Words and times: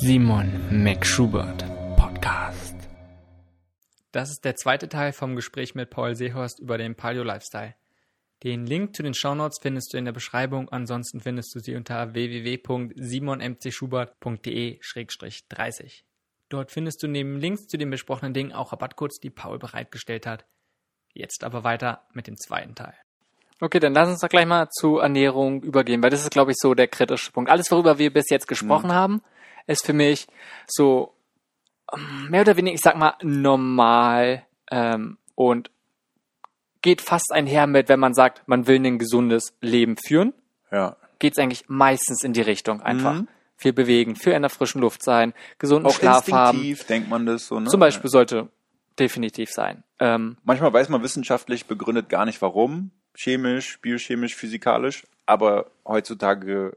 Simon 0.00 0.50
McSchubert 0.70 1.64
Podcast. 1.96 2.74
Das 4.12 4.30
ist 4.30 4.44
der 4.44 4.54
zweite 4.56 4.88
Teil 4.88 5.12
vom 5.12 5.36
Gespräch 5.36 5.74
mit 5.74 5.90
Paul 5.90 6.16
Seehorst 6.16 6.58
über 6.58 6.78
den 6.78 6.96
Paleo 6.96 7.22
Lifestyle. 7.22 7.74
Den 8.42 8.66
Link 8.66 8.96
zu 8.96 9.02
den 9.02 9.14
Shownotes 9.14 9.58
findest 9.62 9.92
du 9.92 9.98
in 9.98 10.04
der 10.04 10.12
Beschreibung, 10.12 10.68
ansonsten 10.68 11.20
findest 11.20 11.54
du 11.54 11.60
sie 11.60 11.76
unter 11.76 12.12
www.simonmcschubertde 12.12 14.78
30 15.48 16.04
Dort 16.48 16.72
findest 16.72 17.02
du 17.02 17.08
neben 17.08 17.38
Links 17.38 17.68
zu 17.68 17.78
den 17.78 17.90
besprochenen 17.90 18.34
Dingen 18.34 18.52
auch 18.52 18.72
Rabattcodes, 18.72 19.20
die 19.20 19.30
Paul 19.30 19.58
bereitgestellt 19.58 20.26
hat. 20.26 20.44
Jetzt 21.12 21.44
aber 21.44 21.64
weiter 21.64 22.02
mit 22.12 22.26
dem 22.26 22.36
zweiten 22.36 22.74
Teil. 22.74 22.94
Okay, 23.60 23.78
dann 23.78 23.94
lass 23.94 24.08
uns 24.08 24.20
doch 24.20 24.28
gleich 24.28 24.46
mal 24.46 24.68
zu 24.68 24.98
Ernährung 24.98 25.62
übergehen, 25.62 26.02
weil 26.02 26.10
das 26.10 26.22
ist, 26.22 26.32
glaube 26.32 26.50
ich, 26.50 26.56
so 26.58 26.74
der 26.74 26.88
kritische 26.88 27.30
Punkt. 27.30 27.50
Alles, 27.50 27.70
worüber 27.70 27.98
wir 27.98 28.12
bis 28.12 28.28
jetzt 28.28 28.48
gesprochen 28.48 28.88
mhm. 28.88 28.94
haben, 28.94 29.22
ist 29.66 29.84
für 29.84 29.92
mich 29.92 30.26
so 30.66 31.14
ähm, 31.92 32.30
mehr 32.30 32.42
oder 32.42 32.56
weniger, 32.56 32.74
ich 32.74 32.80
sag 32.80 32.96
mal, 32.96 33.14
normal 33.22 34.44
ähm, 34.70 35.18
und 35.34 35.70
geht 36.82 37.00
fast 37.00 37.32
einher 37.32 37.66
mit, 37.66 37.88
wenn 37.88 38.00
man 38.00 38.14
sagt, 38.14 38.46
man 38.46 38.66
will 38.66 38.84
ein 38.84 38.98
gesundes 38.98 39.54
Leben 39.60 39.96
führen. 39.96 40.34
Ja. 40.70 40.96
Geht 41.18 41.32
es 41.34 41.38
eigentlich 41.38 41.64
meistens 41.68 42.22
in 42.22 42.32
die 42.32 42.42
Richtung 42.42 42.82
einfach. 42.82 43.14
Mhm. 43.14 43.28
Viel 43.56 43.72
bewegen, 43.72 44.16
viel 44.16 44.32
in 44.32 44.42
der 44.42 44.50
frischen 44.50 44.80
Luft 44.80 45.02
sein, 45.02 45.32
gesunden 45.58 45.86
Auch 45.86 45.94
Schlaf 45.94 46.30
haben. 46.30 46.76
denkt 46.88 47.08
man 47.08 47.24
das 47.24 47.46
so, 47.46 47.60
ne? 47.60 47.70
Zum 47.70 47.78
Beispiel 47.78 48.10
sollte 48.10 48.48
definitiv 48.98 49.50
sein. 49.50 49.84
Ähm, 50.00 50.36
Manchmal 50.42 50.72
weiß 50.72 50.88
man 50.88 51.02
wissenschaftlich 51.02 51.66
begründet 51.66 52.08
gar 52.08 52.24
nicht 52.26 52.42
warum 52.42 52.90
chemisch, 53.14 53.80
biochemisch, 53.80 54.34
physikalisch, 54.34 55.04
aber 55.26 55.70
heutzutage 55.86 56.76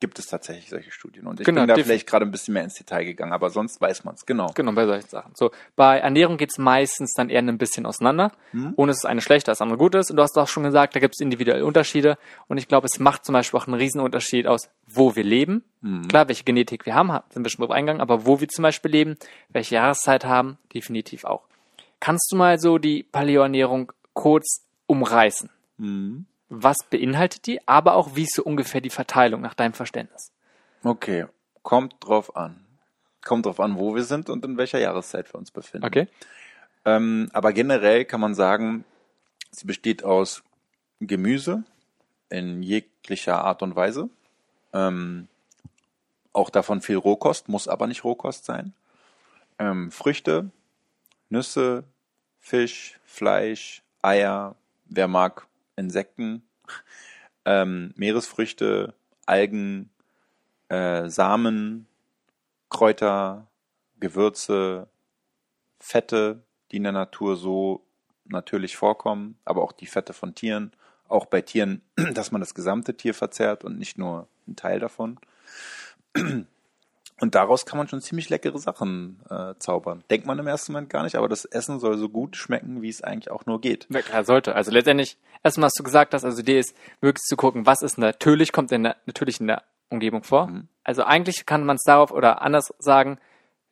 gibt 0.00 0.18
es 0.18 0.26
tatsächlich 0.26 0.68
solche 0.68 0.90
Studien. 0.90 1.26
Und 1.26 1.40
ich 1.40 1.46
genau, 1.46 1.62
bin 1.62 1.68
da 1.68 1.74
vielleicht 1.74 2.06
gerade 2.06 2.24
ein 2.24 2.30
bisschen 2.30 2.54
mehr 2.54 2.64
ins 2.64 2.74
Detail 2.74 3.04
gegangen, 3.04 3.32
aber 3.32 3.50
sonst 3.50 3.80
weiß 3.80 4.04
man 4.04 4.14
es, 4.14 4.24
genau. 4.26 4.52
Genau, 4.54 4.72
bei 4.72 4.86
solchen 4.86 5.08
Sachen. 5.08 5.32
So, 5.34 5.50
bei 5.76 5.98
Ernährung 5.98 6.36
geht 6.36 6.50
es 6.50 6.58
meistens 6.58 7.14
dann 7.14 7.30
eher 7.30 7.42
ein 7.42 7.58
bisschen 7.58 7.84
auseinander. 7.86 8.32
Mhm. 8.52 8.74
Ohne 8.76 8.92
es 8.92 8.98
ist 8.98 9.06
eine 9.06 9.20
schlechte, 9.20 9.50
das 9.50 9.60
andere 9.60 9.78
gut 9.78 9.94
ist. 9.94 10.10
Und 10.10 10.16
du 10.16 10.22
hast 10.22 10.36
auch 10.38 10.48
schon 10.48 10.62
gesagt, 10.62 10.94
da 10.94 11.00
gibt 11.00 11.14
es 11.16 11.20
individuelle 11.20 11.64
Unterschiede. 11.64 12.16
Und 12.46 12.58
ich 12.58 12.68
glaube, 12.68 12.86
es 12.86 12.98
macht 12.98 13.24
zum 13.24 13.32
Beispiel 13.32 13.58
auch 13.58 13.66
einen 13.66 13.74
Riesenunterschied 13.74 14.46
aus, 14.46 14.70
wo 14.86 15.16
wir 15.16 15.24
leben. 15.24 15.64
Mhm. 15.80 16.06
Klar, 16.08 16.28
welche 16.28 16.44
Genetik 16.44 16.86
wir 16.86 16.94
haben, 16.94 17.10
sind 17.30 17.44
wir 17.44 17.50
schon 17.50 17.64
drauf 17.64 17.74
eingegangen, 17.74 18.00
aber 18.00 18.24
wo 18.26 18.40
wir 18.40 18.48
zum 18.48 18.62
Beispiel 18.62 18.90
leben, 18.90 19.16
welche 19.48 19.76
Jahreszeit 19.76 20.24
haben, 20.24 20.58
definitiv 20.74 21.24
auch. 21.24 21.42
Kannst 22.00 22.30
du 22.30 22.36
mal 22.36 22.60
so 22.60 22.78
die 22.78 23.02
Paleoernährung 23.02 23.92
kurz 24.12 24.64
umreißen? 24.86 25.50
Mhm. 25.78 26.26
Was 26.48 26.78
beinhaltet 26.88 27.46
die, 27.46 27.66
aber 27.68 27.94
auch 27.94 28.16
wie 28.16 28.22
ist 28.22 28.34
so 28.34 28.42
ungefähr 28.42 28.80
die 28.80 28.90
Verteilung 28.90 29.40
nach 29.40 29.54
deinem 29.54 29.74
Verständnis? 29.74 30.32
Okay, 30.82 31.26
kommt 31.62 31.96
drauf 32.00 32.36
an. 32.36 32.64
Kommt 33.24 33.46
drauf 33.46 33.60
an, 33.60 33.76
wo 33.76 33.94
wir 33.94 34.04
sind 34.04 34.30
und 34.30 34.44
in 34.44 34.56
welcher 34.56 34.78
Jahreszeit 34.78 35.32
wir 35.32 35.38
uns 35.38 35.50
befinden. 35.50 35.86
Okay. 35.86 36.08
Ähm, 36.84 37.28
aber 37.32 37.52
generell 37.52 38.04
kann 38.06 38.20
man 38.20 38.34
sagen, 38.34 38.84
sie 39.50 39.66
besteht 39.66 40.04
aus 40.04 40.42
Gemüse 41.00 41.64
in 42.30 42.62
jeglicher 42.62 43.44
Art 43.44 43.62
und 43.62 43.76
Weise. 43.76 44.08
Ähm, 44.72 45.28
auch 46.32 46.48
davon 46.48 46.80
viel 46.80 46.96
Rohkost, 46.96 47.48
muss 47.48 47.68
aber 47.68 47.86
nicht 47.86 48.04
Rohkost 48.04 48.44
sein. 48.44 48.72
Ähm, 49.58 49.90
Früchte, 49.90 50.50
Nüsse, 51.28 51.84
Fisch, 52.38 52.98
Fleisch, 53.04 53.82
Eier, 54.00 54.54
wer 54.86 55.08
mag 55.08 55.47
Insekten, 55.78 56.42
ähm, 57.44 57.92
Meeresfrüchte, 57.96 58.94
Algen, 59.26 59.90
äh, 60.68 61.08
Samen, 61.08 61.86
Kräuter, 62.68 63.46
Gewürze, 64.00 64.88
Fette, 65.80 66.42
die 66.70 66.76
in 66.76 66.82
der 66.82 66.92
Natur 66.92 67.36
so 67.36 67.84
natürlich 68.24 68.76
vorkommen, 68.76 69.38
aber 69.44 69.62
auch 69.62 69.72
die 69.72 69.86
Fette 69.86 70.12
von 70.12 70.34
Tieren, 70.34 70.72
auch 71.08 71.26
bei 71.26 71.40
Tieren, 71.40 71.82
dass 72.14 72.30
man 72.32 72.40
das 72.40 72.54
gesamte 72.54 72.96
Tier 72.96 73.14
verzehrt 73.14 73.64
und 73.64 73.78
nicht 73.78 73.98
nur 73.98 74.28
einen 74.46 74.56
Teil 74.56 74.80
davon. 74.80 75.18
Und 77.20 77.34
daraus 77.34 77.66
kann 77.66 77.78
man 77.78 77.88
schon 77.88 78.00
ziemlich 78.00 78.28
leckere 78.28 78.58
Sachen 78.58 79.20
äh, 79.28 79.54
zaubern. 79.58 80.04
Denkt 80.10 80.26
man 80.26 80.38
im 80.38 80.46
ersten 80.46 80.72
Moment 80.72 80.88
gar 80.88 81.02
nicht, 81.02 81.16
aber 81.16 81.28
das 81.28 81.44
Essen 81.44 81.80
soll 81.80 81.98
so 81.98 82.08
gut 82.08 82.36
schmecken, 82.36 82.80
wie 82.80 82.88
es 82.88 83.02
eigentlich 83.02 83.30
auch 83.30 83.44
nur 83.46 83.60
geht. 83.60 83.88
Ja, 83.90 84.22
sollte. 84.22 84.54
Also 84.54 84.70
letztendlich, 84.70 85.16
erstmal, 85.42 85.66
was 85.66 85.74
du 85.74 85.82
gesagt 85.82 86.14
hast, 86.14 86.24
also 86.24 86.36
die 86.36 86.42
Idee 86.42 86.60
ist, 86.60 86.76
möglichst 87.00 87.28
zu 87.28 87.36
gucken, 87.36 87.66
was 87.66 87.82
ist 87.82 87.98
natürlich, 87.98 88.52
kommt 88.52 88.70
in 88.70 88.84
der, 88.84 88.96
natürlich 89.06 89.40
in 89.40 89.48
der 89.48 89.64
Umgebung 89.88 90.22
vor. 90.22 90.46
Mhm. 90.46 90.68
Also 90.84 91.02
eigentlich 91.02 91.44
kann 91.44 91.64
man 91.64 91.76
es 91.76 91.82
darauf 91.82 92.12
oder 92.12 92.42
anders 92.42 92.72
sagen, 92.78 93.18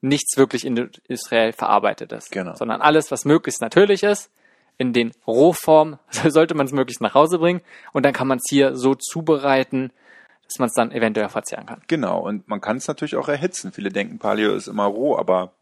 nichts 0.00 0.36
wirklich 0.36 0.64
industriell 0.64 1.52
verarbeitetes. 1.52 2.30
Genau. 2.30 2.54
Sondern 2.54 2.80
alles, 2.80 3.10
was 3.10 3.24
möglichst 3.24 3.60
natürlich 3.60 4.02
ist, 4.02 4.30
in 4.78 4.92
den 4.92 5.12
Rohformen, 5.26 5.98
sollte 6.28 6.54
man 6.54 6.66
es 6.66 6.72
möglichst 6.72 7.00
nach 7.00 7.14
Hause 7.14 7.38
bringen 7.38 7.60
und 7.92 8.04
dann 8.04 8.12
kann 8.12 8.28
man 8.28 8.38
es 8.38 8.44
hier 8.48 8.76
so 8.76 8.94
zubereiten, 8.94 9.92
dass 10.46 10.58
man 10.58 10.68
es 10.68 10.74
dann 10.74 10.92
eventuell 10.92 11.28
verzehren 11.28 11.66
kann. 11.66 11.82
Genau, 11.88 12.20
und 12.20 12.48
man 12.48 12.60
kann 12.60 12.76
es 12.76 12.88
natürlich 12.88 13.16
auch 13.16 13.28
erhitzen. 13.28 13.72
Viele 13.72 13.90
denken, 13.90 14.18
Paleo 14.18 14.54
ist 14.54 14.68
immer 14.68 14.84
roh, 14.84 15.16
aber 15.16 15.52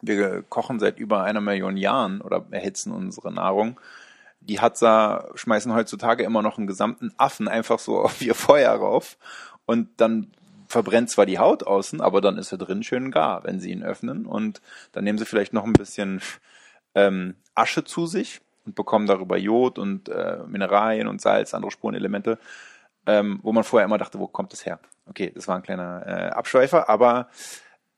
wir 0.00 0.42
kochen 0.42 0.80
seit 0.80 0.98
über 0.98 1.22
einer 1.22 1.40
Million 1.40 1.76
Jahren 1.76 2.20
oder 2.20 2.44
erhitzen 2.50 2.92
unsere 2.92 3.32
Nahrung. 3.32 3.80
Die 4.40 4.60
Hatza 4.60 5.28
schmeißen 5.34 5.72
heutzutage 5.74 6.24
immer 6.24 6.42
noch 6.42 6.58
einen 6.58 6.66
gesamten 6.66 7.12
Affen 7.16 7.48
einfach 7.48 7.78
so 7.78 7.98
auf 8.02 8.20
ihr 8.20 8.34
Feuer 8.34 8.72
rauf 8.72 9.16
und 9.66 9.88
dann 9.98 10.32
verbrennt 10.68 11.10
zwar 11.10 11.26
die 11.26 11.38
Haut 11.38 11.62
außen, 11.62 12.00
aber 12.00 12.20
dann 12.20 12.36
ist 12.36 12.50
er 12.50 12.58
drin 12.58 12.82
schön 12.82 13.10
gar, 13.10 13.44
wenn 13.44 13.60
sie 13.60 13.70
ihn 13.70 13.84
öffnen 13.84 14.26
und 14.26 14.60
dann 14.92 15.04
nehmen 15.04 15.18
sie 15.18 15.24
vielleicht 15.24 15.52
noch 15.52 15.64
ein 15.64 15.72
bisschen 15.72 16.20
ähm, 16.94 17.36
Asche 17.54 17.84
zu 17.84 18.06
sich 18.06 18.40
und 18.66 18.74
bekommen 18.74 19.06
darüber 19.06 19.36
Jod 19.36 19.78
und 19.78 20.08
äh, 20.08 20.38
Mineralien 20.48 21.06
und 21.06 21.20
Salz, 21.20 21.54
andere 21.54 21.70
Spurenelemente 21.70 22.38
ähm, 23.06 23.40
wo 23.42 23.52
man 23.52 23.64
vorher 23.64 23.84
immer 23.84 23.98
dachte, 23.98 24.18
wo 24.18 24.26
kommt 24.26 24.52
das 24.52 24.66
her? 24.66 24.80
Okay, 25.06 25.32
das 25.34 25.48
war 25.48 25.56
ein 25.56 25.62
kleiner 25.62 26.06
äh, 26.06 26.30
Abschweifer, 26.30 26.88
aber 26.88 27.28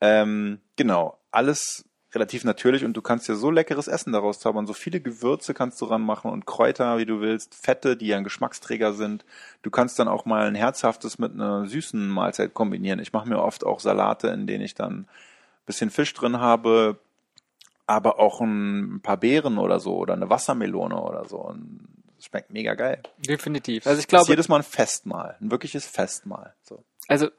ähm, 0.01 0.61
genau, 0.77 1.19
alles 1.31 1.85
relativ 2.15 2.45
natürlich 2.45 2.85
und 2.85 2.95
du 2.95 3.03
kannst 3.03 3.29
ja 3.29 3.35
so 3.35 3.51
leckeres 3.51 3.89
Essen 3.89 4.13
daraus 4.13 4.41
zaubern, 4.41 4.67
so 4.67 4.73
viele 4.73 5.01
Gewürze 5.01 5.55
kannst 5.55 5.81
du 5.81 5.85
ranmachen 5.85 6.31
und 6.31 6.47
Kräuter, 6.47 6.99
wie 6.99 7.07
du 7.07 7.21
willst, 7.21 7.55
Fette, 7.55 7.97
die 7.97 8.09
ja 8.09 8.17
ein 8.17 8.25
Geschmacksträger 8.25 8.95
sind. 8.95 9.25
Du 9.63 9.71
kannst 9.71 9.99
dann 9.99 10.09
auch 10.09 10.25
mal 10.25 10.47
ein 10.47 10.55
herzhaftes 10.55 11.19
mit 11.19 11.33
einer 11.33 11.67
süßen 11.67 12.09
Mahlzeit 12.09 12.55
kombinieren. 12.55 13.01
Ich 13.01 13.13
mache 13.13 13.29
mir 13.29 13.39
oft 13.39 13.65
auch 13.65 13.81
Salate, 13.81 14.29
in 14.29 14.47
denen 14.47 14.65
ich 14.65 14.75
dann 14.75 15.07
bisschen 15.67 15.91
Fisch 15.91 16.15
drin 16.15 16.39
habe, 16.39 16.99
aber 17.87 18.19
auch 18.19 18.41
ein 18.41 19.01
paar 19.03 19.17
Beeren 19.17 19.59
oder 19.59 19.81
so 19.81 19.97
oder 19.97 20.15
eine 20.15 20.31
Wassermelone 20.31 21.01
oder 21.01 21.25
so. 21.27 21.39
Und 21.39 21.89
schmeckt 22.27 22.51
mega 22.51 22.75
geil. 22.75 23.03
Definitiv. 23.19 23.87
Also 23.87 24.01
ich 24.01 24.09
glaube. 24.09 24.27
jedes 24.29 24.49
Mal 24.49 24.57
ein 24.57 24.63
Festmahl. 24.63 25.37
Ein 25.41 25.51
wirkliches 25.51 25.87
Festmahl. 25.87 26.55
So. 26.63 26.83
Also, 27.09 27.31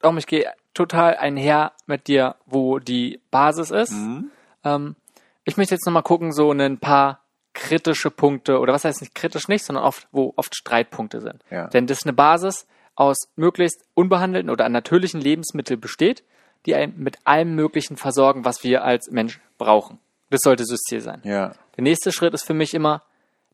darum, 0.00 0.18
ich 0.18 0.26
gehe 0.26 0.52
total 0.74 1.16
einher 1.16 1.72
mit 1.86 2.08
dir, 2.08 2.36
wo 2.46 2.78
die 2.78 3.20
Basis 3.30 3.70
ist. 3.70 3.92
Mhm. 3.92 4.30
Ähm, 4.64 4.96
ich 5.44 5.56
möchte 5.56 5.74
jetzt 5.74 5.86
nochmal 5.86 6.02
gucken, 6.02 6.32
so 6.32 6.52
ein 6.52 6.78
paar 6.78 7.24
kritische 7.54 8.10
Punkte, 8.10 8.60
oder 8.60 8.72
was 8.72 8.84
heißt 8.84 9.00
nicht 9.00 9.14
kritisch 9.14 9.48
nicht, 9.48 9.64
sondern 9.64 9.84
oft, 9.84 10.06
wo 10.12 10.32
oft 10.36 10.54
Streitpunkte 10.54 11.20
sind. 11.20 11.42
Ja. 11.50 11.66
Denn 11.68 11.86
das 11.86 11.98
ist 11.98 12.06
eine 12.06 12.12
Basis 12.12 12.66
aus 12.94 13.28
möglichst 13.36 13.84
unbehandelten 13.94 14.50
oder 14.50 14.68
natürlichen 14.68 15.20
Lebensmitteln 15.20 15.80
besteht, 15.80 16.22
die 16.66 16.74
einen 16.74 16.98
mit 16.98 17.18
allem 17.24 17.54
Möglichen 17.54 17.96
versorgen, 17.96 18.44
was 18.44 18.62
wir 18.62 18.84
als 18.84 19.10
Mensch 19.10 19.40
brauchen. 19.56 19.98
Das 20.30 20.40
sollte 20.42 20.64
das 20.68 20.80
Ziel 20.80 21.00
sein. 21.00 21.20
Ja. 21.24 21.54
Der 21.76 21.84
nächste 21.84 22.12
Schritt 22.12 22.34
ist 22.34 22.44
für 22.44 22.54
mich 22.54 22.74
immer, 22.74 23.02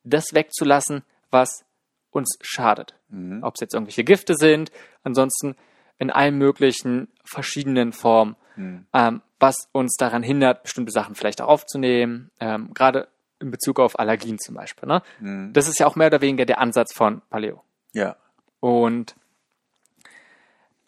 das 0.04 0.32
wegzulassen, 0.32 1.02
was 1.30 1.64
uns 2.10 2.38
schadet. 2.40 2.94
Mhm. 3.08 3.42
Ob 3.42 3.54
es 3.54 3.60
jetzt 3.60 3.74
irgendwelche 3.74 4.04
Gifte 4.04 4.34
sind, 4.36 4.70
ansonsten 5.02 5.56
in 5.98 6.10
allen 6.10 6.38
möglichen 6.38 7.08
verschiedenen 7.24 7.92
Formen, 7.92 8.36
mhm. 8.56 8.86
ähm, 8.92 9.22
was 9.40 9.68
uns 9.72 9.96
daran 9.96 10.22
hindert, 10.22 10.62
bestimmte 10.62 10.92
Sachen 10.92 11.14
vielleicht 11.14 11.40
auch 11.40 11.48
aufzunehmen, 11.48 12.30
ähm, 12.40 12.72
gerade 12.72 13.08
in 13.40 13.50
Bezug 13.50 13.80
auf 13.80 13.98
Allergien 13.98 14.38
zum 14.38 14.54
Beispiel. 14.54 14.88
Ne? 14.88 15.02
Mhm. 15.20 15.52
Das 15.52 15.68
ist 15.68 15.78
ja 15.78 15.86
auch 15.86 15.96
mehr 15.96 16.06
oder 16.06 16.20
weniger 16.20 16.46
der 16.46 16.60
Ansatz 16.60 16.94
von 16.94 17.20
Paleo. 17.30 17.62
Ja. 17.92 18.16
Und 18.60 19.16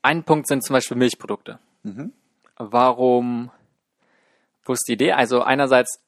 ein 0.02 0.25
Punkt 0.25 0.46
sind 0.46 0.64
zum 0.64 0.75
Beispiel 0.75 0.96
Milchprodukte. 0.96 1.58
Mhm. 1.82 2.12
Warum, 2.56 3.50
wo 4.64 4.73
ist 4.73 4.85
die 4.88 4.93
Idee? 4.93 5.12
Also 5.12 5.43
einerseits 5.43 6.00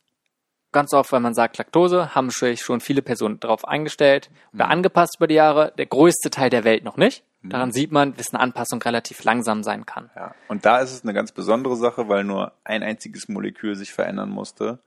ganz 0.73 0.93
oft, 0.93 1.13
wenn 1.13 1.23
man 1.23 1.35
sagt 1.35 1.59
Laktose, 1.59 2.15
haben 2.15 2.31
sich 2.31 2.61
schon 2.61 2.81
viele 2.81 3.03
Personen 3.03 3.41
darauf 3.41 3.67
eingestellt 3.67 4.31
oder 4.53 4.67
mhm. 4.67 4.73
angepasst 4.73 5.17
über 5.19 5.27
die 5.27 5.35
Jahre. 5.35 5.73
Der 5.79 5.87
größte 5.87 6.31
Teil 6.31 6.51
der 6.51 6.65
Welt 6.65 6.85
noch 6.85 6.97
nicht. 6.97 7.25
Mhm. 7.43 7.51
Daran 7.51 7.73
sieht 7.73 7.93
man, 7.93 8.15
dass 8.15 8.33
eine 8.33 8.41
Anpassung 8.41 8.83
relativ 8.83 9.25
langsam 9.25 9.63
sein 9.63 9.87
kann. 9.87 10.11
Ja. 10.15 10.35
Und 10.49 10.65
da 10.65 10.79
ist 10.79 10.93
es 10.93 11.03
eine 11.03 11.15
ganz 11.15 11.33
besondere 11.33 11.77
Sache, 11.77 12.09
weil 12.09 12.25
nur 12.25 12.53
ein 12.65 12.83
einziges 12.83 13.29
Molekül 13.29 13.77
sich 13.77 13.93
verändern 13.93 14.31
musste, 14.31 14.79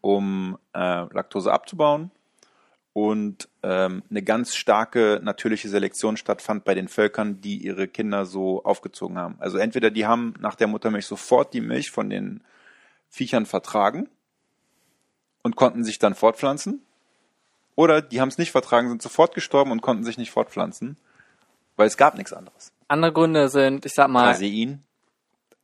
um 0.00 0.58
äh, 0.74 0.78
Laktose 1.12 1.52
abzubauen. 1.52 2.10
und 2.92 3.50
ähm, 3.62 4.02
eine 4.08 4.22
ganz 4.22 4.56
starke 4.56 5.20
natürliche 5.22 5.68
Selektion 5.68 6.16
stattfand 6.16 6.64
bei 6.64 6.74
den 6.74 6.88
Völkern, 6.88 7.42
die 7.42 7.58
ihre 7.58 7.88
Kinder 7.88 8.24
so 8.24 8.64
aufgezogen 8.64 9.18
haben. 9.18 9.36
Also 9.38 9.58
entweder 9.58 9.90
die 9.90 10.06
haben 10.06 10.32
nach 10.40 10.54
der 10.54 10.66
Muttermilch 10.66 11.06
sofort 11.06 11.52
die 11.52 11.60
Milch 11.60 11.90
von 11.90 12.08
den 12.08 12.42
Viechern 13.10 13.44
vertragen 13.44 14.08
und 15.46 15.54
konnten 15.54 15.84
sich 15.84 16.00
dann 16.00 16.16
fortpflanzen, 16.16 16.82
oder 17.76 18.02
die 18.02 18.20
haben 18.20 18.30
es 18.30 18.36
nicht 18.36 18.50
vertragen, 18.50 18.88
sind 18.88 19.00
sofort 19.00 19.32
gestorben 19.32 19.70
und 19.70 19.80
konnten 19.80 20.02
sich 20.02 20.18
nicht 20.18 20.32
fortpflanzen, 20.32 20.96
weil 21.76 21.86
es 21.86 21.96
gab 21.96 22.16
nichts 22.16 22.32
anderes. 22.32 22.72
Andere 22.88 23.12
Gründe 23.12 23.48
sind, 23.48 23.86
ich 23.86 23.92
sag 23.94 24.08
mal, 24.08 24.32
Casein, 24.32 24.82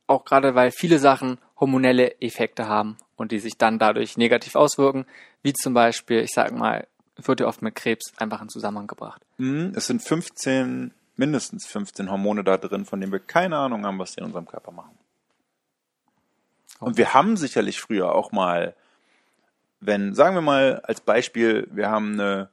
auch 0.07 0.25
gerade 0.25 0.55
weil 0.55 0.71
viele 0.71 1.01
Sachen 1.01 1.39
hormonelle 1.59 2.21
Effekte 2.21 2.69
haben 2.69 2.97
und 3.17 3.33
die 3.33 3.41
sich 3.41 3.59
dann 3.59 3.81
dadurch 3.81 4.17
negativ 4.17 4.55
auswirken, 4.55 5.05
wie 5.43 5.53
zum 5.53 5.75
Beispiel, 5.75 6.21
ich 6.21 6.31
sag 6.33 6.53
mal, 6.53 6.87
wird 7.17 7.41
ja 7.41 7.47
oft 7.49 7.61
mit 7.61 7.75
Krebs 7.75 8.13
einfach 8.19 8.41
in 8.41 8.51
Zusammenhang 8.51 8.87
gebracht. 8.87 9.21
Mhm, 9.39 9.73
Es 9.75 9.89
sind 9.89 10.01
15, 10.01 10.95
mindestens 11.17 11.67
15 11.67 12.09
Hormone 12.09 12.45
da 12.45 12.57
drin, 12.57 12.85
von 12.85 13.01
denen 13.01 13.11
wir 13.11 13.19
keine 13.19 13.57
Ahnung 13.57 13.85
haben, 13.85 13.99
was 13.99 14.13
die 14.13 14.21
in 14.21 14.27
unserem 14.27 14.47
Körper 14.47 14.71
machen. 14.71 14.97
Und 16.79 16.99
wir 16.99 17.15
haben 17.15 17.37
sicherlich 17.37 17.81
früher 17.81 18.15
auch 18.15 18.31
mal, 18.31 18.77
wenn, 19.83 20.15
sagen 20.15 20.37
wir 20.37 20.43
mal 20.43 20.81
als 20.85 21.01
Beispiel, 21.01 21.69
wir 21.73 21.91
haben 21.91 22.13
eine, 22.13 22.49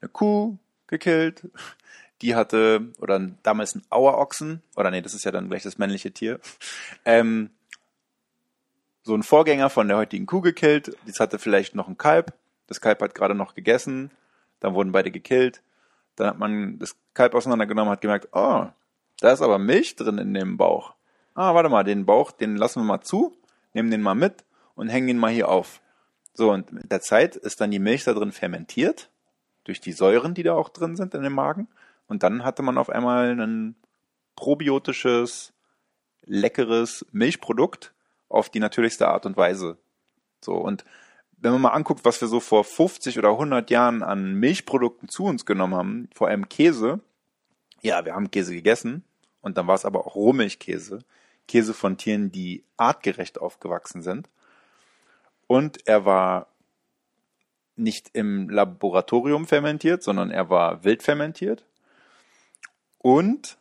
eine 0.00 0.08
Kuh 0.10 0.58
gekillt, 0.86 1.48
die 2.22 2.34
hatte, 2.34 2.92
oder 3.00 3.18
damals 3.42 3.74
ein 3.74 3.82
Auerochsen, 3.90 4.62
oder 4.76 4.90
nee, 4.90 5.00
das 5.00 5.14
ist 5.14 5.24
ja 5.24 5.30
dann 5.30 5.48
gleich 5.48 5.62
das 5.62 5.78
männliche 5.78 6.12
Tier, 6.12 6.38
ähm, 7.04 7.50
so 9.02 9.14
ein 9.14 9.22
Vorgänger 9.22 9.70
von 9.70 9.88
der 9.88 9.96
heutigen 9.96 10.26
Kuh 10.26 10.42
gekillt, 10.42 10.96
das 11.06 11.18
hatte 11.18 11.38
vielleicht 11.38 11.74
noch 11.74 11.88
ein 11.88 11.96
Kalb, 11.96 12.34
das 12.66 12.80
Kalb 12.80 13.00
hat 13.00 13.14
gerade 13.14 13.34
noch 13.34 13.54
gegessen, 13.54 14.10
dann 14.60 14.74
wurden 14.74 14.92
beide 14.92 15.10
gekillt, 15.10 15.62
dann 16.16 16.26
hat 16.26 16.38
man 16.38 16.78
das 16.78 16.94
Kalb 17.14 17.34
auseinandergenommen, 17.34 17.90
hat 17.90 18.02
gemerkt, 18.02 18.28
oh, 18.32 18.66
da 19.20 19.32
ist 19.32 19.40
aber 19.40 19.58
Milch 19.58 19.96
drin 19.96 20.18
in 20.18 20.34
dem 20.34 20.58
Bauch. 20.58 20.94
Ah, 21.34 21.54
warte 21.54 21.70
mal, 21.70 21.84
den 21.84 22.04
Bauch, 22.04 22.32
den 22.32 22.56
lassen 22.56 22.80
wir 22.80 22.84
mal 22.84 23.00
zu, 23.00 23.34
nehmen 23.72 23.90
den 23.90 24.02
mal 24.02 24.14
mit 24.14 24.44
und 24.74 24.88
hängen 24.88 25.08
ihn 25.08 25.18
mal 25.18 25.30
hier 25.30 25.48
auf. 25.48 25.80
So, 26.38 26.52
und 26.52 26.72
mit 26.72 26.92
der 26.92 27.00
Zeit 27.00 27.34
ist 27.34 27.60
dann 27.60 27.72
die 27.72 27.80
Milch 27.80 28.04
da 28.04 28.14
drin 28.14 28.30
fermentiert, 28.30 29.10
durch 29.64 29.80
die 29.80 29.90
Säuren, 29.90 30.34
die 30.34 30.44
da 30.44 30.54
auch 30.54 30.68
drin 30.68 30.94
sind 30.94 31.12
in 31.14 31.24
dem 31.24 31.32
Magen. 31.32 31.66
Und 32.06 32.22
dann 32.22 32.44
hatte 32.44 32.62
man 32.62 32.78
auf 32.78 32.90
einmal 32.90 33.30
ein 33.40 33.74
probiotisches, 34.36 35.52
leckeres 36.22 37.04
Milchprodukt 37.10 37.92
auf 38.28 38.50
die 38.50 38.60
natürlichste 38.60 39.08
Art 39.08 39.26
und 39.26 39.36
Weise. 39.36 39.78
So, 40.40 40.54
und 40.54 40.84
wenn 41.38 41.50
man 41.50 41.60
mal 41.60 41.70
anguckt, 41.70 42.04
was 42.04 42.20
wir 42.20 42.28
so 42.28 42.38
vor 42.38 42.62
50 42.62 43.18
oder 43.18 43.30
100 43.30 43.68
Jahren 43.68 44.04
an 44.04 44.34
Milchprodukten 44.34 45.08
zu 45.08 45.24
uns 45.24 45.44
genommen 45.44 45.74
haben, 45.74 46.08
vor 46.14 46.28
allem 46.28 46.48
Käse, 46.48 47.00
ja, 47.82 48.04
wir 48.04 48.14
haben 48.14 48.30
Käse 48.30 48.54
gegessen 48.54 49.02
und 49.40 49.58
dann 49.58 49.66
war 49.66 49.74
es 49.74 49.84
aber 49.84 50.06
auch 50.06 50.14
Rohmilchkäse, 50.14 51.00
Käse 51.48 51.74
von 51.74 51.96
Tieren, 51.96 52.30
die 52.30 52.62
artgerecht 52.76 53.40
aufgewachsen 53.40 54.02
sind. 54.02 54.28
Und 55.48 55.88
er 55.88 56.04
war 56.04 56.46
nicht 57.74 58.10
im 58.12 58.48
Laboratorium 58.48 59.46
fermentiert, 59.46 60.04
sondern 60.04 60.30
er 60.30 60.50
war 60.50 60.84
wild 60.84 61.02
fermentiert. 61.02 61.64
Und 62.98 63.58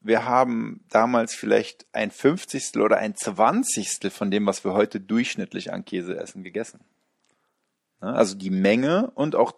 wir 0.00 0.26
haben 0.26 0.84
damals 0.90 1.34
vielleicht 1.34 1.86
ein 1.92 2.10
Fünfzigstel 2.10 2.82
oder 2.82 2.98
ein 2.98 3.14
Zwanzigstel 3.14 4.10
von 4.10 4.30
dem, 4.30 4.46
was 4.46 4.64
wir 4.64 4.74
heute 4.74 5.00
durchschnittlich 5.00 5.72
an 5.72 5.84
Käse 5.84 6.16
essen, 6.18 6.42
gegessen. 6.42 6.80
Ne? 8.02 8.12
Also 8.12 8.36
die 8.36 8.50
Menge 8.50 9.10
und 9.14 9.34
auch 9.34 9.52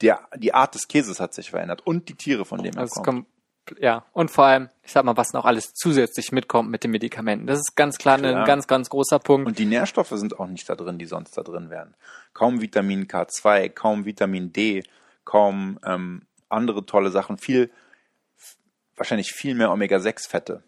der, 0.00 0.28
die 0.36 0.54
Art 0.54 0.74
des 0.74 0.88
Käses 0.88 1.20
hat 1.20 1.34
sich 1.34 1.50
verändert 1.50 1.86
und 1.86 2.08
die 2.08 2.14
Tiere, 2.14 2.44
von 2.44 2.62
denen 2.62 2.76
er 2.76 2.82
Also 2.82 3.02
kommt. 3.02 3.26
Ja, 3.80 4.04
und 4.12 4.30
vor 4.30 4.44
allem, 4.44 4.68
ich 4.82 4.92
sag 4.92 5.04
mal, 5.04 5.16
was 5.16 5.32
noch 5.32 5.44
alles 5.44 5.72
zusätzlich 5.74 6.32
mitkommt 6.32 6.70
mit 6.70 6.84
den 6.84 6.90
Medikamenten. 6.90 7.46
Das 7.46 7.58
ist 7.58 7.76
ganz 7.76 7.98
klar, 7.98 8.18
Klar. 8.18 8.40
ein 8.40 8.46
ganz, 8.46 8.66
ganz 8.66 8.88
großer 8.90 9.18
Punkt. 9.18 9.46
Und 9.46 9.58
die 9.58 9.64
Nährstoffe 9.64 10.10
sind 10.10 10.38
auch 10.38 10.46
nicht 10.46 10.68
da 10.68 10.74
drin, 10.74 10.98
die 10.98 11.06
sonst 11.06 11.36
da 11.36 11.42
drin 11.42 11.70
wären. 11.70 11.94
Kaum 12.32 12.60
Vitamin 12.60 13.06
K2, 13.06 13.68
kaum 13.70 14.04
Vitamin 14.04 14.52
D, 14.52 14.82
kaum 15.24 15.78
ähm, 15.84 16.22
andere 16.48 16.86
tolle 16.86 17.10
Sachen. 17.10 17.38
Viel, 17.38 17.70
wahrscheinlich 18.96 19.32
viel 19.32 19.54
mehr 19.54 19.70
Omega-6-Fette, 19.70 20.62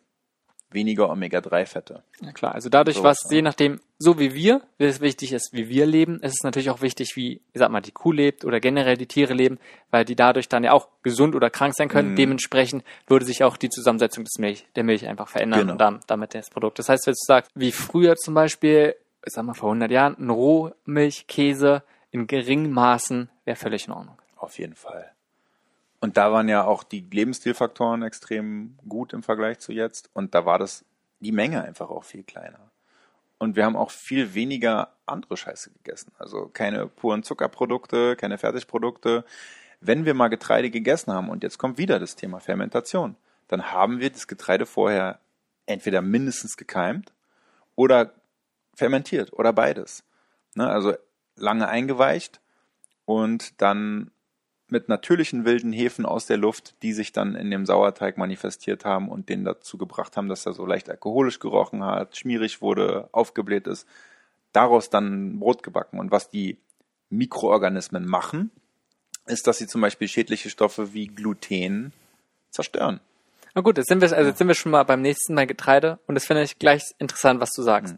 weniger 0.72 1.10
Omega-3-Fette. 1.10 2.02
Ja 2.20 2.32
klar, 2.32 2.54
also 2.54 2.68
dadurch, 2.68 2.96
So, 2.98 3.02
was 3.02 3.24
ja. 3.24 3.36
je 3.36 3.42
nachdem, 3.42 3.80
so 3.98 4.18
wie 4.18 4.34
wir, 4.34 4.62
wie 4.78 4.84
es 4.84 5.00
wichtig 5.00 5.32
ist, 5.32 5.52
wie 5.52 5.68
wir 5.68 5.84
leben, 5.86 6.20
ist 6.20 6.34
es 6.38 6.42
natürlich 6.44 6.70
auch 6.70 6.80
wichtig, 6.80 7.16
wie, 7.16 7.40
ich 7.52 7.58
sag 7.58 7.70
mal, 7.70 7.80
die 7.80 7.90
Kuh 7.92 8.12
lebt 8.12 8.44
oder 8.44 8.60
generell 8.60 8.96
die 8.96 9.06
Tiere 9.06 9.34
leben, 9.34 9.58
weil 9.90 10.04
die 10.04 10.14
dadurch 10.16 10.48
dann 10.48 10.62
ja 10.64 10.72
auch 10.72 10.88
gesund 11.02 11.34
oder 11.34 11.50
krank 11.50 11.74
sein 11.74 11.88
können. 11.88 12.12
Mhm. 12.12 12.16
Dementsprechend 12.16 12.84
würde 13.06 13.24
sich 13.24 13.42
auch 13.44 13.56
die 13.56 13.68
Zusammensetzung 13.68 14.24
des 14.24 14.38
Milch, 14.38 14.66
der 14.76 14.84
Milch 14.84 15.06
einfach 15.06 15.28
verändern 15.28 15.60
Genau. 15.60 15.72
und 15.72 15.78
dann, 15.80 16.00
damit 16.06 16.34
das 16.34 16.50
Produkt. 16.50 16.78
Das 16.78 16.88
heißt, 16.88 17.06
wenn 17.06 17.12
du 17.14 17.18
sagst, 17.26 17.50
wie 17.54 17.72
früher 17.72 18.16
zum 18.16 18.34
Beispiel, 18.34 18.94
ich 19.26 19.32
sag 19.32 19.44
mal 19.44 19.54
vor 19.54 19.70
100 19.70 19.90
Jahren, 19.90 20.16
ein 20.18 20.30
Rohmilchkäse 20.30 21.82
in 22.10 22.26
geringen 22.26 22.70
Maßen 22.72 23.30
wäre 23.44 23.56
völlig 23.56 23.86
in 23.86 23.92
Ordnung. 23.92 24.16
Auf 24.36 24.58
jeden 24.58 24.74
Fall. 24.74 25.10
Und 26.00 26.16
da 26.16 26.32
waren 26.32 26.48
ja 26.48 26.64
auch 26.64 26.82
die 26.82 27.06
Lebensstilfaktoren 27.10 28.02
extrem 28.02 28.78
gut 28.88 29.12
im 29.12 29.22
Vergleich 29.22 29.58
zu 29.58 29.72
jetzt. 29.72 30.10
Und 30.14 30.34
da 30.34 30.46
war 30.46 30.58
das 30.58 30.84
die 31.20 31.32
Menge 31.32 31.62
einfach 31.62 31.90
auch 31.90 32.04
viel 32.04 32.22
kleiner. 32.22 32.70
Und 33.38 33.56
wir 33.56 33.64
haben 33.64 33.76
auch 33.76 33.90
viel 33.90 34.34
weniger 34.34 34.92
andere 35.06 35.36
Scheiße 35.36 35.70
gegessen. 35.70 36.12
Also 36.18 36.50
keine 36.52 36.86
puren 36.86 37.22
Zuckerprodukte, 37.22 38.16
keine 38.16 38.38
Fertigprodukte. 38.38 39.24
Wenn 39.80 40.04
wir 40.04 40.14
mal 40.14 40.28
Getreide 40.28 40.70
gegessen 40.70 41.12
haben, 41.12 41.28
und 41.28 41.42
jetzt 41.42 41.58
kommt 41.58 41.78
wieder 41.78 41.98
das 41.98 42.16
Thema 42.16 42.40
Fermentation, 42.40 43.16
dann 43.48 43.72
haben 43.72 44.00
wir 44.00 44.10
das 44.10 44.26
Getreide 44.26 44.66
vorher 44.66 45.20
entweder 45.66 46.02
mindestens 46.02 46.56
gekeimt 46.56 47.12
oder 47.76 48.12
fermentiert 48.74 49.32
oder 49.32 49.52
beides. 49.52 50.04
Ne? 50.54 50.68
Also 50.68 50.94
lange 51.36 51.68
eingeweicht 51.68 52.40
und 53.06 53.60
dann 53.60 54.10
mit 54.70 54.88
natürlichen 54.88 55.44
wilden 55.44 55.72
Hefen 55.72 56.06
aus 56.06 56.26
der 56.26 56.36
Luft, 56.36 56.74
die 56.82 56.92
sich 56.92 57.12
dann 57.12 57.34
in 57.34 57.50
dem 57.50 57.66
Sauerteig 57.66 58.18
manifestiert 58.18 58.84
haben 58.84 59.08
und 59.08 59.28
den 59.28 59.44
dazu 59.44 59.78
gebracht 59.78 60.16
haben, 60.16 60.28
dass 60.28 60.46
er 60.46 60.52
so 60.52 60.66
leicht 60.66 60.90
alkoholisch 60.90 61.38
gerochen 61.38 61.84
hat, 61.84 62.16
schmierig 62.16 62.62
wurde, 62.62 63.08
aufgebläht 63.12 63.66
ist, 63.66 63.86
daraus 64.52 64.90
dann 64.90 65.38
Brot 65.38 65.62
gebacken. 65.62 65.98
Und 65.98 66.10
was 66.10 66.30
die 66.30 66.58
Mikroorganismen 67.10 68.06
machen, 68.06 68.50
ist, 69.26 69.46
dass 69.46 69.58
sie 69.58 69.66
zum 69.66 69.80
Beispiel 69.80 70.08
schädliche 70.08 70.50
Stoffe 70.50 70.92
wie 70.92 71.06
Gluten 71.06 71.92
zerstören. 72.50 73.00
Na 73.54 73.62
gut, 73.62 73.78
jetzt 73.78 73.88
sind 73.88 74.00
wir, 74.00 74.12
also 74.12 74.28
jetzt 74.28 74.38
sind 74.38 74.48
wir 74.48 74.54
schon 74.54 74.72
mal 74.72 74.84
beim 74.84 75.02
nächsten 75.02 75.34
Mal 75.34 75.46
Getreide 75.46 75.98
und 76.06 76.14
das 76.14 76.26
finde 76.26 76.42
ich 76.42 76.58
gleich 76.58 76.82
interessant, 76.98 77.40
was 77.40 77.50
du 77.50 77.62
sagst. 77.62 77.96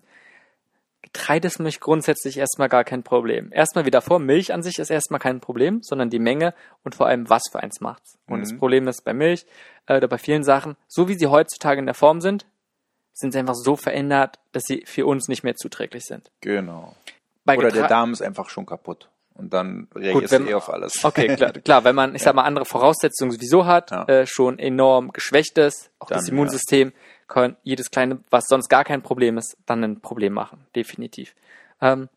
Getreide 1.13 1.47
ist 1.49 1.59
mich 1.59 1.81
grundsätzlich 1.81 2.39
erstmal 2.39 2.69
gar 2.69 2.85
kein 2.85 3.03
Problem. 3.03 3.51
Erstmal 3.53 3.85
wieder 3.85 4.01
vor, 4.01 4.19
Milch 4.19 4.53
an 4.53 4.63
sich 4.63 4.79
ist 4.79 4.91
erstmal 4.91 5.21
kein 5.21 5.41
Problem, 5.41 5.83
sondern 5.83 6.09
die 6.11 6.19
Menge 6.19 6.55
und 6.85 6.95
vor 6.95 7.07
allem, 7.07 7.29
was 7.29 7.43
für 7.51 7.61
eins 7.63 7.81
macht's. 7.81 8.17
Und 8.27 8.41
das 8.41 8.53
Mhm. 8.53 8.59
Problem 8.59 8.89
ist 8.89 9.05
bei 9.05 9.13
Milch 9.13 9.45
äh, 9.87 9.97
oder 9.99 10.09
bei 10.09 10.19
vielen 10.19 10.43
Sachen, 10.43 10.77
so 10.89 11.09
wie 11.09 11.15
sie 11.15 11.27
heutzutage 11.27 11.79
in 11.81 11.87
der 11.87 11.95
Form 11.95 12.21
sind, 12.21 12.47
sind 13.13 13.33
sie 13.33 13.39
einfach 13.39 13.55
so 13.55 13.77
verändert, 13.77 14.39
dass 14.53 14.63
sie 14.67 14.85
für 14.87 15.05
uns 15.07 15.29
nicht 15.29 15.43
mehr 15.45 15.55
zuträglich 15.55 16.05
sind. 16.05 16.31
Genau. 16.41 16.97
Bei 17.45 17.59
Oder 17.59 17.71
der 17.71 17.85
Getre- 17.85 17.89
Darm 17.89 18.13
ist 18.13 18.23
einfach 18.23 18.49
schon 18.49 18.65
kaputt. 18.65 19.09
Und 19.35 19.53
dann 19.53 19.89
reagierst 19.95 20.33
wenn- 20.33 20.45
du 20.45 20.51
eh 20.51 20.55
auf 20.55 20.71
alles. 20.71 21.05
Okay, 21.05 21.35
klar, 21.37 21.53
klar, 21.65 21.85
wenn 21.85 21.95
man, 21.95 22.15
ich 22.15 22.23
sag 22.23 22.35
mal, 22.35 22.43
andere 22.45 22.65
Voraussetzungen 22.65 23.33
sowieso 23.33 23.67
hat, 23.67 23.91
Ja. 23.91 24.05
äh, 24.07 24.27
schon 24.27 24.59
enorm 24.59 25.11
geschwächt 25.13 25.59
ist, 25.59 25.91
auch 25.99 26.09
das 26.09 26.25
Dann, 26.27 26.35
Immunsystem 26.35 26.93
kann 27.33 27.57
jedes 27.63 27.91
kleine, 27.91 28.21
was 28.31 28.47
sonst 28.47 28.69
gar 28.69 28.85
kein 28.85 29.03
Problem 29.03 29.39
ist, 29.39 29.57
dann 29.67 29.83
ein 29.83 30.01
Problem 30.01 30.33
machen, 30.33 30.67
definitiv. 30.75 31.35
Ähm, 31.81 32.09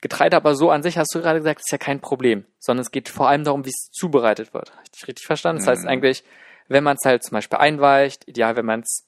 Getreide 0.00 0.36
aber 0.36 0.56
so 0.56 0.70
an 0.70 0.82
sich, 0.82 0.98
hast 0.98 1.14
du 1.14 1.20
gerade 1.20 1.38
gesagt, 1.38 1.60
ist 1.60 1.70
ja 1.70 1.78
kein 1.78 2.00
Problem, 2.00 2.44
sondern 2.58 2.82
es 2.82 2.90
geht 2.90 3.08
vor 3.08 3.28
allem 3.28 3.44
darum, 3.44 3.64
wie 3.64 3.70
es 3.70 3.88
zubereitet 3.92 4.52
wird. 4.52 4.72
Habe 4.72 4.82
ich 4.92 5.06
richtig 5.06 5.26
verstanden? 5.26 5.60
Das 5.60 5.68
heißt 5.68 5.82
Mhm. 5.84 5.88
eigentlich, 5.88 6.24
wenn 6.66 6.82
man 6.82 6.96
es 7.00 7.06
halt 7.06 7.22
zum 7.22 7.36
Beispiel 7.36 7.58
einweicht, 7.58 8.26
ideal, 8.28 8.56
wenn 8.56 8.66
man 8.66 8.80
es 8.80 9.04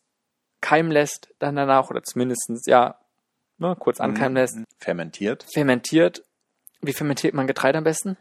keimen 0.61 0.93
lässt, 0.93 1.35
dann 1.41 1.57
danach, 1.57 1.91
oder 1.91 2.05
zumindestens 2.05 2.67
ja, 2.67 2.97
ne, 3.59 3.75
kurz 3.79 4.01
ankeimen 4.01 4.37
lässt, 4.37 4.59
Fermentiert. 4.79 5.45
fermentiert. 5.53 6.23
Wie 6.81 6.93
fermentiert 6.93 7.35
man 7.35 7.47
Getreide 7.49 7.79
am 7.79 7.85
besten? 7.85 8.17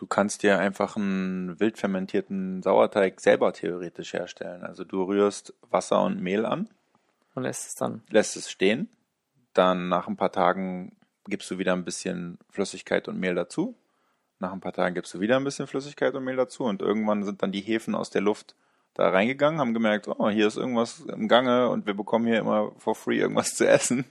Du 0.00 0.06
kannst 0.06 0.42
dir 0.42 0.58
einfach 0.58 0.96
einen 0.96 1.60
wild 1.60 1.76
fermentierten 1.76 2.62
Sauerteig 2.62 3.20
selber 3.20 3.52
theoretisch 3.52 4.14
herstellen. 4.14 4.62
Also 4.62 4.82
du 4.82 5.02
rührst 5.02 5.52
Wasser 5.68 6.02
und 6.02 6.22
Mehl 6.22 6.46
an, 6.46 6.70
Und 7.34 7.42
lässt 7.42 7.66
es 7.66 7.74
dann 7.74 8.02
lässt 8.08 8.34
es 8.34 8.50
stehen, 8.50 8.88
dann 9.52 9.90
nach 9.90 10.08
ein 10.08 10.16
paar 10.16 10.32
Tagen 10.32 10.96
gibst 11.26 11.50
du 11.50 11.58
wieder 11.58 11.74
ein 11.74 11.84
bisschen 11.84 12.38
Flüssigkeit 12.48 13.08
und 13.08 13.20
Mehl 13.20 13.34
dazu. 13.34 13.76
Nach 14.38 14.54
ein 14.54 14.60
paar 14.60 14.72
Tagen 14.72 14.94
gibst 14.94 15.12
du 15.12 15.20
wieder 15.20 15.36
ein 15.36 15.44
bisschen 15.44 15.66
Flüssigkeit 15.66 16.14
und 16.14 16.24
Mehl 16.24 16.36
dazu 16.36 16.64
und 16.64 16.80
irgendwann 16.80 17.22
sind 17.22 17.42
dann 17.42 17.52
die 17.52 17.60
Hefen 17.60 17.94
aus 17.94 18.08
der 18.08 18.22
Luft 18.22 18.54
da 18.94 19.10
reingegangen, 19.10 19.60
haben 19.60 19.74
gemerkt, 19.74 20.08
oh, 20.08 20.30
hier 20.30 20.46
ist 20.46 20.56
irgendwas 20.56 21.00
im 21.00 21.28
Gange 21.28 21.68
und 21.68 21.84
wir 21.84 21.92
bekommen 21.92 22.26
hier 22.26 22.38
immer 22.38 22.72
for 22.78 22.94
free 22.94 23.18
irgendwas 23.18 23.54
zu 23.54 23.68
essen, 23.68 24.06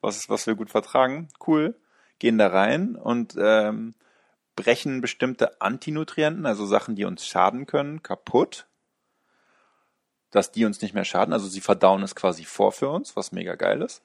was, 0.00 0.28
was 0.28 0.48
wir 0.48 0.56
gut 0.56 0.70
vertragen. 0.70 1.28
Cool. 1.46 1.76
Gehen 2.18 2.38
da 2.38 2.48
rein 2.48 2.96
und 2.96 3.36
ähm, 3.38 3.94
brechen 4.58 5.00
bestimmte 5.00 5.60
Antinutrienten, 5.60 6.44
also 6.44 6.66
Sachen, 6.66 6.96
die 6.96 7.04
uns 7.04 7.24
schaden 7.24 7.66
können, 7.66 8.02
kaputt, 8.02 8.66
dass 10.32 10.50
die 10.50 10.64
uns 10.64 10.82
nicht 10.82 10.94
mehr 10.94 11.04
schaden. 11.04 11.32
Also 11.32 11.46
sie 11.46 11.60
verdauen 11.60 12.02
es 12.02 12.16
quasi 12.16 12.44
vor 12.44 12.72
für 12.72 12.88
uns, 12.88 13.14
was 13.14 13.30
mega 13.30 13.54
geil 13.54 13.82
ist. 13.82 14.02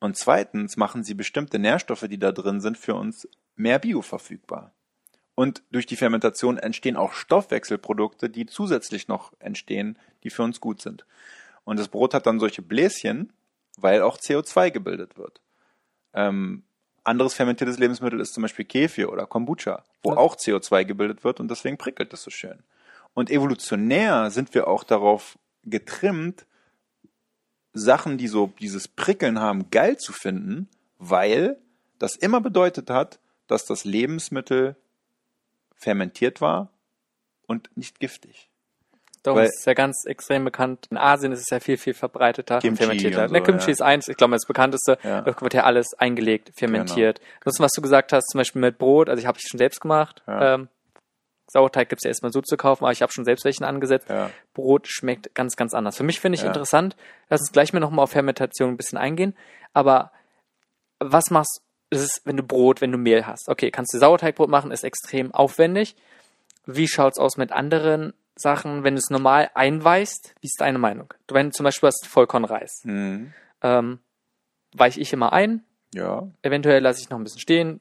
Und 0.00 0.18
zweitens 0.18 0.76
machen 0.76 1.04
sie 1.04 1.14
bestimmte 1.14 1.58
Nährstoffe, 1.58 2.04
die 2.06 2.18
da 2.18 2.32
drin 2.32 2.60
sind, 2.60 2.76
für 2.76 2.94
uns 2.94 3.26
mehr 3.56 3.78
bioverfügbar. 3.78 4.74
Und 5.34 5.62
durch 5.72 5.86
die 5.86 5.96
Fermentation 5.96 6.58
entstehen 6.58 6.96
auch 6.96 7.14
Stoffwechselprodukte, 7.14 8.28
die 8.28 8.44
zusätzlich 8.44 9.08
noch 9.08 9.32
entstehen, 9.38 9.98
die 10.22 10.28
für 10.30 10.42
uns 10.42 10.60
gut 10.60 10.82
sind. 10.82 11.06
Und 11.64 11.78
das 11.78 11.88
Brot 11.88 12.12
hat 12.12 12.26
dann 12.26 12.40
solche 12.40 12.60
Bläschen, 12.60 13.32
weil 13.78 14.02
auch 14.02 14.18
CO2 14.18 14.70
gebildet 14.70 15.16
wird. 15.16 15.40
Ähm, 16.12 16.64
anderes 17.04 17.34
fermentiertes 17.34 17.78
Lebensmittel 17.78 18.20
ist 18.20 18.34
zum 18.34 18.42
Beispiel 18.42 18.64
Kefir 18.64 19.12
oder 19.12 19.26
Kombucha, 19.26 19.84
wo 20.02 20.10
Ja. 20.12 20.16
auch 20.16 20.36
CO2 20.36 20.84
gebildet 20.84 21.22
wird 21.24 21.38
und 21.40 21.48
deswegen 21.50 21.76
prickelt 21.78 22.12
das 22.12 22.22
so 22.22 22.30
schön. 22.30 22.62
Und 23.14 23.30
evolutionär 23.30 24.30
sind 24.30 24.54
wir 24.54 24.66
auch 24.66 24.82
darauf 24.84 25.38
getrimmt, 25.64 26.46
Sachen, 27.72 28.18
die 28.18 28.28
so 28.28 28.52
dieses 28.60 28.88
Prickeln 28.88 29.40
haben, 29.40 29.70
geil 29.70 29.96
zu 29.98 30.12
finden, 30.12 30.68
weil 30.98 31.58
das 31.98 32.16
immer 32.16 32.40
bedeutet 32.40 32.88
hat, 32.90 33.18
dass 33.46 33.66
das 33.66 33.84
Lebensmittel 33.84 34.76
fermentiert 35.74 36.40
war 36.40 36.70
und 37.46 37.70
nicht 37.76 38.00
giftig. 38.00 38.48
Darum 39.24 39.38
Weil- 39.40 39.46
ist 39.46 39.58
es 39.60 39.64
ja 39.64 39.74
ganz 39.74 40.04
extrem 40.06 40.44
bekannt. 40.44 40.86
In 40.90 40.96
Asien 40.98 41.32
ist 41.32 41.40
es 41.40 41.50
ja 41.50 41.58
viel, 41.58 41.76
viel 41.78 41.94
verbreiteter. 41.94 42.58
Kimchi 42.60 42.76
fermentierter. 42.76 43.22
und 43.22 43.28
so, 43.28 43.34
Ne, 43.34 43.42
Kimchi 43.42 43.66
ja. 43.66 43.72
ist 43.72 43.82
eins, 43.82 44.06
ich 44.06 44.16
glaube, 44.16 44.34
das 44.34 44.46
bekannteste. 44.46 44.98
Ja. 45.02 45.22
Da 45.22 45.40
wird 45.40 45.54
ja 45.54 45.64
alles 45.64 45.94
eingelegt, 45.98 46.52
fermentiert. 46.56 47.20
Das, 47.42 47.58
was 47.58 47.72
du 47.72 47.80
gesagt 47.82 48.12
hast, 48.12 48.26
zum 48.30 48.38
Beispiel 48.38 48.60
mit 48.60 48.78
Brot, 48.78 49.08
also 49.08 49.18
ich 49.20 49.26
habe 49.26 49.38
ich 49.38 49.44
schon 49.48 49.58
selbst 49.58 49.80
gemacht. 49.80 50.22
Ja. 50.28 50.54
Ähm, 50.54 50.68
Sauerteig 51.50 51.88
gibt's 51.90 52.04
ja 52.04 52.08
erstmal 52.08 52.32
so 52.32 52.40
zu 52.40 52.56
kaufen, 52.56 52.84
aber 52.84 52.92
ich 52.92 53.02
habe 53.02 53.12
schon 53.12 53.24
selbst 53.24 53.44
welchen 53.44 53.64
angesetzt. 53.64 54.08
Ja. 54.08 54.30
Brot 54.54 54.88
schmeckt 54.88 55.34
ganz, 55.34 55.56
ganz 55.56 55.74
anders. 55.74 55.96
Für 55.96 56.02
mich 56.04 56.20
finde 56.20 56.36
ich 56.36 56.42
Ja. 56.42 56.48
interessant, 56.48 56.96
lass 57.28 57.40
uns 57.42 57.52
gleich 57.52 57.72
mal 57.72 57.80
nochmal 57.80 58.04
auf 58.04 58.10
Fermentation 58.12 58.70
ein 58.70 58.76
bisschen 58.76 58.98
eingehen, 58.98 59.36
aber 59.72 60.10
was 61.00 61.30
machst 61.30 61.60
ist, 61.90 62.22
wenn 62.24 62.36
du 62.36 62.42
Brot, 62.42 62.80
wenn 62.80 62.92
du 62.92 62.98
Mehl 62.98 63.26
hast? 63.26 63.48
Okay, 63.48 63.70
kannst 63.70 63.92
du 63.94 63.98
Sauerteigbrot 63.98 64.48
machen, 64.48 64.70
ist 64.70 64.84
extrem 64.84 65.32
aufwendig. 65.32 65.96
Wie 66.66 66.88
schaut's 66.88 67.18
aus 67.18 67.36
mit 67.36 67.52
anderen 67.52 68.14
Sachen, 68.36 68.82
wenn 68.84 68.94
du 68.94 68.98
es 68.98 69.10
normal 69.10 69.50
einweichst? 69.54 70.34
Wie 70.40 70.46
ist 70.46 70.60
deine 70.60 70.78
Meinung? 70.78 71.12
Du, 71.26 71.34
wenn 71.34 71.46
du 71.50 71.52
zum 71.52 71.64
Beispiel 71.64 71.86
hast 71.88 72.06
Vollkornreis, 72.06 72.80
Mhm. 72.84 73.32
ähm, 73.62 74.00
weiche 74.74 75.00
ich 75.00 75.12
immer 75.12 75.32
ein, 75.32 75.64
Ja, 75.94 76.28
eventuell 76.42 76.82
lasse 76.82 77.00
ich 77.00 77.10
noch 77.10 77.18
ein 77.18 77.24
bisschen 77.24 77.40
stehen, 77.40 77.80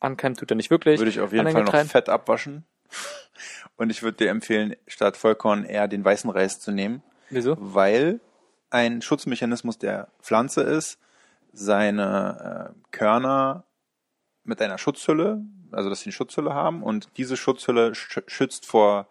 ankämmen 0.00 0.36
tut 0.36 0.50
er 0.50 0.56
nicht 0.56 0.70
wirklich. 0.70 0.98
würde 0.98 1.10
ich 1.10 1.20
auf 1.20 1.32
jeden 1.32 1.50
Fall 1.50 1.64
noch. 1.64 1.74
Fett 1.86 2.08
abwaschen. 2.08 2.64
Und 3.76 3.90
ich 3.90 4.02
würde 4.02 4.18
dir 4.18 4.30
empfehlen, 4.30 4.76
statt 4.86 5.16
Vollkorn 5.16 5.64
eher 5.64 5.88
den 5.88 6.04
weißen 6.04 6.30
Reis 6.30 6.60
zu 6.60 6.70
nehmen, 6.72 7.02
Wieso? 7.30 7.56
weil 7.58 8.20
ein 8.70 9.02
Schutzmechanismus 9.02 9.78
der 9.78 10.08
Pflanze 10.22 10.62
ist, 10.62 10.98
seine 11.52 12.72
äh, 12.74 12.80
Körner 12.90 13.64
mit 14.44 14.60
einer 14.62 14.78
Schutzhülle, 14.78 15.42
also 15.70 15.88
dass 15.90 16.00
sie 16.00 16.06
eine 16.06 16.12
Schutzhülle 16.12 16.54
haben 16.54 16.82
und 16.82 17.08
diese 17.18 17.36
Schutzhülle 17.36 17.94
sch 17.94 18.20
schützt 18.26 18.66
vor 18.66 19.06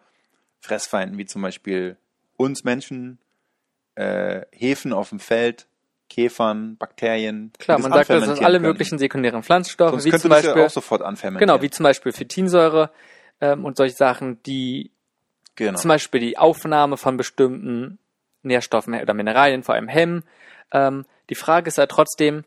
Fressfeinden, 0.62 1.18
wie 1.18 1.26
zum 1.26 1.42
Beispiel 1.42 1.96
uns 2.36 2.64
Menschen, 2.64 3.18
äh, 3.96 4.42
Hefen 4.52 4.92
auf 4.92 5.10
dem 5.10 5.18
Feld, 5.18 5.66
Käfern, 6.08 6.76
Bakterien. 6.76 7.52
Klar, 7.58 7.78
man 7.78 7.92
sagt, 7.92 8.10
das 8.10 8.24
sind 8.24 8.44
alle 8.44 8.58
können. 8.58 8.70
möglichen 8.70 8.98
sekundären 8.98 9.42
Pflanzenstoffe, 9.42 9.90
Sonst 9.90 10.04
wie 10.04 10.10
könnte 10.10 10.22
zum 10.22 10.30
Beispiel, 10.30 10.56
ja 10.56 10.66
auch 10.66 10.70
sofort 10.70 11.02
anfermentieren. 11.02 11.48
genau, 11.48 11.62
wie 11.62 11.70
zum 11.70 11.84
Beispiel 11.84 12.12
Phytinsäure 12.12 12.90
ähm, 13.40 13.64
und 13.64 13.76
solche 13.76 13.96
Sachen, 13.96 14.42
die 14.44 14.92
genau. 15.56 15.78
zum 15.78 15.88
Beispiel 15.88 16.20
die 16.20 16.38
Aufnahme 16.38 16.96
von 16.96 17.16
bestimmten 17.16 17.98
Nährstoffen 18.42 18.94
oder 18.94 19.14
Mineralien 19.14 19.62
vor 19.62 19.74
allem 19.74 19.88
hemmen. 19.88 20.22
Ähm, 20.70 21.06
die 21.30 21.34
Frage 21.34 21.68
ist 21.68 21.78
ja 21.78 21.86
trotzdem, 21.86 22.44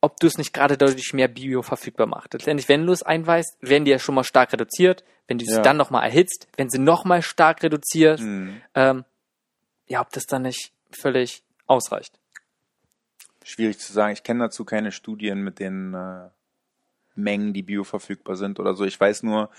ob 0.00 0.18
du 0.20 0.26
es 0.26 0.38
nicht 0.38 0.52
gerade 0.52 0.76
dadurch 0.76 1.12
mehr 1.12 1.28
bio 1.28 1.62
verfügbar 1.62 2.06
machst. 2.06 2.32
Letztendlich, 2.32 2.68
wenn 2.68 2.86
du 2.86 2.92
es 2.92 3.02
einweißt, 3.02 3.56
werden 3.60 3.84
die 3.84 3.90
ja 3.90 3.98
schon 3.98 4.14
mal 4.14 4.24
stark 4.24 4.52
reduziert. 4.52 5.04
Wenn 5.26 5.38
du 5.38 5.44
sie 5.44 5.52
Ja. 5.56 5.62
dann 5.62 5.76
nochmal 5.76 6.04
erhitzt, 6.04 6.46
wenn 6.56 6.70
sie 6.70 6.78
nochmal 6.78 7.20
stark 7.22 7.62
reduziert, 7.62 8.20
Hm. 8.20 8.60
ähm, 8.74 9.04
ja, 9.86 10.00
ob 10.00 10.10
das 10.12 10.26
dann 10.26 10.42
nicht 10.42 10.72
völlig 10.90 11.42
ausreicht. 11.66 12.18
Schwierig 13.44 13.78
zu 13.78 13.92
sagen. 13.92 14.12
Ich 14.12 14.22
kenne 14.22 14.44
dazu 14.44 14.64
keine 14.64 14.92
Studien 14.92 15.40
mit 15.42 15.58
den 15.58 15.94
äh, 15.94 16.28
Mengen, 17.14 17.52
die 17.52 17.62
bioverfügbar 17.62 18.36
sind 18.36 18.60
oder 18.60 18.74
so. 18.74 18.84
Ich 18.84 18.98
weiß 19.00 19.22
nur, 19.22 19.50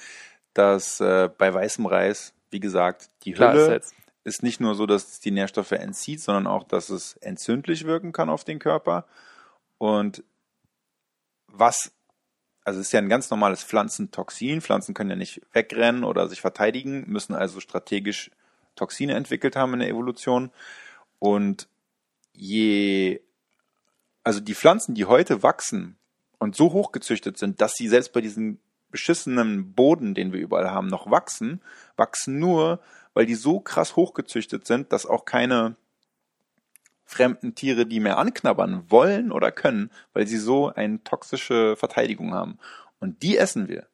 dass 0.53 0.99
äh, 1.01 1.29
bei 1.37 1.53
weißem 1.53 1.85
Reis, 1.85 2.33
wie 2.51 2.59
gesagt, 2.59 3.09
die 3.23 3.33
Klar, 3.33 3.53
ist 3.55 3.61
Hülle 3.63 3.73
jetzt. 3.73 3.93
ist 4.23 4.43
nicht 4.43 4.59
nur 4.59 4.75
so, 4.75 4.85
dass 4.85 5.11
es 5.11 5.19
die 5.19 5.31
Nährstoffe 5.31 5.71
entzieht, 5.71 6.21
sondern 6.21 6.47
auch, 6.47 6.63
dass 6.63 6.89
es 6.89 7.17
entzündlich 7.17 7.85
wirken 7.85 8.11
kann 8.11 8.29
auf 8.29 8.43
den 8.43 8.59
Körper. 8.59 9.05
Und 9.77 10.23
was, 11.51 11.91
also 12.63 12.79
es 12.79 12.87
ist 12.87 12.91
ja 12.91 12.99
ein 12.99 13.09
ganz 13.09 13.29
normales 13.29 13.63
Pflanzentoxin. 13.63 14.61
Pflanzen 14.61 14.93
können 14.93 15.09
ja 15.09 15.15
nicht 15.15 15.41
wegrennen 15.53 16.03
oder 16.03 16.27
sich 16.27 16.41
verteidigen, 16.41 17.05
müssen 17.07 17.33
also 17.33 17.59
strategisch 17.59 18.31
Toxine 18.75 19.15
entwickelt 19.15 19.55
haben 19.55 19.73
in 19.73 19.79
der 19.79 19.89
Evolution. 19.89 20.51
Und 21.19 21.67
je, 22.33 23.21
also 24.23 24.39
die 24.39 24.55
Pflanzen, 24.55 24.95
die 24.95 25.05
heute 25.05 25.43
wachsen 25.43 25.97
und 26.37 26.55
so 26.55 26.71
hochgezüchtet 26.71 27.37
sind, 27.37 27.61
dass 27.61 27.73
sie 27.73 27.87
selbst 27.87 28.13
bei 28.13 28.21
diesem 28.21 28.59
beschissenen 28.91 29.73
Boden, 29.73 30.15
den 30.15 30.33
wir 30.33 30.39
überall 30.39 30.71
haben, 30.71 30.87
noch 30.87 31.11
wachsen, 31.11 31.61
wachsen 31.95 32.39
nur, 32.39 32.79
weil 33.13 33.25
die 33.25 33.35
so 33.35 33.59
krass 33.59 33.95
hochgezüchtet 33.95 34.65
sind, 34.65 34.91
dass 34.93 35.05
auch 35.05 35.25
keine 35.25 35.75
fremden 37.09 37.55
Tiere 37.55 37.87
die 37.87 37.99
mehr 37.99 38.19
anknabbern 38.19 38.83
wollen 38.89 39.31
oder 39.31 39.51
können, 39.51 39.89
weil 40.13 40.27
sie 40.27 40.37
so 40.37 40.71
eine 40.71 41.03
toxische 41.03 41.75
Verteidigung 41.75 42.35
haben. 42.35 42.59
Und 42.99 43.23
die 43.23 43.37
essen 43.37 43.67
wir. 43.67 43.87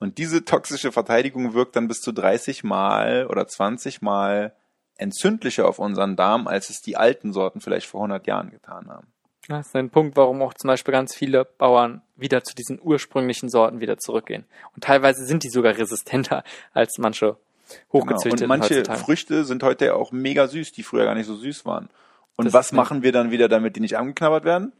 Und 0.00 0.18
diese 0.18 0.44
toxische 0.44 0.90
Verteidigung 0.90 1.54
wirkt 1.54 1.76
dann 1.76 1.86
bis 1.86 2.00
zu 2.00 2.10
30 2.12 2.64
Mal 2.64 3.26
oder 3.28 3.46
20 3.46 4.02
Mal 4.02 4.52
entzündlicher 4.96 5.68
auf 5.68 5.78
unseren 5.78 6.16
Darm, 6.16 6.48
als 6.48 6.68
es 6.68 6.80
die 6.80 6.96
alten 6.96 7.32
Sorten 7.32 7.60
vielleicht 7.60 7.86
vor 7.86 8.00
100 8.00 8.26
Jahren 8.26 8.50
getan 8.50 8.88
haben. 8.88 9.06
Das 9.46 9.68
ist 9.68 9.76
ein 9.76 9.90
Punkt, 9.90 10.16
warum 10.16 10.42
auch 10.42 10.54
zum 10.54 10.66
Beispiel 10.68 10.92
ganz 10.92 11.14
viele 11.14 11.44
Bauern 11.44 12.02
wieder 12.16 12.42
zu 12.42 12.56
diesen 12.56 12.80
ursprünglichen 12.82 13.48
Sorten 13.48 13.78
wieder 13.80 13.96
zurückgehen. 13.96 14.44
Und 14.74 14.82
teilweise 14.82 15.24
sind 15.24 15.44
die 15.44 15.50
sogar 15.50 15.78
resistenter 15.78 16.42
als 16.72 16.98
manche 16.98 17.36
Genau. 17.68 17.82
hochgezüchteten 17.92 18.44
Und 18.44 18.58
manche 18.58 18.76
heutzutage. 18.76 19.00
Früchte 19.00 19.44
sind 19.44 19.62
heute 19.62 19.86
ja 19.86 19.94
auch 19.94 20.12
mega 20.12 20.46
süß, 20.46 20.72
die 20.72 20.82
früher 20.82 21.04
gar 21.04 21.14
nicht 21.14 21.26
so 21.26 21.36
süß 21.36 21.64
waren. 21.66 21.88
Und 22.36 22.46
Das 22.46 22.54
was 22.54 22.72
machen 22.72 23.02
wir 23.02 23.12
dann 23.12 23.30
wieder, 23.30 23.48
damit 23.48 23.76
die 23.76 23.80
nicht 23.80 23.96
angeknabbert 23.96 24.44
werden? 24.44 24.72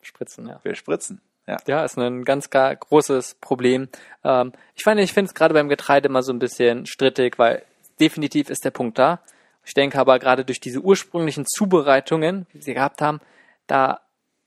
Spritzen, 0.00 0.48
ja. 0.48 0.60
Wir 0.62 0.74
spritzen. 0.74 1.20
Ja. 1.46 1.56
Ja, 1.66 1.84
ist 1.84 1.98
ein 1.98 2.24
ganz 2.24 2.50
gar 2.50 2.74
großes 2.74 3.34
Problem. 3.40 3.88
Ähm, 4.24 4.52
ich 4.74 4.86
meine, 4.86 5.02
ich 5.02 5.12
finde 5.12 5.28
es 5.28 5.34
gerade 5.34 5.54
beim 5.54 5.68
Getreide 5.68 6.08
immer 6.08 6.22
so 6.22 6.32
ein 6.32 6.38
bisschen 6.38 6.86
strittig, 6.86 7.38
weil 7.38 7.62
definitiv 8.00 8.48
ist 8.48 8.64
der 8.64 8.70
Punkt 8.70 8.98
da. 8.98 9.20
Ich 9.64 9.74
denke 9.74 9.98
aber 9.98 10.18
gerade 10.18 10.44
durch 10.44 10.60
diese 10.60 10.80
ursprünglichen 10.80 11.44
Zubereitungen, 11.46 12.46
wie 12.50 12.54
wir 12.54 12.62
sie 12.62 12.74
gehabt 12.74 13.00
haben, 13.02 13.20
da 13.66 14.00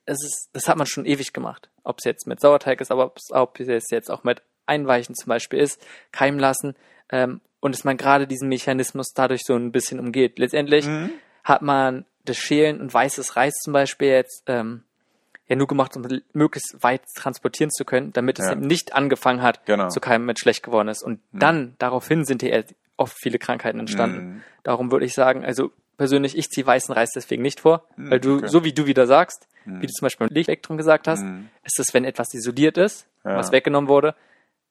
ist 0.06 0.24
es, 0.24 0.50
das 0.54 0.68
hat 0.68 0.78
man 0.78 0.88
schon 0.88 1.06
ewig 1.06 1.34
gemacht. 1.34 1.70
Ob 1.84 1.98
es 2.00 2.06
jetzt 2.06 2.28
mit 2.28 2.40
Sauerteig 2.40 2.82
ist, 2.82 2.92
aber 2.92 3.06
ob 3.06 3.18
es, 3.18 3.32
ob 3.32 3.60
es 3.60 3.90
jetzt 3.92 4.10
auch 4.10 4.24
mit 4.24 4.42
Einweichen 4.66 5.16
zum 5.16 5.30
Beispiel 5.30 5.60
ist, 5.60 5.86
keimen 6.12 6.40
lassen, 6.40 6.76
ähm, 7.10 7.42
und 7.60 7.74
dass 7.74 7.84
man 7.84 7.98
gerade 7.98 8.28
diesen 8.28 8.48
Mechanismus 8.50 9.08
dadurch 9.16 9.42
so 9.44 9.56
ein 9.56 9.72
bisschen 9.72 10.00
umgeht. 10.00 10.38
Letztendlich 10.38 10.86
Mhm. 10.86 11.12
hat 11.44 11.62
man 11.62 12.06
das 12.26 12.38
Schälen 12.38 12.82
und 12.82 12.94
weißes 12.94 13.36
Reis 13.36 13.54
zum 13.64 13.74
Beispiel 13.74 14.10
jetzt 14.10 14.44
ähm, 14.48 14.84
ja 15.48 15.56
nur 15.56 15.68
gemacht, 15.68 15.96
um 15.96 16.06
möglichst 16.34 16.76
weit 16.82 17.02
transportieren 17.16 17.70
zu 17.72 17.86
können, 17.86 18.12
damit 18.14 18.40
es 18.40 18.46
Ja. 18.46 18.54
eben 18.54 18.62
nicht 18.62 18.94
angefangen 18.94 19.42
hat 19.42 19.66
Genau. 19.66 19.90
zu 19.90 20.00
keimen, 20.00 20.26
mit 20.26 20.40
schlecht 20.40 20.64
geworden 20.64 20.88
ist. 20.88 21.04
Und 21.04 21.20
dann 21.32 21.76
daraufhin 21.78 22.26
sind 22.26 22.42
hier 22.42 22.66
oft 22.98 23.16
viele 23.22 23.38
Krankheiten 23.40 23.80
entstanden. 23.80 24.18
Mhm. 24.38 24.44
Darum 24.64 24.92
würde 24.92 25.06
ich 25.06 25.14
sagen, 25.14 25.46
also 25.46 25.72
persönlich, 25.98 26.38
ich 26.38 26.50
ziehe 26.50 26.66
weißen 26.66 26.94
Reis 26.94 27.12
deswegen 27.16 27.42
nicht 27.44 27.60
vor, 27.60 27.86
Mhm, 27.96 28.10
weil 28.12 28.20
du, 28.20 28.38
okay. 28.38 28.48
so 28.48 28.64
wie 28.64 28.74
du 28.74 28.86
wieder 28.86 29.06
sagst, 29.08 29.48
Mhm. 29.66 29.82
wie 29.82 29.88
du 29.88 29.94
zum 29.94 30.06
Beispiel 30.08 30.28
beim 30.28 30.34
Lichtelektrum 30.36 30.78
gesagt 30.78 31.08
hast, 31.08 31.22
Mhm. 31.24 31.50
ist 31.64 31.80
es, 31.80 31.94
wenn 31.94 32.06
etwas 32.06 32.34
isoliert 32.34 32.78
ist, 32.78 33.06
Ja. 33.24 33.38
was 33.38 33.52
weggenommen 33.52 33.88
wurde, 33.88 34.16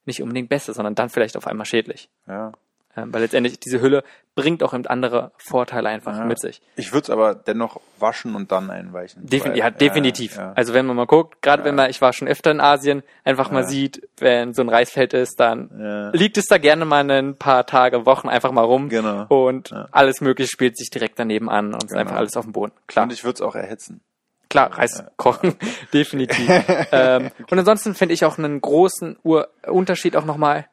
nicht 0.07 0.21
unbedingt 0.23 0.49
besser, 0.51 0.75
sondern 0.75 0.95
dann 0.95 1.09
vielleicht 1.09 1.37
auf 1.37 1.47
einmal 1.47 1.67
schädlich. 1.67 2.09
Ja. 2.27 2.53
Weil 2.97 3.23
letztendlich 3.23 3.59
diese 3.61 3.81
Hülle 3.81 4.05
bringt 4.37 4.63
auch 4.63 4.73
eben 4.75 4.87
andere 4.87 5.31
Vorteile 5.39 5.89
einfach 5.89 6.17
Ja. 6.17 6.25
mit 6.25 6.41
sich. 6.41 6.61
Ich 6.77 6.93
würde 6.93 7.05
es 7.05 7.11
aber 7.11 7.35
dennoch 7.35 7.81
waschen 7.99 8.35
und 8.35 8.51
dann 8.53 8.71
einweichen. 8.71 9.27
Defin 9.27 9.55
ja, 9.55 9.71
definitiv. 9.71 10.37
Ja, 10.37 10.53
Also 10.57 10.75
wenn 10.75 10.87
man 10.87 10.97
mal 10.97 11.07
guckt, 11.07 11.41
gerade 11.43 11.65
wenn 11.65 11.75
man, 11.77 11.89
ich 11.91 12.01
war 12.01 12.13
schon 12.13 12.27
öfter 12.29 12.51
in 12.51 12.61
Asien, 12.61 13.03
einfach 13.25 13.51
mal 13.53 13.63
Ja. 13.63 13.69
sieht, 13.69 14.09
wenn 14.19 14.53
so 14.53 14.63
ein 14.63 14.69
Reisfeld 14.69 15.13
ist, 15.15 15.39
dann 15.39 15.71
Ja. 15.79 16.11
liegt 16.11 16.37
es 16.37 16.47
da 16.47 16.59
gerne 16.59 16.85
mal 16.85 17.09
ein 17.09 17.37
paar 17.37 17.65
Tage, 17.67 18.07
Wochen 18.07 18.29
einfach 18.29 18.51
mal 18.51 18.65
rum 18.65 18.89
Genau. 18.89 19.27
und 19.29 19.71
Ja. 19.71 19.89
alles 19.93 20.21
mögliche 20.21 20.51
spielt 20.51 20.77
sich 20.77 20.91
direkt 20.91 21.19
daneben 21.19 21.49
an 21.49 21.75
und 21.75 21.85
ist 21.85 21.91
Genau. 21.91 22.01
einfach 22.01 22.17
alles 22.17 22.37
auf 22.37 22.45
dem 22.45 22.53
Boden. 22.53 22.73
Klar, 22.89 23.05
Und 23.05 23.13
ich 23.13 23.23
würde 23.25 23.35
es 23.35 23.41
auch 23.43 23.55
erhitzen. 23.55 24.01
klar, 24.51 24.77
Reis 24.79 25.05
kochen, 25.17 25.55
definitiv. 25.93 26.49
ähm, 26.93 27.31
und 27.51 27.59
ansonsten 27.59 27.95
finde 27.95 28.15
ich 28.15 28.25
auch 28.25 28.39
einen 28.39 28.61
großen 28.61 29.17
Ur 29.25 29.49
Unterschied 29.67 30.17
auch 30.17 30.25
nochmal, 30.25 30.67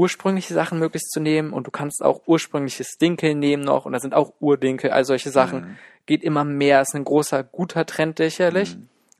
ursprüngliche 0.00 0.54
Sachen 0.54 0.78
möglichst 0.78 1.10
zu 1.10 1.20
nehmen 1.20 1.52
und 1.52 1.66
du 1.66 1.70
kannst 1.70 2.02
auch 2.02 2.22
ursprüngliches 2.26 2.96
Dinkel 2.96 3.34
nehmen 3.34 3.62
noch 3.62 3.84
und 3.84 3.92
da 3.92 4.00
sind 4.00 4.14
auch 4.14 4.32
Urdinkel, 4.40 4.92
all 4.92 5.04
solche 5.04 5.30
Sachen. 5.30 5.60
Mhm. 5.60 5.76
Geht 6.06 6.24
immer 6.24 6.42
mehr, 6.42 6.80
ist 6.80 6.94
ein 6.94 7.04
großer, 7.04 7.44
guter 7.44 7.84
Trend 7.84 8.16
sicherlich. 8.16 8.78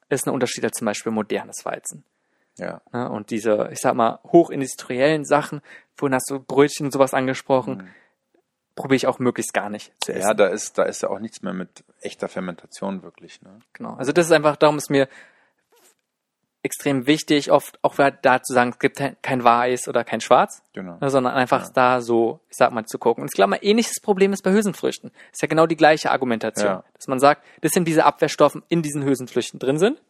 Ist 0.08 0.26
ein 0.26 0.32
Unterschied 0.32 0.64
als 0.64 0.78
zum 0.78 0.86
Beispiel 0.86 1.12
modernes 1.12 1.66
Weizen. 1.66 2.02
Ja. 2.56 2.80
Ne? 2.92 3.10
Und 3.10 3.30
diese, 3.30 3.68
ich 3.70 3.78
sag 3.78 3.94
mal, 3.94 4.20
hochindustriellen 4.24 5.26
Sachen, 5.26 5.60
vorhin 5.94 6.14
hast 6.14 6.30
du 6.30 6.40
Brötchen 6.40 6.86
und 6.86 6.92
sowas 6.92 7.12
angesprochen, 7.12 7.90
probiere 8.74 8.96
ich 8.96 9.06
auch 9.06 9.18
möglichst 9.18 9.52
gar 9.52 9.68
nicht 9.68 9.92
zu 10.02 10.12
essen. 10.12 10.22
Mhm. 10.22 10.28
Ja, 10.28 10.34
da 10.34 10.46
ist, 10.46 10.78
da 10.78 10.84
ist 10.84 11.02
ja 11.02 11.10
auch 11.10 11.18
nichts 11.18 11.42
mehr 11.42 11.52
mit 11.52 11.84
echter 12.00 12.26
Fermentation 12.28 13.02
wirklich, 13.02 13.42
ne? 13.42 13.60
Genau. 13.74 13.96
Also 13.96 14.12
das 14.12 14.26
ist 14.26 14.32
einfach, 14.32 14.56
darum 14.56 14.78
ist 14.78 14.88
mir 14.88 15.08
extrem 16.62 17.06
wichtig, 17.06 17.50
oft 17.50 17.78
auch 17.82 17.94
da 17.96 18.42
zu 18.42 18.52
sagen, 18.52 18.70
es 18.70 18.78
gibt 18.78 19.02
kein- 19.22 19.44
Weiß 19.44 19.88
oder 19.88 20.04
kein 20.04 20.20
Schwarz, 20.20 20.62
Genau. 20.74 20.98
ne, 21.00 21.08
sondern 21.08 21.32
einfach 21.34 21.70
da 21.72 22.02
so, 22.02 22.40
ich 22.50 22.56
sag 22.56 22.70
mal, 22.72 22.84
zu 22.84 22.98
gucken. 22.98 23.22
Und 23.22 23.28
ich 23.32 23.34
glaube 23.36 23.50
mal, 23.50 23.58
ähnliches 23.62 24.00
Problem 24.02 24.32
ist 24.34 24.42
bei 24.42 24.52
Hülsenfrüchten. 24.52 25.10
Ist 25.32 25.40
ja 25.40 25.48
genau 25.48 25.66
die 25.66 25.76
gleiche 25.76 26.10
Argumentation. 26.10 26.66
Ja. 26.66 26.84
Dass 26.94 27.08
man 27.08 27.18
sagt, 27.18 27.42
das 27.62 27.72
sind 27.72 27.88
diese 27.88 28.04
Abwehrstoffen 28.04 28.62
in 28.68 28.82
diesen 28.82 29.04
Hülsenfrüchten 29.04 29.58
drin 29.58 29.78
sind 29.78 30.02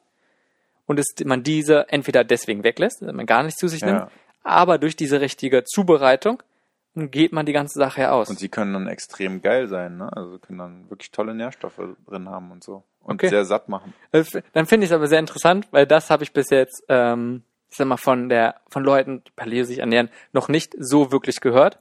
und 0.87 0.99
dass 0.99 1.07
man 1.25 1.45
diese 1.45 1.88
entweder 1.88 2.25
deswegen 2.25 2.64
weglässt, 2.64 3.00
dass 3.02 3.12
man 3.12 3.26
gar 3.26 3.45
nicht 3.45 3.57
zu 3.59 3.69
sich 3.69 3.83
Ja. 3.83 3.87
nimmt, 3.87 4.07
aber 4.42 4.78
durch 4.78 4.97
diese 4.97 5.21
richtige 5.21 5.62
Zubereitung 5.64 6.42
geht 6.95 7.33
man 7.33 7.47
die 7.47 7.53
ganze 7.53 7.79
Sache 7.79 8.03
ja 8.03 8.11
aus. 8.13 8.29
Und 8.29 8.39
sie 8.39 8.49
können 8.49 8.73
dann 8.73 8.87
extrem 8.89 9.43
geil 9.43 9.69
sein, 9.69 9.97
ne? 9.97 10.11
Also 10.15 10.39
können 10.39 10.59
dann 10.59 10.91
wirklich 10.91 11.11
tolle 11.11 11.35
Nährstoffe 11.35 11.81
drin 12.07 12.29
haben 12.29 12.51
und 12.51 12.65
so. 12.65 12.85
Und 13.01 13.15
Okay. 13.15 13.29
sehr 13.29 13.45
satt 13.45 13.69
machen. 13.69 13.95
Äh, 14.13 14.25
Dann 14.53 14.67
finde 14.67 14.85
ich 14.85 14.91
es 14.91 14.95
aber 14.95 15.07
sehr 15.07 15.19
interessant, 15.21 15.69
weil 15.71 15.87
das 15.87 16.11
habe 16.11 16.23
ich 16.25 16.33
bis 16.33 16.51
jetzt, 16.51 16.83
ähm, 16.89 17.43
ich 17.71 17.77
sag 17.77 17.87
mal, 17.87 17.97
von 17.97 18.29
der 18.29 18.57
von 18.69 18.83
Leuten, 18.85 19.23
die 19.25 19.31
Paleo 19.31 19.65
sich 19.65 19.79
ernähren, 19.79 20.11
noch 20.33 20.49
nicht 20.49 20.75
so 20.79 21.13
wirklich 21.13 21.41
gehört. 21.41 21.79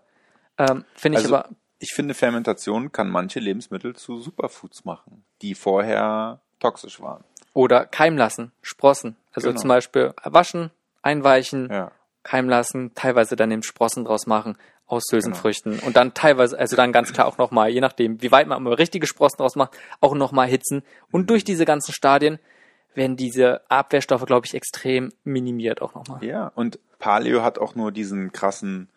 Ähm, 0.58 0.86
finde 0.96 1.18
ich 1.20 1.25
Also, 1.25 1.36
aber, 1.36 1.50
ich 1.80 1.94
finde, 1.94 2.13
Fermentation 2.13 2.92
kann 2.92 3.10
manche 3.10 3.39
Lebensmittel 3.39 3.96
zu 3.96 4.20
Superfoods 4.20 4.86
machen, 4.86 5.24
die 5.42 5.56
vorher 5.56 6.39
toxisch 6.60 7.01
waren. 7.01 7.24
oder 7.54 7.86
keimen 7.86 8.18
lassen, 8.20 8.51
Sprossen. 8.62 9.16
Also 9.34 9.50
Genau. 9.50 9.60
zum 9.62 9.68
Beispiel 9.70 10.13
waschen, 10.24 10.70
einweichen, 11.01 11.70
Ja. 11.72 11.92
keimen 12.24 12.50
lassen, 12.50 12.94
teilweise 12.94 13.36
dann 13.36 13.50
eben 13.51 13.63
Sprossen 13.63 14.06
draus 14.06 14.28
machen 14.28 14.58
aus 14.89 15.03
Genau. 15.05 15.17
Hülsenfrüchten 15.17 15.79
und 15.79 15.96
dann 15.96 16.13
teilweise, 16.13 16.58
also 16.58 16.75
dann 16.75 16.91
ganz 16.91 17.13
klar 17.13 17.27
auch 17.27 17.38
nochmal, 17.38 17.69
je 17.69 17.79
nachdem, 17.79 18.22
wie 18.22 18.31
weit 18.31 18.48
man 18.48 18.58
immer 18.58 18.77
richtige 18.77 19.08
Sprossen 19.08 19.38
draus 19.38 19.55
macht, 19.55 19.77
auch 20.01 20.15
nochmal 20.15 20.48
hitzen. 20.48 20.84
Und 21.12 21.29
durch 21.29 21.43
diese 21.43 21.65
ganzen 21.65 21.93
Stadien 21.93 22.39
werden 22.96 23.15
diese 23.15 23.62
Abwehrstoffe, 23.69 24.25
glaube 24.25 24.46
ich, 24.48 24.53
extrem 24.55 25.13
minimiert 25.24 25.81
auch 25.81 25.93
nochmal. 25.93 26.24
Ja, 26.24 26.51
und 26.55 26.79
Paleo 26.98 27.43
hat 27.43 27.60
auch 27.60 27.75
nur 27.75 27.91
diesen 27.91 28.31
krassen, 28.31 28.89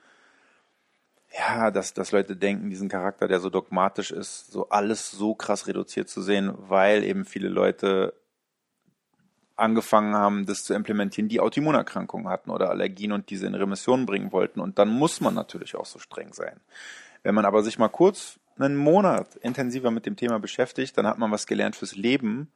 ja, 1.39 1.71
dass, 1.71 1.95
dass 1.95 2.11
Leute 2.13 2.37
denken, 2.37 2.71
diesen 2.71 2.89
Charakter, 2.89 3.29
der 3.29 3.41
so 3.41 3.51
dogmatisch 3.51 4.11
ist, 4.11 4.51
so 4.51 4.69
alles 4.71 5.11
so 5.11 5.35
krass 5.35 5.67
reduziert 5.67 6.09
zu 6.09 6.23
sehen, 6.23 6.53
weil 6.57 7.05
eben 7.05 7.25
viele 7.25 7.49
Leute 7.49 8.15
angefangen 9.57 10.15
haben, 10.15 10.47
das 10.47 10.65
zu 10.65 10.75
implementieren, 10.75 11.29
die 11.29 11.41
Autoimmunerkrankungen 11.41 12.29
hatten 12.29 12.51
oder 12.51 12.71
Allergien 12.71 13.13
und 13.13 13.31
diese 13.31 13.47
in 13.47 13.55
Remission 13.55 14.07
bringen 14.07 14.33
wollten. 14.33 14.61
Und 14.61 14.79
dann 14.79 14.89
muss 14.89 15.21
man 15.21 15.35
natürlich 15.35 15.77
auch 15.77 15.87
so 15.87 15.99
streng 15.99 16.33
sein. 16.33 16.61
Wenn 17.23 17.35
man 17.35 17.45
aber 17.45 17.63
sich 17.63 17.79
mal 17.79 17.89
kurz 17.89 18.39
einen 18.59 18.77
Monat 18.77 19.37
intensiver 19.37 19.91
mit 19.91 20.07
dem 20.07 20.17
Thema 20.17 20.39
beschäftigt, 20.39 20.97
dann 20.99 21.07
hat 21.07 21.19
man 21.19 21.31
was 21.31 21.47
gelernt 21.47 21.77
fürs 21.77 21.97
Leben, 21.97 22.51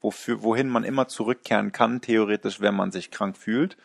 wofür, 0.00 0.42
wohin 0.42 0.68
man 0.68 0.84
immer 0.84 1.08
zurückkehren 1.08 1.72
kann, 1.72 2.00
theoretisch, 2.00 2.60
wenn 2.60 2.74
man 2.74 2.90
sich 2.90 3.10
krank 3.10 3.36
fühlt 3.36 3.76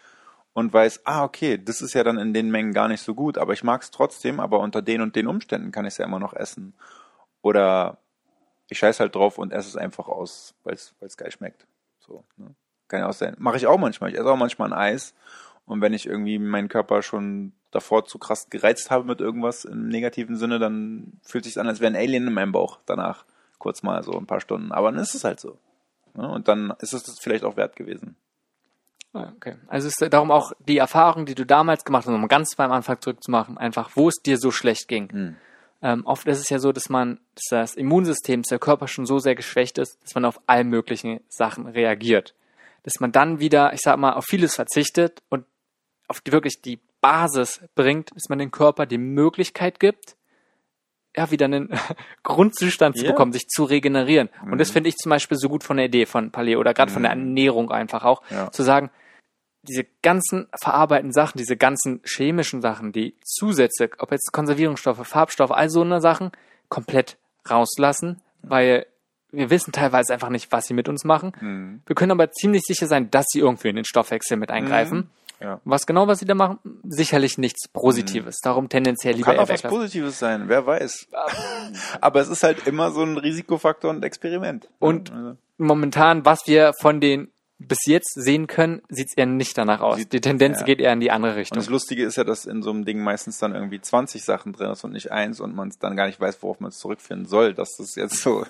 und 0.54 0.74
weiß, 0.74 1.02
ah, 1.06 1.24
okay, 1.24 1.58
das 1.64 1.82
ist 1.82 1.94
ja 1.94 2.04
dann 2.04 2.18
in 2.18 2.34
den 2.34 2.50
Mengen 2.50 2.74
gar 2.74 2.88
nicht 2.88 3.02
so 3.02 3.14
gut, 3.14 3.38
aber 3.38 3.54
ich 3.54 3.64
mag 3.64 3.82
es 3.84 3.92
trotzdem, 3.92 4.40
aber 4.40 4.60
unter 4.60 4.82
den 4.82 5.02
und 5.02 5.16
den 5.16 5.28
Umständen 5.28 5.72
kann 5.72 5.86
ich 5.86 5.94
es 5.94 5.98
ja 5.98 6.06
immer 6.06 6.20
noch 6.20 6.34
essen. 6.34 6.74
Oder 7.42 8.00
ich 8.70 8.80
scheiß 8.80 9.00
halt 9.00 9.16
drauf 9.16 9.38
und 9.38 9.54
esse 9.54 9.70
es 9.70 9.78
einfach 9.78 10.08
aus, 10.08 10.56
weil 10.64 10.74
es 10.74 11.18
geil 11.18 11.32
schmeckt. 11.32 11.68
So, 12.00 12.24
ne? 12.38 12.56
Kann 12.88 13.02
ja 13.02 13.10
auch 13.10 13.13
sein. 13.13 13.36
Mache 13.38 13.58
ich 13.58 13.67
auch 13.67 13.78
manchmal. 13.78 14.12
Ich 14.12 14.17
esse 14.17 14.30
auch 14.30 14.38
manchmal 14.38 14.71
ein 14.71 14.78
Eis. 14.78 15.13
Und 15.65 15.82
wenn 15.82 15.93
ich 15.93 16.06
irgendwie 16.06 16.39
meinen 16.39 16.69
Körper 16.69 17.02
schon 17.02 17.52
davor 17.71 18.06
zu 18.06 18.17
krass 18.17 18.50
gereizt 18.50 18.89
habe 18.89 19.04
mit 19.04 19.19
irgendwas 19.19 19.65
im 19.65 19.89
negativen 19.89 20.38
Sinne, 20.38 20.60
dann 20.60 21.19
fühlt 21.23 21.43
sich 21.43 21.60
an, 21.60 21.67
als 21.67 21.82
wäre 21.82 21.91
ein 21.91 21.97
Alien 21.97 22.28
in 22.28 22.34
meinem 22.34 22.54
Bauch 22.54 22.80
danach. 22.86 23.26
Kurz 23.60 23.84
mal 23.84 24.02
so 24.04 24.13
ein 24.13 24.28
paar 24.28 24.39
Stunden. 24.39 24.71
Aber 24.71 24.91
dann 24.91 25.02
ist 25.02 25.15
es 25.15 25.23
halt 25.23 25.39
so. 25.39 25.58
Und 26.13 26.47
dann 26.47 26.73
ist 26.80 26.93
es 26.93 27.04
das 27.04 27.19
vielleicht 27.19 27.43
auch 27.43 27.58
wert 27.58 27.76
gewesen. 27.76 28.15
Ah, 29.13 29.32
Okay. 29.36 29.56
Also 29.67 29.88
es 29.88 30.00
ist 30.00 30.13
darum 30.13 30.32
auch 30.32 30.54
die 30.67 30.78
Erfahrung, 30.78 31.26
die 31.26 31.36
du 31.36 31.45
damals 31.45 31.84
gemacht 31.84 32.06
hast, 32.06 32.13
um 32.13 32.28
ganz 32.28 32.56
beim 32.56 32.71
Anfang 32.71 33.02
zurückzumachen, 33.02 33.58
einfach, 33.58 33.91
wo 33.95 34.08
es 34.08 34.15
dir 34.15 34.38
so 34.38 34.52
schlecht 34.52 34.88
ging. 34.88 35.12
Hm. 35.12 35.36
Ähm, 35.82 36.06
oft 36.06 36.28
ist 36.28 36.39
es 36.39 36.50
ja 36.50 36.60
so, 36.60 36.71
dass 36.71 36.89
man, 36.89 37.19
dass 37.36 37.45
das 37.50 37.76
Immunsystem, 37.76 38.41
dass 38.41 38.50
der 38.50 38.60
Körper 38.60 38.88
schon 38.88 39.06
so 39.06 39.19
sehr 39.19 39.36
geschwächt 39.36 39.78
ist, 39.78 40.02
dass 40.04 40.15
man 40.15 40.26
auf 40.26 40.39
all 40.47 40.63
möglichen 40.63 41.19
Sachen 41.30 41.67
reagiert. 41.67 42.34
Dass 42.84 43.00
man 43.00 43.12
dann 43.12 43.40
wieder, 43.40 43.74
ich 43.74 43.82
sag 43.82 43.98
mal, 43.98 44.13
auf 44.13 44.26
vieles 44.26 44.56
verzichtet 44.56 45.22
und 45.30 45.46
auf 46.08 46.22
die, 46.22 46.32
wirklich 46.32 46.62
die 46.62 46.80
Basis 47.02 47.62
bringt, 47.76 48.16
dass 48.16 48.30
man 48.30 48.40
dem 48.40 48.52
Körper 48.52 48.86
die 48.86 48.98
Möglichkeit 48.98 49.80
gibt, 49.80 50.16
ja, 51.16 51.32
wieder 51.32 51.46
einen 51.46 51.70
Grundzustand 52.24 52.98
zu 52.98 53.06
Ja. 53.06 53.12
bekommen, 53.12 53.34
sich 53.34 53.48
zu 53.48 53.63
regenerieren. 53.63 54.30
Und 54.52 54.60
das 54.60 54.70
Mhm. 54.70 54.74
finde 54.74 54.90
ich 54.90 54.98
zum 54.98 55.10
Beispiel 55.10 55.38
so 55.38 55.50
gut 55.50 55.63
von 55.63 55.78
der 55.78 55.88
Idee 55.88 56.06
von 56.06 56.32
Paleo 56.32 56.60
oder 56.60 56.74
gerade 56.74 56.92
von 56.92 57.04
der 57.04 57.16
Mhm. 57.16 57.22
Ernährung 57.22 57.72
einfach 57.72 58.04
auch, 58.04 58.22
Ja. 58.30 58.52
zu 58.52 58.63
sagen, 58.63 58.90
diese 59.63 59.86
ganzen 60.02 60.48
verarbeitenden 60.62 61.12
Sachen, 61.13 61.38
diese 61.40 61.58
ganzen 61.58 62.02
chemischen 62.06 62.62
Sachen, 62.62 62.94
die 62.94 63.16
Zusätze, 63.26 63.90
ob 63.98 64.12
jetzt 64.12 64.32
Konservierungsstoffe, 64.32 65.06
Farbstoffe, 65.06 65.52
all 65.52 65.70
so 65.70 65.82
eine 65.82 66.00
Sachen, 66.00 66.32
komplett 66.70 67.18
rauslassen, 67.50 68.22
weil 68.44 68.86
wir 69.32 69.50
wissen 69.50 69.72
teilweise 69.72 70.13
einfach 70.13 70.30
nicht, 70.30 70.52
was 70.52 70.66
sie 70.68 70.74
mit 70.74 70.88
uns 70.90 71.04
machen. 71.04 71.32
Hm. 71.40 71.82
Wir 71.86 71.96
können 71.96 72.12
aber 72.12 72.32
ziemlich 72.32 72.63
sicher 72.63 72.88
sein, 72.88 73.12
dass 73.12 73.26
sie 73.30 73.40
irgendwie 73.40 73.70
in 73.70 73.76
den 73.76 73.86
Stoffwechsel 73.86 74.38
mit 74.38 74.52
eingreifen. 74.52 74.98
Mhm. 74.98 75.08
Ja. 75.40 75.62
Was 75.66 75.86
genau, 75.86 76.08
was 76.08 76.18
sie 76.20 76.26
da 76.26 76.34
machen? 76.34 76.58
Sicherlich 76.88 77.38
nichts 77.38 77.68
Positives. 77.68 78.38
Darum 78.42 78.70
tendenziell 78.70 79.13
lieber 79.13 79.36
Kann 79.36 79.40
auch 79.40 79.50
was. 79.50 79.62
Positives 79.62 80.18
sein, 80.18 80.46
wer 80.48 80.66
weiß. 80.66 81.08
Aber 82.02 82.22
es 82.22 82.28
ist 82.28 82.42
halt 82.42 82.66
immer 82.66 82.90
so 82.92 83.04
ein 83.04 83.18
Risikofaktor 83.18 83.92
und 83.92 84.04
Experiment. 84.04 84.68
Und- 84.80 85.12
Also, 85.12 85.38
Momentan, 85.60 86.24
was 86.26 86.46
wir 86.48 86.72
von 86.82 87.00
den 87.02 87.30
bis 87.60 87.80
jetzt 87.88 88.13
sehen 88.13 88.46
können, 88.46 88.82
sieht 88.90 89.08
es 89.10 89.18
eher 89.18 89.26
nicht 89.26 89.58
danach 89.58 89.82
aus. 89.82 89.98
Sieht- 89.98 90.13
die 90.13 90.22
Tendenz 90.22 90.60
ja. 90.60 90.66
geht 90.66 90.80
eher 90.80 90.94
in 90.94 91.00
die 91.00 91.10
andere 91.12 91.32
Und 91.34 91.38
Richtung. 91.40 91.56
das 91.58 91.70
Lustige 91.70 92.04
ist 92.04 92.16
ja, 92.16 92.24
dass 92.24 92.46
in 92.46 92.62
so 92.62 92.70
einem 92.70 92.86
Ding 92.86 93.00
meistens 93.04 93.40
dann 93.40 93.56
irgendwie 93.56 93.82
20 93.82 94.24
Sachen 94.24 94.54
drin 94.54 94.70
ist 94.72 94.84
und 94.84 94.92
nicht 94.94 95.12
eins 95.12 95.40
und 95.40 95.56
man 95.56 95.70
es 95.70 95.80
dann 95.80 95.96
gar 95.96 96.06
nicht 96.08 96.20
weiß, 96.20 96.42
worauf 96.44 96.60
man 96.60 96.70
es 96.70 96.78
zurückführen 96.78 97.26
soll, 97.26 97.54
dass 97.56 97.76
das 97.78 97.96
jetzt 97.96 98.18
so 98.22 98.46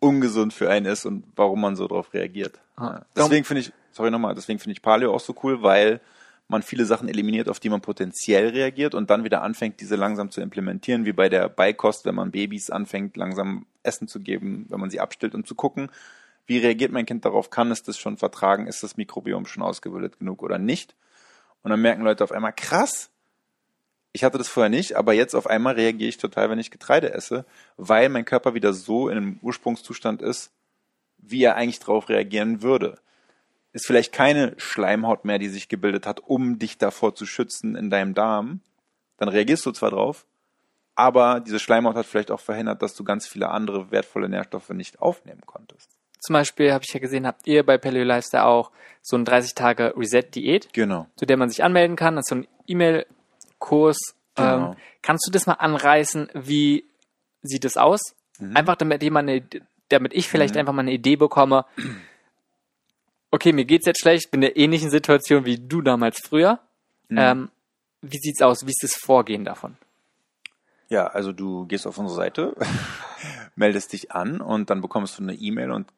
ungesund 0.00 0.52
für 0.52 0.70
einen 0.70 0.86
ist 0.86 1.04
und 1.04 1.24
warum 1.36 1.60
man 1.60 1.76
so 1.76 1.86
drauf 1.86 2.12
reagiert. 2.12 2.60
Ah. 2.76 3.02
Deswegen 3.16 3.44
finde 3.44 3.62
ich, 3.62 3.72
sorry 3.92 4.10
nochmal, 4.10 4.34
deswegen 4.34 4.58
finde 4.58 4.72
ich 4.72 4.82
Paleo 4.82 5.14
auch 5.14 5.20
so 5.20 5.34
cool, 5.42 5.62
weil 5.62 6.00
man 6.48 6.62
viele 6.62 6.84
Sachen 6.84 7.08
eliminiert, 7.08 7.48
auf 7.48 7.58
die 7.58 7.70
man 7.70 7.80
potenziell 7.80 8.48
reagiert 8.48 8.94
und 8.94 9.10
dann 9.10 9.24
wieder 9.24 9.42
anfängt, 9.42 9.80
diese 9.80 9.96
langsam 9.96 10.30
zu 10.30 10.40
implementieren, 10.40 11.04
wie 11.04 11.12
bei 11.12 11.28
der 11.28 11.48
Beikost, 11.48 12.04
wenn 12.04 12.14
man 12.14 12.30
Babys 12.30 12.70
anfängt, 12.70 13.16
langsam 13.16 13.66
Essen 13.82 14.06
zu 14.06 14.20
geben, 14.20 14.66
wenn 14.68 14.78
man 14.78 14.90
sie 14.90 15.00
abstillt 15.00 15.34
und 15.34 15.46
zu 15.46 15.54
gucken, 15.54 15.90
wie 16.46 16.58
reagiert 16.58 16.92
mein 16.92 17.06
Kind 17.06 17.24
darauf, 17.24 17.50
kann 17.50 17.72
es 17.72 17.82
das 17.82 17.98
schon 17.98 18.16
vertragen, 18.16 18.68
ist 18.68 18.82
das 18.82 18.96
Mikrobiom 18.96 19.46
schon 19.46 19.64
ausgebildet 19.64 20.20
genug 20.20 20.42
oder 20.42 20.58
nicht. 20.58 20.94
Und 21.62 21.70
dann 21.70 21.80
merken 21.80 22.02
Leute 22.02 22.22
auf 22.22 22.30
einmal, 22.30 22.52
krass, 22.52 23.10
ich 24.16 24.24
hatte 24.24 24.38
das 24.38 24.48
vorher 24.48 24.70
nicht, 24.70 24.94
aber 24.96 25.12
jetzt 25.12 25.34
auf 25.34 25.46
einmal 25.46 25.74
reagiere 25.74 26.08
ich 26.08 26.16
total, 26.16 26.48
wenn 26.48 26.58
ich 26.58 26.70
Getreide 26.70 27.12
esse, 27.12 27.44
weil 27.76 28.08
mein 28.08 28.24
Körper 28.24 28.54
wieder 28.54 28.72
so 28.72 29.10
in 29.10 29.18
einem 29.18 29.38
Ursprungszustand 29.42 30.22
ist, 30.22 30.52
wie 31.18 31.42
er 31.42 31.56
eigentlich 31.56 31.80
darauf 31.80 32.08
reagieren 32.08 32.62
würde. 32.62 32.98
Ist 33.74 33.86
vielleicht 33.86 34.14
keine 34.14 34.54
Schleimhaut 34.56 35.26
mehr, 35.26 35.38
die 35.38 35.50
sich 35.50 35.68
gebildet 35.68 36.06
hat, 36.06 36.20
um 36.20 36.58
dich 36.58 36.78
davor 36.78 37.14
zu 37.14 37.26
schützen 37.26 37.76
in 37.76 37.90
deinem 37.90 38.14
Darm. 38.14 38.60
Dann 39.18 39.28
reagierst 39.28 39.66
du 39.66 39.72
zwar 39.72 39.90
drauf, 39.90 40.24
aber 40.94 41.40
diese 41.40 41.58
Schleimhaut 41.58 41.96
hat 41.96 42.06
vielleicht 42.06 42.30
auch 42.30 42.40
verhindert, 42.40 42.80
dass 42.80 42.94
du 42.94 43.04
ganz 43.04 43.26
viele 43.26 43.50
andere 43.50 43.90
wertvolle 43.90 44.30
Nährstoffe 44.30 44.70
nicht 44.70 45.02
aufnehmen 45.02 45.42
konntest. 45.44 45.90
Zum 46.20 46.32
Beispiel 46.32 46.72
habe 46.72 46.84
ich 46.88 46.94
ja 46.94 47.00
gesehen, 47.00 47.26
habt 47.26 47.46
ihr 47.46 47.66
bei 47.66 47.76
Paleo 47.76 48.02
Lifestyle 48.02 48.46
auch 48.46 48.70
so 49.02 49.14
ein 49.18 49.26
30 49.26 49.54
Tage 49.54 49.92
Reset-Diät, 49.94 50.72
Genau. 50.72 51.06
zu 51.16 51.26
der 51.26 51.36
man 51.36 51.50
sich 51.50 51.62
anmelden 51.62 51.96
kann. 51.96 52.16
Das 52.16 52.22
ist 52.24 52.30
so 52.30 52.36
ein 52.36 52.48
E-Mail-Kurs. 53.56 53.98
Genau. 54.34 54.72
Ähm, 54.72 54.76
kannst 55.02 55.26
du 55.26 55.32
das 55.32 55.46
mal 55.46 55.54
anreißen? 55.54 56.30
Wie 56.34 56.84
sieht 57.42 57.64
es 57.64 57.76
aus? 57.76 58.00
Mhm. 58.38 58.56
Einfach 58.56 58.76
damit 58.76 59.02
jemand, 59.02 59.28
eine, 59.28 59.42
damit 59.88 60.12
ich 60.12 60.28
vielleicht 60.28 60.56
einfach 60.56 60.72
mal 60.72 60.82
eine 60.82 60.92
Idee 60.92 61.16
bekomme. 61.16 61.64
Okay, 63.30 63.52
mir 63.52 63.64
geht's 63.64 63.86
jetzt 63.86 64.00
schlecht, 64.00 64.30
bin 64.30 64.42
in 64.42 64.48
der 64.48 64.56
ähnlichen 64.56 64.90
Situation 64.90 65.44
wie 65.44 65.58
du 65.58 65.82
damals 65.82 66.20
früher. 66.20 66.60
Mhm. 67.08 67.18
Ähm, 67.18 67.50
wie 68.02 68.18
sieht's 68.18 68.42
aus? 68.42 68.66
Wie 68.66 68.70
ist 68.70 68.82
das 68.82 68.94
Vorgehen 68.94 69.44
davon? 69.44 69.76
Ja, 70.88 71.08
also 71.08 71.32
du 71.32 71.66
gehst 71.66 71.86
auf 71.86 71.98
unsere 71.98 72.16
Seite, 72.16 72.54
meldest 73.56 73.92
dich 73.92 74.12
an 74.12 74.40
und 74.40 74.70
dann 74.70 74.80
bekommst 74.80 75.18
du 75.18 75.22
eine 75.22 75.34
E-Mail 75.34 75.72
und 75.72 75.88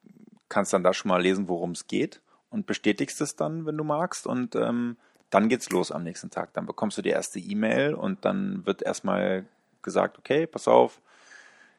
kannst 0.48 0.72
dann 0.72 0.82
da 0.82 0.94
schon 0.94 1.10
mal 1.10 1.20
lesen, 1.20 1.48
worum 1.48 1.72
es 1.72 1.86
geht 1.86 2.22
und 2.48 2.66
bestätigst 2.66 3.20
es 3.20 3.36
dann, 3.36 3.66
wenn 3.66 3.76
du 3.76 3.84
magst. 3.84 4.26
Und 4.26 4.54
ähm, 4.54 4.96
dann 5.30 5.48
geht's 5.48 5.70
los 5.70 5.92
am 5.92 6.04
nächsten 6.04 6.30
Tag. 6.30 6.52
Dann 6.54 6.66
bekommst 6.66 6.96
du 6.98 7.02
die 7.02 7.10
erste 7.10 7.38
E-Mail 7.38 7.94
und 7.94 8.24
dann 8.24 8.64
wird 8.66 8.82
erstmal 8.82 9.44
gesagt, 9.82 10.18
okay, 10.18 10.46
pass 10.46 10.68
auf, 10.68 11.00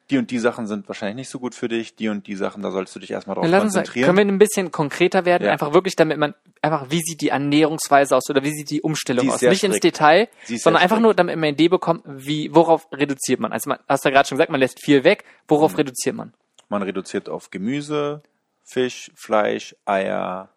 die 0.10 0.18
und 0.18 0.32
die 0.32 0.40
Sachen 0.40 0.66
sind 0.66 0.88
wahrscheinlich 0.88 1.16
nicht 1.18 1.30
so 1.30 1.40
gut 1.40 1.54
für 1.54 1.68
dich, 1.68 1.96
die 1.96 2.10
und 2.10 2.26
die 2.26 2.36
Sachen, 2.36 2.64
da 2.64 2.72
solltest 2.72 2.96
du 2.96 3.00
dich 3.00 3.12
erstmal 3.12 3.36
drauf 3.36 3.46
lass 3.48 3.64
uns, 3.64 3.74
konzentrieren. 3.74 4.06
können 4.08 4.18
wir 4.18 4.34
ein 4.34 4.40
bisschen 4.40 4.72
konkreter 4.72 5.24
werden? 5.26 5.46
Ja. 5.46 5.52
Einfach 5.52 5.72
wirklich, 5.74 5.96
damit 5.96 6.18
man 6.18 6.34
einfach, 6.64 6.90
wie 6.90 7.00
sieht 7.02 7.22
die 7.22 7.30
Ernährungsweise 7.30 8.16
aus 8.16 8.28
oder 8.28 8.44
wie 8.44 8.50
sieht 8.52 8.72
die 8.72 8.82
Umstellung 8.82 9.30
aus? 9.30 9.40
Nicht 9.42 9.64
ins 9.64 9.76
strikt. 9.78 9.84
Detail, 9.84 10.28
Sie 10.46 10.56
ist 10.56 10.64
sondern 10.64 10.82
einfach 10.82 10.96
strikt. 10.96 11.04
nur, 11.04 11.14
damit 11.14 11.36
man 11.36 11.44
eine 11.44 11.54
Idee 11.54 11.68
bekommt, 11.68 12.02
wie, 12.08 12.54
worauf 12.56 12.88
reduziert 12.92 13.40
man? 13.40 13.52
Also 13.52 13.70
man, 13.70 13.78
hast 13.88 14.04
du 14.04 14.10
ja 14.10 14.14
gerade 14.16 14.28
schon 14.28 14.38
gesagt, 14.38 14.50
man 14.52 14.60
lässt 14.60 14.84
viel 14.84 15.04
weg. 15.04 15.26
Worauf 15.48 15.74
Mhm. 15.74 15.78
reduziert 15.78 16.16
man? 16.16 16.34
Man 16.70 16.82
reduziert 16.82 17.30
auf 17.30 17.52
Gemüse, 17.52 18.24
Fisch, 18.64 19.12
Fleisch, 19.16 19.76
Eier, 19.86 20.50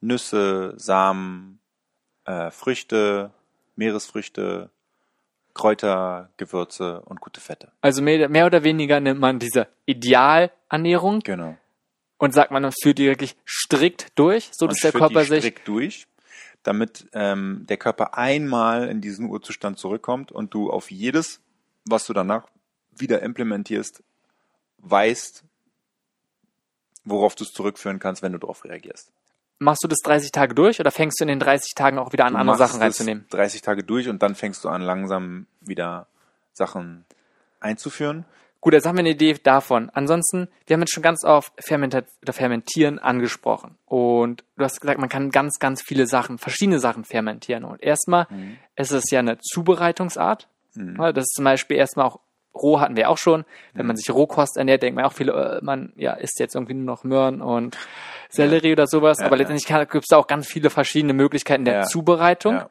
Nüsse, 0.00 0.74
Samen, 0.76 1.57
äh, 2.28 2.50
Früchte, 2.50 3.30
Meeresfrüchte, 3.76 4.70
Kräuter, 5.54 6.30
Gewürze 6.36 7.00
und 7.00 7.20
gute 7.20 7.40
Fette. 7.40 7.72
Also 7.80 8.02
mehr, 8.02 8.28
mehr 8.28 8.46
oder 8.46 8.62
weniger 8.62 9.00
nimmt 9.00 9.20
man 9.20 9.38
diese 9.38 9.66
Idealernährung 9.86 11.20
Genau. 11.20 11.56
und 12.18 12.32
sagt 12.34 12.50
man, 12.50 12.62
man 12.62 12.72
führt 12.82 12.98
die 12.98 13.06
wirklich 13.06 13.34
strikt 13.46 14.12
durch, 14.14 14.50
so 14.52 14.66
dass 14.66 14.78
der 14.80 14.92
Körper 14.92 15.24
sich 15.24 15.40
strikt 15.40 15.66
durch, 15.66 16.06
damit 16.62 17.08
ähm, 17.12 17.64
der 17.68 17.76
Körper 17.76 18.16
einmal 18.16 18.88
in 18.88 19.00
diesen 19.00 19.28
Urzustand 19.28 19.78
zurückkommt 19.78 20.30
und 20.30 20.54
du 20.54 20.70
auf 20.70 20.90
jedes, 20.90 21.40
was 21.86 22.06
du 22.06 22.12
danach 22.12 22.46
wieder 22.96 23.22
implementierst, 23.22 24.02
weißt, 24.78 25.44
worauf 27.04 27.34
du 27.34 27.44
es 27.44 27.52
zurückführen 27.52 27.98
kannst, 27.98 28.22
wenn 28.22 28.32
du 28.32 28.38
darauf 28.38 28.64
reagierst. 28.64 29.10
Machst 29.60 29.82
du 29.82 29.88
das 29.88 29.98
30 30.04 30.30
Tage 30.30 30.54
durch 30.54 30.78
oder 30.80 30.90
fängst 30.90 31.20
du 31.20 31.24
in 31.24 31.28
den 31.28 31.40
30 31.40 31.74
Tagen 31.74 31.98
auch 31.98 32.12
wieder 32.12 32.26
an, 32.26 32.34
Du 32.34 32.38
andere 32.38 32.56
Sachen 32.56 32.80
reinzunehmen? 32.80 33.26
30 33.30 33.62
Tage 33.62 33.82
durch 33.82 34.08
und 34.08 34.22
dann 34.22 34.34
fängst 34.34 34.64
du 34.64 34.68
an, 34.68 34.82
langsam 34.82 35.46
wieder 35.60 36.06
Sachen 36.52 37.04
einzuführen. 37.60 38.24
Gut, 38.60 38.72
jetzt 38.72 38.86
haben 38.86 38.96
wir 38.96 39.00
eine 39.00 39.10
Idee 39.10 39.34
davon. 39.40 39.88
Ansonsten, 39.94 40.48
wir 40.66 40.74
haben 40.74 40.80
jetzt 40.80 40.92
schon 40.92 41.02
ganz 41.02 41.24
oft 41.24 41.52
Fermentieren 41.62 42.98
angesprochen. 42.98 43.76
Und 43.86 44.44
du 44.56 44.64
hast 44.64 44.80
gesagt, 44.80 44.98
man 44.98 45.08
kann 45.08 45.30
ganz, 45.30 45.58
ganz 45.60 45.80
viele 45.80 46.06
Sachen, 46.08 46.38
verschiedene 46.38 46.80
Sachen 46.80 47.04
fermentieren. 47.04 47.64
Und 47.64 47.82
erstmal 47.82 48.26
ist 48.74 48.90
es 48.90 49.10
ja 49.10 49.20
eine 49.20 49.38
Zubereitungsart. 49.38 50.48
Ja, 50.74 51.12
Das 51.12 51.22
ist 51.24 51.34
zum 51.34 51.44
Beispiel 51.44 51.76
erstmal 51.76 52.06
auch 52.06 52.18
roh 52.62 52.80
hatten 52.80 52.96
wir 52.96 53.08
auch 53.10 53.18
schon. 53.18 53.44
Wenn 53.74 53.86
man 53.86 53.96
sich 53.96 54.10
Rohkost 54.10 54.56
ernährt, 54.56 54.82
denkt 54.82 54.96
man 54.96 55.04
auch 55.04 55.12
viele, 55.12 55.58
äh, 55.60 55.64
man 55.64 55.92
ja, 55.96 56.12
isst 56.14 56.38
jetzt 56.40 56.54
irgendwie 56.54 56.74
nur 56.74 56.84
noch 56.84 57.04
Möhren 57.04 57.40
und 57.40 57.76
Sellerie 58.30 58.72
oder 58.72 58.86
sowas. 58.86 59.18
Ja, 59.20 59.26
Aber 59.26 59.36
ja. 59.36 59.42
letztendlich 59.42 59.66
gibt 59.90 60.04
es 60.04 60.08
da 60.08 60.16
auch 60.16 60.26
ganz 60.26 60.46
viele 60.46 60.70
verschiedene 60.70 61.12
Möglichkeiten 61.14 61.64
der 61.64 61.74
Ja. 61.74 61.82
Zubereitung. 61.84 62.54
Ja. 62.54 62.70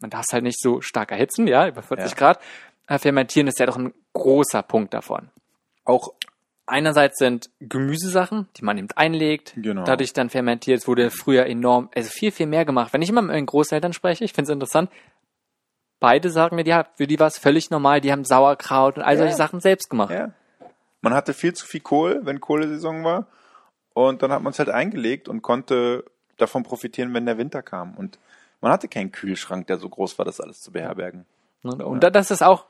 Man 0.00 0.10
darf 0.10 0.24
es 0.28 0.32
halt 0.34 0.44
nicht 0.44 0.60
so 0.60 0.80
stark 0.80 1.12
erhitzen, 1.12 1.46
ja, 1.46 1.66
über 1.68 1.82
40 1.82 2.10
Ja. 2.10 2.16
Grad. 2.16 2.40
Äh, 2.86 2.98
Fermentieren 2.98 3.46
ist 3.46 3.58
ja 3.58 3.66
doch 3.66 3.76
ein 3.76 3.94
großer 4.12 4.62
Punkt 4.62 4.94
davon. 4.94 5.30
Auch 5.84 6.12
Einerseits 6.70 7.16
sind 7.18 7.48
Gemüsesachen, 7.60 8.46
die 8.58 8.62
man 8.62 8.76
eben 8.76 8.88
einlegt, 8.94 9.54
Genau. 9.56 9.84
dadurch 9.84 10.12
dann 10.12 10.28
fermentiert. 10.28 10.80
Es 10.80 10.86
wurde 10.86 11.10
früher 11.10 11.46
enorm, 11.46 11.88
also 11.94 12.10
viel, 12.10 12.30
viel 12.30 12.46
mehr 12.46 12.66
gemacht. 12.66 12.92
Wenn 12.92 13.00
ich 13.00 13.08
immer 13.08 13.22
mit 13.22 13.30
meinen 13.32 13.46
Großeltern 13.46 13.94
spreche, 13.94 14.22
ich 14.22 14.34
finde 14.34 14.50
es 14.50 14.54
interessant, 14.54 14.90
beide 16.00 16.30
sagen 16.30 16.56
mir, 16.56 16.64
ja, 16.66 16.86
für 16.96 17.06
die 17.06 17.18
war 17.18 17.26
es 17.26 17.38
völlig 17.38 17.70
normal, 17.70 18.00
die 18.00 18.12
haben 18.12 18.24
Sauerkraut 18.24 18.96
und 18.96 19.02
all 19.02 19.14
Ja. 19.14 19.18
solche 19.20 19.36
Sachen 19.36 19.60
selbst 19.60 19.90
gemacht. 19.90 20.10
Ja. 20.12 20.30
Man 21.00 21.14
hatte 21.14 21.32
viel 21.34 21.52
zu 21.54 21.66
viel 21.66 21.80
Kohl, 21.80 22.20
wenn 22.24 22.40
Kohlesaison 22.40 23.04
war. 23.04 23.26
Und 23.94 24.22
dann 24.22 24.30
hat 24.32 24.42
man 24.42 24.52
es 24.52 24.58
halt 24.58 24.68
eingelegt 24.68 25.28
und 25.28 25.42
konnte 25.42 26.04
davon 26.36 26.62
profitieren, 26.62 27.12
wenn 27.14 27.26
der 27.26 27.36
Winter 27.38 27.62
kam. 27.62 27.94
Und 27.94 28.18
man 28.60 28.70
hatte 28.72 28.86
keinen 28.88 29.10
Kühlschrank, 29.12 29.66
der 29.66 29.78
so 29.78 29.88
groß 29.88 30.18
war, 30.18 30.24
das 30.24 30.40
alles 30.40 30.60
zu 30.60 30.70
beherbergen. 30.72 31.26
Und, 31.64 31.82
und 31.82 32.00
da- 32.04 32.10
das 32.10 32.30
ist 32.30 32.42
auch 32.42 32.66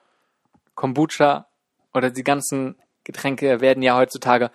Kombucha 0.75 1.47
oder 1.95 2.11
die 2.11 2.25
ganzen 2.25 2.77
Getränke 3.05 3.61
werden 3.61 3.83
ja 3.83 3.97
heutzutage, 3.97 4.51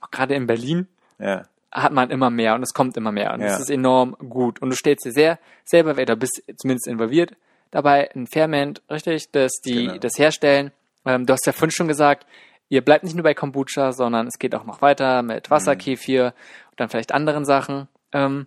auch 0.00 0.10
gerade 0.10 0.34
in 0.34 0.46
Berlin, 0.46 0.88
Ja. 1.18 1.42
hat 1.72 1.92
man 1.92 2.10
immer 2.10 2.30
mehr 2.30 2.54
und 2.54 2.62
es 2.62 2.72
kommt 2.74 2.96
immer 2.96 3.12
mehr 3.12 3.34
und 3.34 3.40
Ja. 3.40 3.48
es 3.48 3.60
ist 3.60 3.70
enorm 3.70 4.16
gut. 4.28 4.60
Und 4.62 4.70
du 4.70 4.76
stellst 4.76 5.04
dir 5.04 5.12
sehr 5.12 5.38
selber 5.64 5.92
oder 6.00 6.16
bist 6.16 6.42
zumindest 6.56 6.86
involviert 6.86 7.34
dabei, 7.76 8.10
ein 8.14 8.26
Ferment, 8.26 8.82
richtig, 8.90 9.30
dass 9.32 9.52
die 9.64 9.86
Genau. 9.86 9.98
das 9.98 10.18
herstellen. 10.18 10.72
Ähm, 11.04 11.26
du 11.26 11.32
hast 11.34 11.46
ja 11.46 11.52
vorhin 11.52 11.70
schon 11.70 11.88
gesagt, 11.88 12.26
ihr 12.68 12.82
bleibt 12.84 13.04
nicht 13.04 13.14
nur 13.14 13.22
bei 13.22 13.34
Kombucha, 13.34 13.92
sondern 13.92 14.26
es 14.26 14.38
geht 14.38 14.54
auch 14.54 14.64
noch 14.64 14.82
weiter 14.82 15.22
mit 15.22 15.50
Wasserkefir 15.50 16.34
und 16.70 16.80
dann 16.80 16.88
vielleicht 16.88 17.12
anderen 17.12 17.44
Sachen. 17.44 17.88
Ähm, 18.12 18.46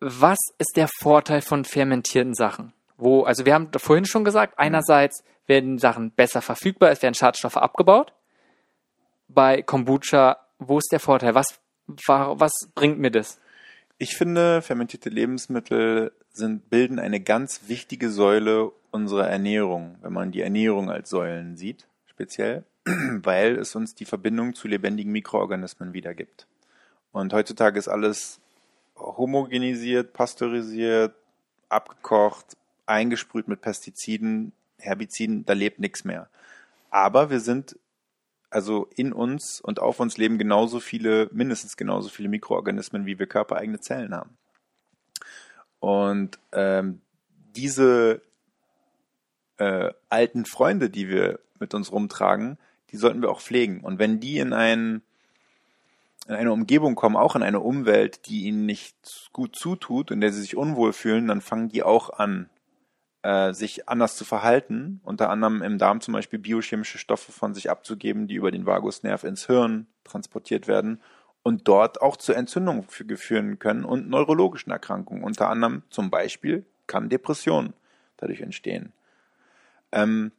was 0.00 0.38
ist 0.58 0.76
der 0.76 0.88
Vorteil 1.00 1.40
von 1.40 1.64
fermentierten 1.64 2.34
Sachen? 2.34 2.72
Wo, 2.96 3.22
also 3.22 3.46
wir 3.46 3.54
haben 3.54 3.70
vorhin 3.76 4.04
schon 4.04 4.24
gesagt, 4.24 4.58
einerseits 4.58 5.24
werden 5.46 5.78
Sachen 5.78 6.10
besser 6.12 6.42
verfügbar, 6.42 6.90
es 6.90 7.02
werden 7.02 7.14
Schadstoffe 7.14 7.56
abgebaut. 7.56 8.12
Bei 9.28 9.62
Kombucha, 9.62 10.36
wo 10.58 10.78
ist 10.78 10.90
der 10.92 11.00
Vorteil? 11.00 11.34
Was, 11.34 11.58
wa- 12.06 12.34
was 12.36 12.52
bringt 12.74 12.98
mir 12.98 13.10
das? 13.10 13.40
Ich 14.02 14.16
finde, 14.16 14.62
fermentierte 14.62 15.10
Lebensmittel 15.10 16.10
sind, 16.32 16.68
bilden 16.70 16.98
eine 16.98 17.20
ganz 17.20 17.68
wichtige 17.68 18.10
Säule 18.10 18.72
unserer 18.90 19.28
Ernährung, 19.28 19.94
wenn 20.02 20.12
man 20.12 20.32
die 20.32 20.40
Ernährung 20.40 20.90
als 20.90 21.08
Säulen 21.08 21.56
sieht, 21.56 21.86
speziell, 22.06 22.64
weil 22.84 23.56
es 23.56 23.76
uns 23.76 23.94
die 23.94 24.04
Verbindung 24.04 24.56
zu 24.56 24.66
lebendigen 24.66 25.12
Mikroorganismen 25.12 25.92
wiedergibt. 25.92 26.48
Und 27.12 27.32
heutzutage 27.32 27.78
ist 27.78 27.86
alles 27.86 28.40
homogenisiert, 28.96 30.12
pasteurisiert, 30.14 31.14
abgekocht, 31.68 32.56
eingesprüht 32.86 33.46
mit 33.46 33.60
Pestiziden, 33.60 34.50
Herbiziden, 34.80 35.46
da 35.46 35.52
lebt 35.52 35.78
nichts 35.78 36.04
mehr. 36.04 36.28
Aber 36.90 37.30
wir 37.30 37.38
sind 37.38 37.76
also 38.52 38.88
in 38.94 39.12
uns 39.12 39.60
und 39.60 39.80
auf 39.80 39.98
uns 39.98 40.18
leben 40.18 40.38
genauso 40.38 40.78
viele, 40.78 41.28
mindestens 41.32 41.76
genauso 41.76 42.08
viele 42.08 42.28
Mikroorganismen, 42.28 43.06
wie 43.06 43.18
wir 43.18 43.26
körpereigene 43.26 43.80
Zellen 43.80 44.14
haben. 44.14 44.36
Und 45.80 46.38
ähm, 46.52 47.00
diese 47.56 48.22
äh, 49.56 49.90
alten 50.08 50.44
Freunde, 50.44 50.90
die 50.90 51.08
wir 51.08 51.40
mit 51.58 51.74
uns 51.74 51.92
rumtragen, 51.92 52.58
die 52.90 52.96
sollten 52.96 53.22
wir 53.22 53.30
auch 53.30 53.40
pflegen. 53.40 53.80
Und 53.80 53.98
wenn 53.98 54.20
die 54.20 54.38
in, 54.38 54.52
ein, 54.52 55.02
in 56.28 56.34
eine 56.34 56.52
Umgebung 56.52 56.94
kommen, 56.94 57.16
auch 57.16 57.34
in 57.36 57.42
eine 57.42 57.60
Umwelt, 57.60 58.26
die 58.26 58.44
ihnen 58.44 58.66
nicht 58.66 59.30
gut 59.32 59.56
zutut, 59.56 60.10
in 60.10 60.20
der 60.20 60.32
sie 60.32 60.42
sich 60.42 60.56
unwohl 60.56 60.92
fühlen, 60.92 61.26
dann 61.26 61.40
fangen 61.40 61.68
die 61.68 61.82
auch 61.82 62.10
an, 62.10 62.50
äh, 63.22 63.52
sich 63.52 63.88
anders 63.88 64.16
zu 64.16 64.24
verhalten, 64.24 65.00
unter 65.04 65.30
anderem 65.30 65.62
im 65.62 65.78
Darm 65.78 66.00
zum 66.00 66.12
Beispiel 66.12 66.38
biochemische 66.38 66.98
Stoffe 66.98 67.32
von 67.32 67.54
sich 67.54 67.70
abzugeben, 67.70 68.26
die 68.26 68.34
über 68.34 68.50
den 68.50 68.66
Vagusnerv 68.66 69.24
ins 69.24 69.46
Hirn 69.46 69.86
transportiert 70.04 70.66
werden 70.66 71.00
und 71.42 71.66
dort 71.68 72.02
auch 72.02 72.16
zu 72.16 72.32
Entzündungen 72.32 72.84
fü- 72.84 73.16
führen 73.16 73.58
können 73.58 73.84
und 73.84 74.08
neurologischen 74.08 74.72
Erkrankungen. 74.72 75.24
Unter 75.24 75.48
anderem 75.48 75.82
zum 75.90 76.10
Beispiel 76.10 76.64
kann 76.86 77.08
Depression 77.08 77.72
dadurch 78.16 78.40
entstehen. 78.40 78.92
Ähm, 79.92 80.32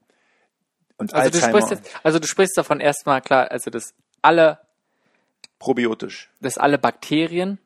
und 0.98 1.14
Also 1.14 1.30
du 1.30 1.38
Alzheimer 1.38 1.62
sprichst 1.62 1.72
jetzt, 1.86 2.06
also 2.06 2.20
du 2.20 2.28
sprichst 2.28 2.58
davon 2.58 2.80
erstmal 2.80 3.22
klar, 3.22 3.52
also 3.52 3.70
dass 3.70 3.94
alle, 4.22 4.60
probiotisch. 5.60 6.30
dass 6.40 6.58
alle 6.58 6.78
Bakterien, 6.78 7.60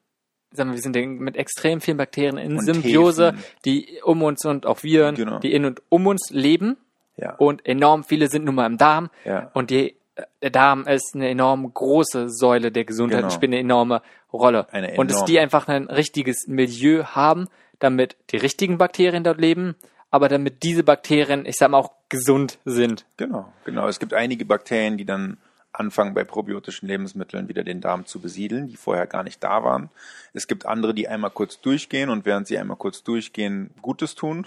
sagen 0.51 0.69
wir, 0.69 0.75
wir 0.75 0.81
sind 0.81 0.95
mit 1.19 1.35
extrem 1.37 1.81
vielen 1.81 1.97
Bakterien 1.97 2.37
in 2.37 2.57
Und 2.57 2.65
Symbiose, 2.65 3.27
Hefen. 3.33 3.43
die 3.65 3.99
um 4.03 4.23
uns 4.23 4.45
und 4.45 4.65
auch 4.65 4.83
Viren, 4.83 5.15
Genau. 5.15 5.39
die 5.39 5.53
in 5.53 5.65
und 5.65 5.81
um 5.89 6.07
uns 6.07 6.29
leben 6.31 6.77
Ja. 7.17 7.35
und 7.35 7.65
enorm 7.65 8.03
viele 8.03 8.27
sind 8.29 8.45
nun 8.45 8.55
mal 8.55 8.65
im 8.65 8.77
Darm 8.77 9.09
Ja. 9.25 9.51
und 9.53 9.69
die, 9.71 9.95
äh, 10.15 10.23
der 10.41 10.49
Darm 10.51 10.87
ist 10.87 11.15
eine 11.15 11.29
enorm 11.29 11.71
große 11.73 12.29
Säule 12.29 12.71
der 12.71 12.85
Gesundheit 12.85 13.17
Genau. 13.19 13.27
und 13.27 13.33
spielt 13.33 13.51
eine 13.51 13.59
enorme 13.59 14.01
Rolle. 14.31 14.67
Eine 14.71 14.93
und 14.97 15.09
dass 15.09 15.17
enorme. 15.17 15.27
die 15.31 15.39
einfach 15.39 15.67
ein 15.67 15.85
richtiges 15.87 16.47
Milieu 16.47 17.03
haben, 17.05 17.47
damit 17.79 18.15
die 18.31 18.37
richtigen 18.37 18.77
Bakterien 18.77 19.23
dort 19.23 19.39
leben, 19.39 19.75
aber 20.11 20.29
damit 20.29 20.63
diese 20.63 20.83
Bakterien, 20.83 21.45
ich 21.45 21.55
sag 21.57 21.69
mal, 21.71 21.77
auch 21.77 21.91
gesund 22.09 22.57
sind. 22.65 23.05
Genau, 23.17 23.51
genau. 23.65 23.87
Es 23.87 23.99
gibt 23.99 24.13
einige 24.13 24.45
Bakterien, 24.45 24.97
die 24.97 25.05
dann 25.05 25.37
anfangen 25.79 26.13
bei 26.13 26.23
probiotischen 26.23 26.87
Lebensmitteln 26.87 27.47
wieder 27.47 27.63
den 27.63 27.81
Darm 27.81 28.05
zu 28.05 28.19
besiedeln, 28.19 28.67
die 28.67 28.77
vorher 28.77 29.07
gar 29.07 29.23
nicht 29.23 29.43
da 29.43 29.63
waren. 29.63 29.89
Es 30.33 30.47
gibt 30.47 30.65
andere, 30.65 30.93
die 30.93 31.07
einmal 31.07 31.31
kurz 31.31 31.61
durchgehen 31.61 32.09
und 32.09 32.25
während 32.25 32.47
sie 32.47 32.57
einmal 32.57 32.77
kurz 32.77 33.03
durchgehen, 33.03 33.71
Gutes 33.81 34.15
tun. 34.15 34.45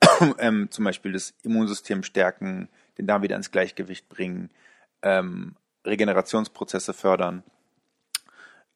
ähm, 0.38 0.68
zum 0.70 0.84
Beispiel 0.84 1.12
das 1.12 1.34
Immunsystem 1.42 2.02
stärken, 2.02 2.68
den 2.98 3.06
Darm 3.06 3.22
wieder 3.22 3.36
ins 3.36 3.50
Gleichgewicht 3.50 4.08
bringen, 4.08 4.50
ähm, 5.02 5.56
Regenerationsprozesse 5.84 6.92
fördern. 6.92 7.42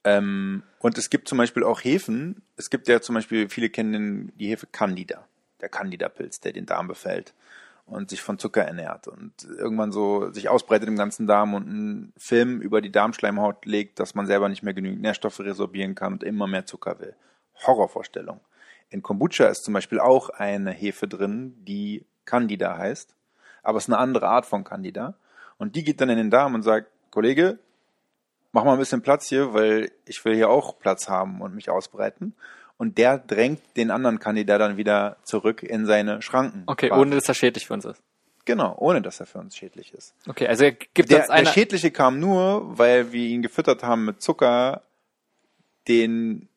Ähm, 0.05 0.63
und 0.79 0.99
es 0.99 1.11
gibt 1.11 1.29
zum 1.29 1.39
Beispiel 1.39 1.65
auch 1.65 1.83
Hefen. 1.83 2.43
Es 2.57 2.71
gibt 2.71 2.89
ja 2.89 3.01
zum 3.01 3.15
Beispiel, 3.15 3.49
viele 3.49 3.71
kennen 3.71 4.33
die 4.37 4.49
Hefe 4.49 4.67
Candida, 4.67 5.27
der 5.61 5.69
Candida-Pilz, 5.69 6.41
der 6.41 6.53
den 6.53 6.67
Darm 6.67 6.89
befällt. 6.89 7.35
Und 7.89 8.11
sich 8.11 8.23
von 8.23 8.39
Zucker 8.39 8.63
ernährt 8.63 9.09
und 9.09 9.33
irgendwann 9.45 9.93
so 9.93 10.31
sich 10.31 10.49
ausbreitet 10.49 10.89
im 10.89 10.97
ganzen 10.97 11.27
Darm 11.27 11.55
und 11.55 11.69
einen 11.69 12.13
Film 12.17 12.61
über 12.61 12.81
die 12.81 12.93
Darmschleimhaut 12.93 13.65
legt, 13.67 13.99
dass 13.99 14.15
man 14.15 14.27
selber 14.27 14.49
nicht 14.49 14.63
mehr 14.63 14.75
genügend 14.75 15.03
Nährstoffe 15.03 15.41
resorbieren 15.41 15.95
kann 15.95 16.15
und 16.15 16.25
immer 16.25 16.47
mehr 16.47 16.67
Zucker 16.67 17.01
will. 17.01 17.15
Horrorvorstellung. 17.67 18.41
In 18.91 19.03
Kombucha 19.03 19.47
ist 19.47 19.65
zum 19.65 19.75
Beispiel 19.75 20.01
auch 20.01 20.31
eine 20.31 20.71
Hefe 20.71 21.09
drin, 21.09 21.55
die 21.65 22.05
Candida 22.25 22.77
heißt, 22.77 23.15
aber 23.63 23.79
es 23.79 23.85
ist 23.85 23.93
eine 23.93 23.99
andere 23.99 24.29
Art 24.29 24.47
von 24.47 24.65
Candida. 24.65 25.15
Und 25.59 25.75
die 25.75 25.83
geht 25.83 26.01
dann 26.01 26.09
in 26.09 26.19
den 26.19 26.31
Darm 26.31 26.55
und 26.55 26.63
sagt, 26.63 26.89
Kollege, 27.11 27.59
mach 28.53 28.65
mal 28.65 28.73
ein 28.73 28.79
bisschen 28.79 29.03
Platz 29.03 29.29
hier, 29.29 29.53
weil 29.55 29.91
ich 30.07 30.25
will 30.25 30.35
hier 30.35 30.51
auch 30.51 30.79
Platz 30.79 31.09
haben 31.09 31.41
und 31.41 31.55
mich 31.55 31.69
ausbreiten. 31.69 32.35
Und 32.79 32.97
der 32.97 33.19
drängt 33.19 33.61
den 33.77 33.91
anderen 33.91 34.21
Kandidat 34.21 34.61
dann 34.61 34.77
wieder 34.77 35.17
zurück 35.25 35.63
in 35.65 35.85
seine 35.85 36.23
Schranken. 36.23 36.63
Okay, 36.67 36.91
ohne 36.93 37.17
dass 37.17 37.29
er 37.29 37.35
schädlich 37.35 37.67
für 37.67 37.75
uns 37.75 37.85
ist. 37.85 38.01
Genau, 38.45 38.75
ohne 38.79 39.03
dass 39.03 39.21
er 39.21 39.27
für 39.27 39.39
uns 39.39 39.57
schädlich 39.57 39.93
ist. 39.93 40.15
Okay, 40.27 40.47
also 40.47 40.65
er 40.65 40.73
gibt 40.73 41.11
Der, 41.11 41.19
uns 41.19 41.27
der 41.27 41.35
eine. 41.37 41.49
Schädliche 41.49 41.91
kam 41.91 42.19
nur, 42.21 42.79
weil 42.79 43.13
wir 43.13 43.27
ihn 43.27 43.43
gefüttert 43.43 43.83
haben 43.83 44.05
mit 44.07 44.23
Zucker, 44.23 44.83
den, 45.89 46.49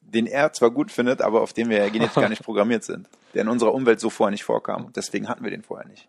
den 0.00 0.26
er 0.26 0.52
zwar 0.52 0.70
gut 0.70 0.90
findet, 0.92 1.20
aber 1.20 1.42
auf 1.42 1.52
den 1.52 1.68
wir 1.70 1.78
ja 1.78 1.88
genetisch 1.88 2.14
gar 2.14 2.28
nicht 2.28 2.42
programmiert 2.44 2.84
sind. 2.84 3.08
Der 3.34 3.42
in 3.42 3.48
unserer 3.48 3.74
Umwelt 3.74 4.00
so 4.00 4.08
vorher 4.10 4.30
nicht 4.30 4.44
vorkam. 4.44 4.92
Deswegen 4.94 5.28
hatten 5.28 5.42
wir 5.44 5.50
den 5.50 5.62
vorher 5.62 5.86
nicht. 5.88 6.08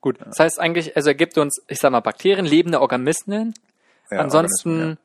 Gut, 0.00 0.18
das 0.24 0.38
heißt 0.38 0.60
eigentlich, 0.60 0.94
also 0.96 1.08
er 1.08 1.14
gibt 1.14 1.38
uns, 1.38 1.60
ich 1.66 1.78
sag 1.78 1.90
mal, 1.90 2.00
Bakterien, 2.00 2.46
lebende 2.46 2.80
Organismen, 2.80 3.54
Ja, 4.10 4.18
ansonsten 4.18 4.70
Organismen, 4.70 4.98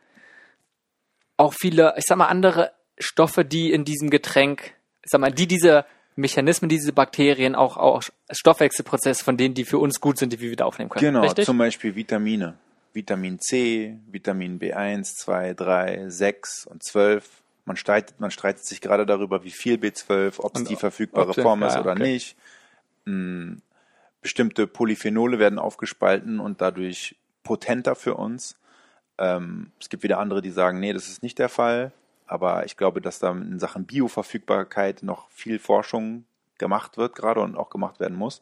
auch 1.37 1.53
viele, 1.53 1.93
ich 1.97 2.03
sag 2.05 2.17
mal, 2.17 2.27
andere 2.27 2.73
Stoffe, 2.97 3.45
die 3.45 3.71
in 3.71 3.85
diesem 3.85 4.09
Getränk, 4.09 4.73
ich 5.03 5.11
sag 5.11 5.21
mal, 5.21 5.31
die 5.31 5.47
diese 5.47 5.85
Mechanismen, 6.15 6.69
diese 6.69 6.93
Bakterien, 6.93 7.55
auch, 7.55 7.77
auch 7.77 8.03
Stoffwechselprozesse 8.29 9.23
von 9.23 9.37
denen, 9.37 9.55
die 9.55 9.65
für 9.65 9.79
uns 9.79 9.99
gut 9.99 10.17
sind, 10.17 10.33
die 10.33 10.39
wir 10.39 10.51
wieder 10.51 10.65
aufnehmen 10.65 10.89
können. 10.89 11.13
Genau, 11.13 11.21
Richtig? 11.21 11.45
zum 11.45 11.57
Beispiel 11.57 11.95
Vitamine. 11.95 12.55
Vitamin 12.93 13.39
C, 13.39 13.97
Vitamin 14.11 14.59
B1, 14.59 15.15
2, 15.15 15.55
3, 15.55 16.09
6 16.09 16.67
und 16.67 16.83
12. 16.83 17.27
Man 17.65 17.75
streitet, 17.75 18.19
man 18.19 18.29
streitet 18.29 18.65
sich 18.65 18.81
gerade 18.81 19.05
darüber, 19.05 19.43
wie 19.43 19.51
viel 19.51 19.75
B12, 19.75 20.35
ob 20.39 20.55
es 20.55 20.63
die 20.65 20.75
verfügbare 20.75 21.33
Form 21.33 21.63
ist 21.63 21.77
oder 21.77 21.93
okay. 21.93 22.03
nicht. 22.03 22.35
Hm, 23.05 23.61
Bestimmte 24.21 24.67
Polyphenole 24.67 25.39
werden 25.39 25.59
aufgespalten 25.59 26.39
und 26.39 26.61
dadurch 26.61 27.15
potenter 27.43 27.95
für 27.95 28.15
uns. 28.15 28.57
Ähm, 29.17 29.71
es 29.79 29.89
gibt 29.89 30.03
wieder 30.03 30.19
andere, 30.19 30.41
die 30.41 30.51
sagen, 30.51 30.79
nee, 30.79 30.93
das 30.93 31.09
ist 31.09 31.23
nicht 31.23 31.39
der 31.39 31.49
Fall. 31.49 31.91
Aber 32.27 32.65
ich 32.65 32.77
glaube, 32.77 33.01
dass 33.01 33.19
da 33.19 33.31
in 33.31 33.59
Sachen 33.59 33.85
Bioverfügbarkeit 33.85 35.03
noch 35.03 35.29
viel 35.29 35.59
Forschung 35.59 36.25
gemacht 36.57 36.97
wird 36.97 37.15
gerade 37.15 37.41
und 37.41 37.57
auch 37.57 37.69
gemacht 37.69 37.99
werden 37.99 38.17
muss. 38.17 38.41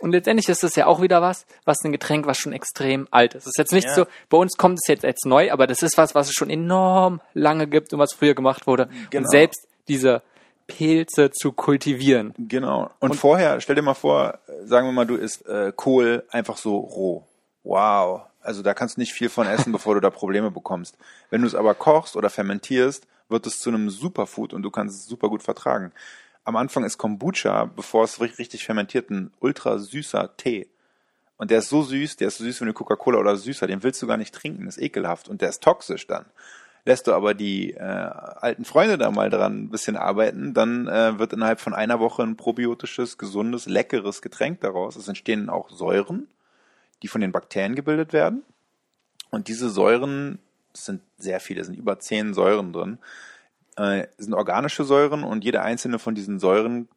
Und 0.00 0.12
letztendlich 0.12 0.48
ist 0.48 0.64
es 0.64 0.74
ja 0.74 0.86
auch 0.86 1.00
wieder 1.00 1.22
was, 1.22 1.46
was 1.64 1.84
ein 1.84 1.92
Getränk, 1.92 2.26
was 2.26 2.38
schon 2.38 2.52
extrem 2.52 3.06
alt 3.10 3.34
ist. 3.34 3.42
Es 3.42 3.48
ist 3.48 3.58
jetzt 3.58 3.72
nicht 3.72 3.86
Ja. 3.88 3.94
so, 3.94 4.06
bei 4.28 4.38
uns 4.38 4.56
kommt 4.56 4.78
es 4.82 4.88
jetzt 4.88 5.04
als 5.04 5.20
neu, 5.24 5.52
aber 5.52 5.66
das 5.66 5.82
ist 5.82 5.96
was, 5.98 6.14
was 6.14 6.28
es 6.28 6.34
schon 6.34 6.50
enorm 6.50 7.20
lange 7.34 7.66
gibt 7.66 7.92
und 7.92 7.98
was 7.98 8.12
früher 8.12 8.34
gemacht 8.34 8.66
wurde. 8.66 8.88
Genau. 9.10 9.24
Und 9.24 9.30
selbst 9.30 9.68
diese 9.88 10.22
Pilze 10.66 11.30
zu 11.30 11.52
kultivieren. 11.52 12.34
Genau. 12.38 12.90
Und, 13.00 13.14
vorher, 13.16 13.60
stell 13.60 13.76
dir 13.76 13.82
mal 13.82 13.94
vor, 13.94 14.38
sagen 14.64 14.86
wir 14.88 14.92
mal, 14.92 15.06
du 15.06 15.16
isst 15.16 15.46
äh, 15.46 15.72
Kohl 15.74 16.24
einfach 16.30 16.56
so 16.56 16.76
roh. 16.76 17.26
Wow. 17.62 18.22
Also 18.42 18.62
da 18.62 18.74
kannst 18.74 18.96
du 18.96 19.00
nicht 19.00 19.12
viel 19.12 19.28
von 19.28 19.46
essen, 19.46 19.72
bevor 19.72 19.94
du 19.94 20.00
da 20.00 20.10
Probleme 20.10 20.50
bekommst. 20.50 20.98
Wenn 21.30 21.42
du 21.42 21.46
es 21.46 21.54
aber 21.54 21.74
kochst 21.74 22.16
oder 22.16 22.30
fermentierst, 22.30 23.06
wird 23.28 23.46
es 23.46 23.60
zu 23.60 23.70
einem 23.70 23.88
Superfood 23.88 24.52
und 24.52 24.62
du 24.62 24.70
kannst 24.70 25.00
es 25.00 25.06
super 25.06 25.28
gut 25.28 25.42
vertragen. 25.42 25.92
Am 26.44 26.56
Anfang 26.56 26.84
ist 26.84 26.98
Kombucha, 26.98 27.66
bevor 27.66 28.04
es 28.04 28.18
ri- 28.20 28.36
richtig 28.38 28.64
fermentiert, 28.64 29.10
ein 29.10 29.32
ultra 29.40 29.78
süßer 29.78 30.36
Tee. 30.36 30.68
Und 31.36 31.50
der 31.50 31.58
ist 31.58 31.68
so 31.68 31.82
süß, 31.82 32.16
der 32.16 32.28
ist 32.28 32.38
so 32.38 32.44
süß 32.44 32.60
wie 32.60 32.64
eine 32.64 32.72
Coca-Cola 32.72 33.18
oder 33.18 33.36
süßer, 33.36 33.66
den 33.66 33.82
willst 33.82 34.02
du 34.02 34.06
gar 34.06 34.16
nicht 34.16 34.34
trinken, 34.34 34.66
ist 34.66 34.80
ekelhaft 34.80 35.28
und 35.28 35.40
der 35.40 35.48
ist 35.48 35.62
toxisch 35.62 36.06
dann. 36.06 36.26
Lässt 36.84 37.06
du 37.06 37.12
aber 37.12 37.34
die 37.34 37.74
äh, 37.74 37.78
alten 37.80 38.64
Freunde 38.64 38.98
da 38.98 39.10
mal 39.12 39.30
dran 39.30 39.62
ein 39.62 39.70
bisschen 39.70 39.96
arbeiten, 39.96 40.52
dann 40.52 40.88
äh, 40.88 41.18
wird 41.18 41.32
innerhalb 41.32 41.60
von 41.60 41.74
einer 41.74 42.00
Woche 42.00 42.24
ein 42.24 42.36
probiotisches, 42.36 43.18
gesundes, 43.18 43.66
leckeres 43.66 44.20
Getränk 44.20 44.60
daraus. 44.60 44.96
Es 44.96 45.06
entstehen 45.06 45.48
auch 45.48 45.70
Säuren, 45.70 46.26
die 47.02 47.08
von 47.08 47.20
den 47.20 47.32
Bakterien 47.32 47.74
gebildet 47.74 48.12
werden. 48.12 48.44
Und 49.30 49.48
diese 49.48 49.68
Säuren, 49.70 50.38
es 50.74 50.84
sind 50.86 51.02
sehr 51.18 51.40
viele, 51.40 51.64
sind 51.64 51.76
über 51.76 51.98
zehn 51.98 52.34
Säuren 52.34 52.72
drin, 52.72 52.98
äh, 53.76 54.06
sind 54.18 54.34
organische 54.34 54.84
Säuren 54.84 55.24
und 55.24 55.44
jede 55.44 55.62
einzelne 55.62 55.98
von 55.98 56.14
diesen 56.14 56.38
Säuren 56.38 56.88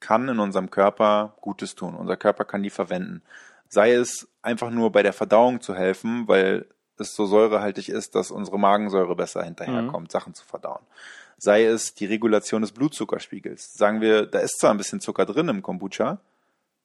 kann 0.00 0.28
in 0.28 0.40
unserem 0.40 0.70
Körper 0.70 1.34
Gutes 1.40 1.74
tun. 1.74 1.94
Unser 1.94 2.16
Körper 2.16 2.44
kann 2.44 2.62
die 2.62 2.70
verwenden. 2.70 3.22
Sei 3.68 3.92
es 3.92 4.28
einfach 4.42 4.70
nur 4.70 4.90
bei 4.90 5.02
der 5.02 5.12
Verdauung 5.12 5.60
zu 5.60 5.74
helfen, 5.74 6.26
weil 6.28 6.66
es 6.98 7.14
so 7.14 7.26
säurehaltig 7.26 7.88
ist, 7.88 8.14
dass 8.14 8.30
unsere 8.30 8.58
Magensäure 8.58 9.16
besser 9.16 9.42
hinterherkommt, 9.42 10.10
Sachen 10.10 10.34
zu 10.34 10.44
verdauen. 10.44 10.82
Sei 11.38 11.64
es 11.64 11.94
die 11.94 12.06
Regulation 12.06 12.62
des 12.62 12.72
Blutzuckerspiegels. 12.72 13.74
Sagen 13.74 14.00
wir, 14.00 14.26
da 14.26 14.40
ist 14.40 14.58
zwar 14.58 14.72
ein 14.72 14.76
bisschen 14.76 15.00
Zucker 15.00 15.26
drin 15.26 15.48
im 15.48 15.62
Kombucha, 15.62 16.18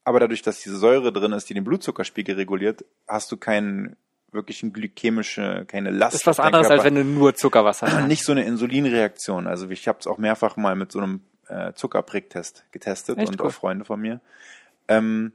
aber 0.08 0.22
dadurch, 0.22 0.42
dass 0.42 0.62
diese 0.62 0.78
Säure 0.78 1.12
drin 1.12 1.34
ist, 1.34 1.50
die 1.50 1.54
den 1.54 1.66
Blutzuckerspiegel 1.66 2.36
reguliert, 2.36 2.86
hast 3.10 3.30
du 3.32 3.36
keinen 3.36 3.98
wirklichen 4.32 4.72
glykämische, 4.72 5.66
keine 5.68 5.90
Last. 5.92 6.14
Das 6.14 6.22
ist 6.22 6.28
was 6.28 6.40
anderes, 6.40 6.68
als 6.68 6.82
Körper. 6.82 6.84
wenn 6.86 6.96
du 6.96 7.04
nur 7.04 7.36
Zuckerwasser 7.36 7.92
hast. 7.92 8.08
nicht 8.08 8.24
so 8.24 8.32
eine 8.32 8.46
Insulinreaktion. 8.46 9.48
Also 9.48 9.70
ich 9.70 9.88
habe 9.88 10.00
es 10.00 10.08
auch 10.08 10.18
mehrfach 10.18 10.56
mal 10.56 10.76
mit 10.76 10.94
so 10.94 11.00
einem 11.00 11.22
äh, 11.50 11.74
Zuckerpricktest 11.74 12.64
getestet 12.72 13.18
Echt 13.18 13.28
und 13.30 13.42
cool. 13.42 13.48
auch 13.48 13.52
Freunde 13.52 13.84
von 13.84 14.00
mir. 14.00 14.22
Ähm, 14.88 15.34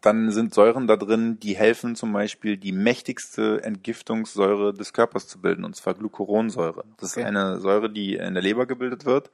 dann 0.00 0.30
sind 0.32 0.54
Säuren 0.54 0.86
da 0.86 0.96
drin, 0.96 1.38
die 1.40 1.54
helfen 1.54 1.94
zum 1.94 2.12
Beispiel 2.14 2.56
die 2.56 2.72
mächtigste 2.72 3.62
Entgiftungssäure 3.62 4.72
des 4.74 4.92
Körpers 4.94 5.28
zu 5.28 5.38
bilden, 5.38 5.64
und 5.64 5.76
zwar 5.76 5.92
Glucuronsäure. 5.94 6.84
Das 6.98 7.12
Okay. 7.12 7.20
ist 7.20 7.26
eine 7.26 7.60
Säure, 7.60 7.90
die 7.90 8.14
in 8.16 8.32
der 8.34 8.42
Leber 8.42 8.64
gebildet 8.66 9.04
wird 9.04 9.30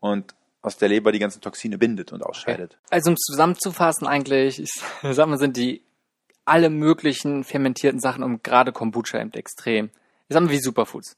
und 0.00 0.34
aus 0.66 0.76
der 0.76 0.88
Leber 0.88 1.12
die 1.12 1.20
ganzen 1.20 1.40
Toxine 1.40 1.78
bindet 1.78 2.12
und 2.12 2.24
ausscheidet. 2.24 2.76
Also 2.90 3.10
um 3.10 3.16
zusammenzufassen 3.16 4.08
eigentlich, 4.08 4.58
ich 4.58 4.72
sag 5.02 5.28
mal, 5.28 5.38
sind 5.38 5.56
die 5.56 5.80
alle 6.44 6.70
möglichen 6.70 7.44
fermentierten 7.44 8.00
Sachen 8.00 8.24
und 8.24 8.42
gerade 8.42 8.72
Kombucha 8.72 9.20
eben 9.20 9.32
extrem. 9.34 9.90
Ich 10.28 10.34
sag 10.34 10.42
mal 10.42 10.50
wie 10.50 10.58
Superfoods. 10.58 11.16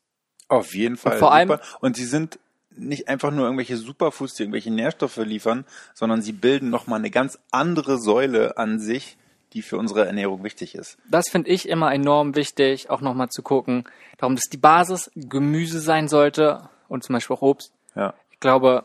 Auf 0.49 0.75
jeden 0.75 0.99
Fall. 0.99 1.19
vor 1.19 1.33
allem- 1.33 1.49
super. 1.49 1.63
und 1.81 1.97
sie 1.97 2.05
sind 2.05 2.39
nicht 2.77 3.09
einfach 3.09 3.31
nur 3.31 3.45
irgendwelche 3.47 3.79
Superfoods, 3.79 4.35
die 4.35 4.43
irgendwelche 4.43 4.71
Nährstoffe 4.71 5.17
liefern, 5.17 5.65
sondern 5.95 6.21
sie 6.21 6.33
bilden 6.33 6.69
nochmal 6.69 6.99
eine 6.99 7.11
ganz 7.11 7.39
andere 7.51 7.99
Säule 7.99 8.59
an 8.59 8.79
sich, 8.79 9.17
die 9.55 9.63
für 9.63 9.79
unsere 9.79 10.07
Ernährung 10.07 10.45
wichtig 10.45 10.75
ist. 10.75 10.99
Das 11.11 11.31
finde 11.31 11.49
ich 11.49 11.71
immer 11.71 11.91
enorm 11.93 12.37
wichtig, 12.37 12.91
auch 12.91 13.01
nochmal 13.01 13.31
zu 13.31 13.43
gucken. 13.43 13.85
Darum, 14.19 14.37
dass 14.37 14.45
die 14.53 14.59
Basis 14.59 15.11
Gemüse 15.17 15.81
sein 15.81 16.07
sollte 16.07 16.69
und 16.89 17.03
zum 17.03 17.15
Beispiel 17.15 17.35
auch 17.35 17.43
Obst. 17.43 17.73
Ja. 17.97 18.13
Ich 18.31 18.41
glaube, 18.41 18.85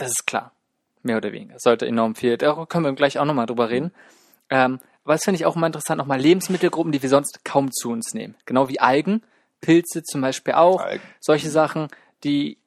das 0.00 0.10
ist 0.10 0.26
klar. 0.26 0.52
Mehr 1.02 1.16
oder 1.16 1.32
weniger. 1.32 1.54
Es 1.56 1.62
sollte 1.62 1.86
enorm 1.86 2.14
viel. 2.14 2.36
Da 2.36 2.66
können 2.66 2.84
wir 2.84 2.92
gleich 2.92 3.18
auch 3.18 3.24
nochmal 3.24 3.46
drüber 3.46 3.70
reden. 3.70 3.92
Ähm, 4.50 4.80
aber 5.04 5.14
das 5.14 5.24
finde 5.24 5.36
ich 5.36 5.46
auch 5.46 5.56
immer 5.56 5.66
interessant, 5.66 5.98
nochmal 5.98 6.20
Lebensmittelgruppen, 6.20 6.92
die 6.92 7.02
wir 7.02 7.08
sonst 7.08 7.44
kaum 7.44 7.70
zu 7.72 7.90
uns 7.90 8.12
nehmen. 8.12 8.34
Genau 8.44 8.68
wie 8.68 8.80
Algen, 8.80 9.22
Pilze 9.62 10.02
zum 10.02 10.20
Beispiel 10.20 10.54
auch. 10.54 10.80
Algen. 10.82 11.02
Solche 11.20 11.48
Sachen, 11.48 11.88
die 12.24 12.58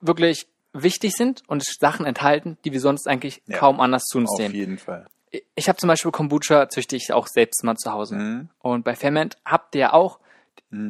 wirklich 0.00 0.46
wichtig 0.72 1.12
sind 1.12 1.42
und 1.46 1.64
Sachen 1.64 2.04
enthalten, 2.04 2.58
die 2.64 2.72
wir 2.72 2.80
sonst 2.80 3.06
eigentlich 3.08 3.42
Ja. 3.46 3.58
kaum 3.58 3.80
anders 3.80 4.04
zu 4.04 4.18
uns 4.18 4.30
Auf 4.32 4.38
nehmen. 4.38 4.54
jeden 4.54 4.78
Fall. 4.78 5.06
Ich 5.54 5.68
habe 5.68 5.78
zum 5.78 5.88
Beispiel 5.88 6.10
Kombucha, 6.10 6.68
züchte 6.68 6.96
ich 6.96 7.12
auch 7.12 7.26
selbst 7.28 7.62
mal 7.64 7.76
zu 7.76 7.92
Hause. 7.92 8.16
Mhm. 8.16 8.48
Und 8.58 8.84
bei 8.84 8.94
Ferment 8.94 9.36
habt 9.44 9.74
ihr 9.74 9.94
auch, 9.94 10.18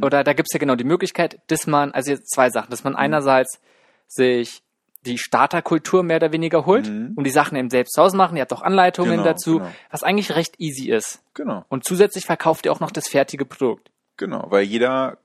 oder 0.03 0.25
da 0.25 0.33
gibt's 0.33 0.53
ja 0.53 0.59
genau 0.59 0.75
die 0.75 0.85
Möglichkeit, 0.85 1.39
dass 1.49 1.67
man, 1.67 1.93
also 1.93 2.11
jetzt 2.11 2.31
zwei 2.33 2.51
Sachen, 2.51 2.71
dass 2.71 2.83
man 2.85 2.95
Mhm. 2.95 2.99
einerseits 2.99 3.61
sich 4.09 4.63
die 5.07 5.19
Starterkultur 5.19 6.03
mehr 6.03 6.17
oder 6.17 6.33
weniger 6.33 6.67
holt 6.67 6.87
und 6.89 7.25
die 7.25 7.31
Sachen 7.31 7.57
eben 7.57 7.71
selbst 7.71 7.95
zu 7.95 8.03
Hause 8.03 8.17
machen. 8.17 8.37
Ihr 8.37 8.43
habt 8.43 8.53
auch 8.53 8.63
Anleitungen 8.63 9.11
Mhm. 9.13 9.17
Genau, 9.17 9.25
dazu, 9.25 9.59
genau. 9.59 9.71
was 9.91 10.03
eigentlich 10.03 10.35
recht 10.35 10.61
easy 10.61 10.91
ist. 10.91 11.21
Genau, 11.35 11.65
Und 11.69 11.85
zusätzlich 11.85 12.25
verkauft 12.27 12.67
ihr 12.67 12.73
auch 12.73 12.81
noch 12.81 12.91
das 12.91 13.09
fertige 13.09 13.45
Produkt. 13.45 13.91
genau, 14.17 14.47
weil 14.51 14.63
jeder 14.65 15.19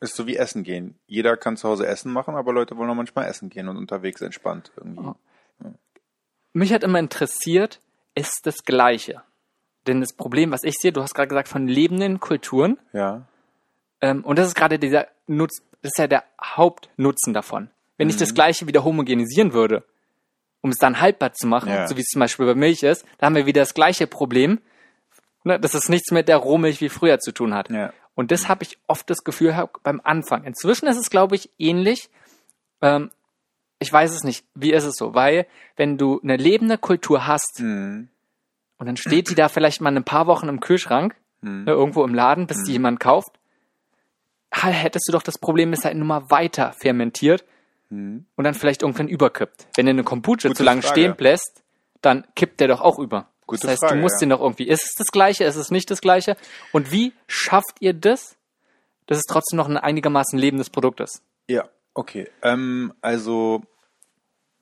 ist 0.00 0.16
so 0.16 0.26
wie 0.26 0.36
Essen 0.36 0.64
gehen. 0.64 0.98
Jeder 1.06 1.36
kann 1.36 1.56
zu 1.56 1.68
Hause 1.68 1.86
Essen 1.86 2.12
machen, 2.12 2.34
aber 2.34 2.52
Leute 2.52 2.76
wollen 2.76 2.90
auch 2.90 2.94
manchmal 2.94 3.24
essen 3.26 3.48
gehen 3.48 3.68
und 3.68 3.76
unterwegs 3.78 4.20
entspannt 4.20 4.70
irgendwie. 4.76 5.12
Mich 6.52 6.72
hat 6.72 6.84
immer 6.84 6.98
interessiert, 6.98 7.80
ist 8.14 8.40
das 8.44 8.64
Gleiche. 8.64 9.22
Denn 9.86 10.00
das 10.00 10.12
Problem, 10.12 10.50
was 10.52 10.62
ich 10.62 10.74
sehe, 10.78 10.92
du 10.92 11.02
hast 11.02 11.14
gerade 11.14 11.28
gesagt, 11.28 11.48
von 11.48 11.66
lebenden 11.68 12.20
Kulturen, 12.20 12.78
Ja, 12.92 13.26
Ähm, 14.00 14.24
und 14.24 14.38
das 14.38 14.48
ist 14.48 14.54
gerade 14.54 14.78
dieser 14.78 15.06
Nutz, 15.26 15.62
das 15.82 15.92
ist 15.92 15.98
ja 15.98 16.06
der 16.06 16.24
Hauptnutzen 16.42 17.32
davon. 17.34 17.70
Wenn 17.96 18.08
ich 18.08 18.16
Mhm. 18.16 18.20
das 18.20 18.34
Gleiche 18.34 18.66
wieder 18.66 18.84
homogenisieren 18.84 19.52
würde, 19.52 19.84
um 20.62 20.70
es 20.70 20.78
dann 20.78 21.00
haltbar 21.00 21.32
zu 21.34 21.46
machen, 21.46 21.68
Ja. 21.70 21.86
so 21.86 21.96
wie 21.96 22.00
es 22.00 22.06
zum 22.08 22.20
Beispiel 22.20 22.46
bei 22.46 22.54
Milch 22.54 22.82
ist, 22.82 23.04
da 23.18 23.26
haben 23.26 23.34
wir 23.36 23.46
wieder 23.46 23.60
das 23.62 23.74
gleiche 23.74 24.06
Problem, 24.06 24.60
ne, 25.44 25.60
dass 25.60 25.74
es 25.74 25.88
nichts 25.88 26.10
mit 26.10 26.28
der 26.28 26.38
Rohmilch 26.38 26.80
wie 26.80 26.88
früher 26.88 27.18
zu 27.20 27.32
tun 27.32 27.54
hat. 27.54 27.70
Ja. 27.70 27.92
Und 28.14 28.30
das 28.30 28.48
habe 28.48 28.62
ich 28.64 28.78
oft 28.86 29.08
das 29.10 29.24
Gefühl 29.24 29.68
beim 29.82 30.00
Anfang. 30.04 30.44
Inzwischen 30.44 30.86
ist 30.86 30.96
es, 30.96 31.10
glaube 31.10 31.34
ich, 31.36 31.50
ähnlich. 31.58 32.08
Ähm, 32.80 33.10
ich 33.80 33.92
weiß 33.92 34.12
es 34.12 34.22
nicht. 34.24 34.44
Wie 34.54 34.72
ist 34.72 34.84
es 34.84 34.94
so? 34.96 35.14
Weil, 35.14 35.46
wenn 35.76 35.98
du 35.98 36.20
eine 36.22 36.36
lebende 36.36 36.78
Kultur 36.78 37.26
hast 37.26 37.58
Mhm. 37.60 38.08
und 38.78 38.86
dann 38.86 38.96
steht 38.96 39.30
die 39.30 39.34
da 39.34 39.48
vielleicht 39.48 39.80
mal 39.80 39.94
ein 39.94 40.04
paar 40.04 40.26
Wochen 40.26 40.48
im 40.48 40.60
Kühlschrank, 40.60 41.14
Mhm. 41.42 41.64
ne, 41.64 41.72
irgendwo 41.72 42.04
im 42.04 42.14
Laden, 42.14 42.46
bis 42.46 42.62
die 42.64 42.72
jemand 42.72 43.00
kauft, 43.00 43.38
hättest 44.52 45.08
du 45.08 45.12
doch 45.12 45.22
das 45.22 45.36
Problem, 45.38 45.72
es 45.72 45.84
halt 45.84 45.96
nur 45.96 46.06
mal 46.06 46.30
weiter 46.30 46.72
fermentiert 46.72 47.44
Mhm. 47.94 48.26
und 48.34 48.44
dann 48.44 48.54
vielleicht 48.54 48.82
irgendwann 48.82 49.08
überkippt. 49.08 49.68
Wenn 49.76 49.86
du 49.86 49.90
eine 49.90 50.04
Kombucha 50.04 50.48
Gute 50.48 50.54
zu 50.54 50.62
lange 50.64 50.82
Frage. 50.82 51.00
stehen 51.00 51.14
lässt, 51.18 51.62
dann 52.02 52.26
kippt 52.34 52.60
der 52.60 52.68
doch 52.68 52.80
auch 52.80 52.98
über. 52.98 53.30
Gute 53.46 53.62
das 53.62 53.70
heißt, 53.72 53.80
Frage, 53.80 53.96
du 53.96 54.00
musst 54.00 54.16
ja. 54.16 54.20
den 54.20 54.30
doch 54.30 54.40
irgendwie, 54.40 54.66
ist 54.66 54.84
es 54.84 54.94
das 54.96 55.08
Gleiche, 55.08 55.44
ist 55.44 55.56
es 55.56 55.70
nicht 55.70 55.90
das 55.90 56.00
Gleiche? 56.00 56.36
Und 56.72 56.90
wie 56.90 57.12
schafft 57.26 57.76
ihr 57.80 57.94
das, 57.94 58.36
dass 59.06 59.18
es 59.18 59.24
trotzdem 59.24 59.56
noch 59.56 59.68
ein 59.68 59.76
einigermaßen 59.76 60.38
lebendes 60.38 60.70
Produkt 60.70 61.00
ist? 61.00 61.22
Ja, 61.48 61.68
okay. 61.92 62.28
Ähm, 62.42 62.92
also, 63.00 63.62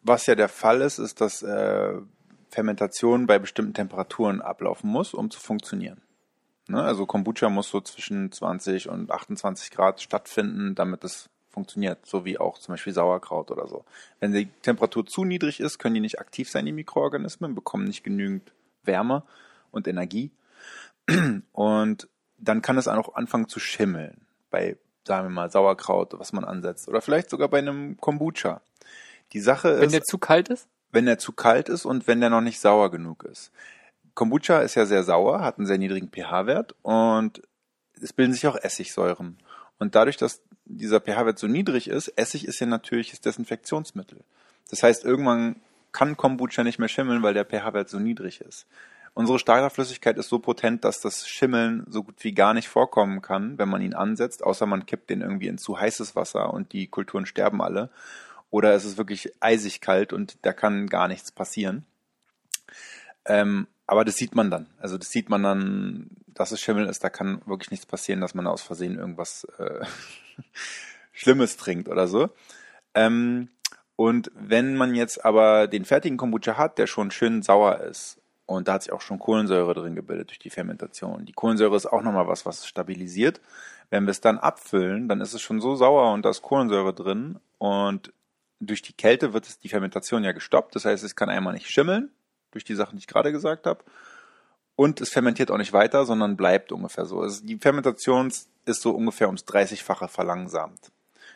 was 0.03 0.27
ja 0.27 0.35
der 0.35 0.49
Fall 0.49 0.83
ist, 0.83 0.99
ist, 0.99 1.21
dass 1.21 1.42
äh, 1.42 1.95
Fermentation 2.51 3.27
bei 3.27 3.38
bestimmten 3.38 3.75
Temperaturen 3.75 4.42
ablaufen 4.42 4.90
muss, 4.90 5.14
um 5.14 5.31
zu 5.31 5.40
funktionieren. 5.40 6.03
Ne? 6.68 6.83
Also 6.83 7.07
Kombucha 7.07 7.49
muss 7.49 7.71
so 7.71 7.81
zwischen 7.81 8.31
20 8.31 8.88
und 8.88 9.11
28 9.11 9.71
Grad 9.71 10.01
stattfinden, 10.01 10.75
damit 10.75 11.05
es 11.05 11.29
funktioniert, 11.53 12.05
so 12.07 12.25
wie 12.25 12.38
auch 12.38 12.59
zum 12.59 12.73
Beispiel 12.73 12.93
Sauerkraut 12.93 13.51
oder 13.51 13.69
so. 13.69 13.85
Wenn 14.21 14.33
die 14.33 14.47
Temperatur 14.62 15.07
zu 15.07 15.25
niedrig 15.25 15.61
ist, 15.61 15.79
können 15.79 15.95
die 15.95 16.01
nicht 16.01 16.19
aktiv 16.19 16.51
sein, 16.51 16.67
die 16.67 16.73
Mikroorganismen, 16.73 17.55
bekommen 17.55 17.85
nicht 17.85 18.03
genügend 18.03 18.53
Wärme 18.83 19.23
und 19.71 19.87
Energie. 19.87 20.31
Und 21.53 22.09
dann 22.38 22.62
kann 22.62 22.79
es 22.79 22.88
auch 22.88 23.15
anfangen 23.15 23.49
zu 23.49 23.61
schimmeln. 23.61 24.27
Bei, 24.51 24.77
sagen 25.07 25.27
wir 25.27 25.31
mal, 25.31 25.51
Sauerkraut, 25.51 26.15
was 26.19 26.33
man 26.33 26.45
ansetzt. 26.45 26.88
Oder 26.88 27.01
vielleicht 27.01 27.31
sogar 27.31 27.49
bei 27.49 27.59
einem 27.59 27.97
Kombucha. 27.99 28.61
Die 29.33 29.41
Sache 29.41 29.79
Wenn 29.79 29.87
ist, 29.87 29.93
der 29.93 30.03
zu 30.05 30.19
kalt 30.19 30.49
ist? 30.49 30.69
wenn 30.93 31.09
er 31.09 31.19
zu 31.19 31.33
kalt 31.33 31.69
ist 31.69 31.85
und 31.85 32.07
wenn 32.07 32.21
der 32.21 32.31
noch 32.31 32.43
nicht 32.43 32.61
sauer 32.61 32.91
genug 32.91 33.25
ist. 33.25 33.51
Kombucha 34.15 34.61
ist 34.61 34.75
ja 34.75 34.85
sehr 34.85 35.03
sauer, 35.03 35.41
hat 35.41 35.59
einen 35.59 35.67
sehr 35.67 35.79
niedrigen 35.79 36.11
pH-Wert 36.11 36.75
und 36.83 37.43
es 38.01 38.12
bilden 38.12 38.35
sich 38.35 38.47
auch 38.47 38.57
Essigsäuren. 38.57 39.38
Und 39.79 39.95
dadurch, 39.95 40.19
dass 40.19 40.43
dieser 40.77 41.01
pH-Wert 41.01 41.39
so 41.39 41.47
niedrig 41.47 41.89
ist, 41.89 42.09
Essig 42.09 42.47
ist 42.47 42.61
ja 42.61 42.67
natürliches 42.67 43.21
Desinfektionsmittel. 43.21 44.21
Das 44.71 44.83
heißt, 44.83 45.05
irgendwann 45.05 45.57
kann 45.93 46.17
Kombucha 46.17 46.65
nicht 46.65 46.79
mehr 46.79 46.89
schimmeln, 46.89 47.23
weil 47.23 47.35
der 47.35 47.45
pH-Wert 47.45 47.89
so 47.89 47.99
niedrig 47.99 48.41
ist. 48.41 48.67
Unsere 49.15 49.39
Starterflüssigkeit 49.39 50.17
ist 50.17 50.31
so 50.31 50.39
potent, 50.39 50.85
dass 50.85 51.01
das 51.01 51.29
Schimmeln 51.29 51.85
so 51.89 52.03
gut 52.03 52.15
wie 52.21 52.33
gar 52.33 52.55
nicht 52.55 52.69
vorkommen 52.69 53.21
kann, 53.21 53.59
wenn 53.59 53.69
man 53.69 53.83
ihn 53.83 53.93
ansetzt, 53.93 54.43
außer 54.43 54.65
man 54.65 54.87
kippt 54.87 55.11
den 55.11 55.21
irgendwie 55.21 55.49
in 55.49 55.59
zu 55.59 55.79
heißes 55.79 56.17
Wasser 56.17 56.55
und 56.55 56.73
die 56.73 56.87
Kulturen 56.87 57.27
sterben 57.27 57.61
alle. 57.61 57.91
Oder 58.51 58.73
es 58.73 58.87
ist 58.87 58.97
wirklich 58.97 59.33
eisig 59.41 59.83
kalt 59.83 60.15
und 60.15 60.39
da 60.43 60.55
kann 60.55 60.87
gar 60.87 61.09
nichts 61.09 61.31
passieren. 61.31 61.85
Ähm, 63.27 63.67
aber 63.92 64.07
das 64.07 64.16
sieht 64.16 64.35
man 64.35 64.50
dann. 64.50 64.68
Also 64.78 64.96
das 64.96 65.11
sieht 65.11 65.28
man 65.28 65.42
dann, 65.42 66.07
dass 66.26 66.50
es 66.50 66.62
Schimmel 66.62 66.87
ist. 66.87 67.05
Da 67.05 67.11
kann 67.11 67.42
wirklich 67.44 67.70
nichts 67.70 67.85
passieren, 67.85 68.22
dass 68.22 68.35
man 68.35 68.46
aus 68.46 68.62
Versehen 68.62 68.98
irgendwas 68.98 69.46
äh, 69.59 69.85
Schlimmes 71.12 71.59
trinkt 71.59 71.90
oder 71.90 72.09
so. 72.09 72.31
Ähm, 72.94 73.50
und 73.96 74.31
wenn 74.35 74.76
man 74.76 74.94
jetzt 74.94 75.22
aber 75.26 75.66
den 75.66 75.85
fertigen 75.85 76.16
Kombucha 76.16 76.57
hat, 76.57 76.78
der 76.78 76.87
schon 76.87 77.11
schön 77.11 77.42
sauer 77.42 77.81
ist, 77.81 78.18
und 78.46 78.66
da 78.66 78.72
hat 78.72 78.85
sich 78.85 78.92
auch 78.92 79.02
schon 79.02 79.18
Kohlensäure 79.18 79.74
drin 79.74 79.94
gebildet 79.94 80.31
durch 80.31 80.38
die 80.38 80.48
Fermentation. 80.48 81.26
Die 81.26 81.35
Kohlensäure 81.35 81.76
ist 81.76 81.85
auch 81.85 82.00
nochmal 82.00 82.26
was, 82.26 82.46
was 82.46 82.61
es 82.61 82.66
stabilisiert. 82.66 83.42
Wenn 83.90 84.05
wir 84.05 84.12
es 84.12 84.22
dann 84.22 84.38
abfüllen, 84.38 85.07
dann 85.07 85.20
ist 85.20 85.35
es 85.35 85.42
schon 85.42 85.61
so 85.61 85.76
sauer 85.76 86.14
und 86.14 86.24
da 86.24 86.31
ist 86.31 86.40
Kohlensäure 86.40 86.94
drin 86.94 87.40
und 87.59 88.11
durch 88.59 88.81
die 88.81 88.94
Kälte 88.94 89.35
wird 89.35 89.46
es 89.46 89.59
die 89.59 89.68
Fermentation 89.68 90.24
ja 90.24 90.33
gestoppt. 90.33 90.74
Das 90.76 90.87
heißt, 90.87 91.05
es 91.05 91.14
kann 91.14 91.28
einmal 91.28 91.52
nicht 91.52 91.68
schimmeln, 91.68 92.11
durch 92.53 92.65
die 92.65 92.75
Sachen, 92.75 92.97
die 92.97 93.01
ich 93.01 93.07
gerade 93.07 93.33
gesagt 93.33 93.67
habe. 93.67 93.85
Und 94.77 95.01
es 95.01 95.11
fermentiert 95.11 95.51
auch 95.51 95.59
nicht 95.59 95.73
weiter, 95.73 96.07
sondern 96.07 96.37
bleibt 96.37 96.73
ungefähr 96.73 97.05
so. 97.05 97.21
Also 97.21 97.45
die 97.45 97.59
Fermentation 97.59 98.33
ist 98.65 98.83
so 98.83 98.91
ungefähr 98.93 99.27
ums 99.27 99.45
30-fache 99.45 100.09
verlangsamt. 100.09 100.93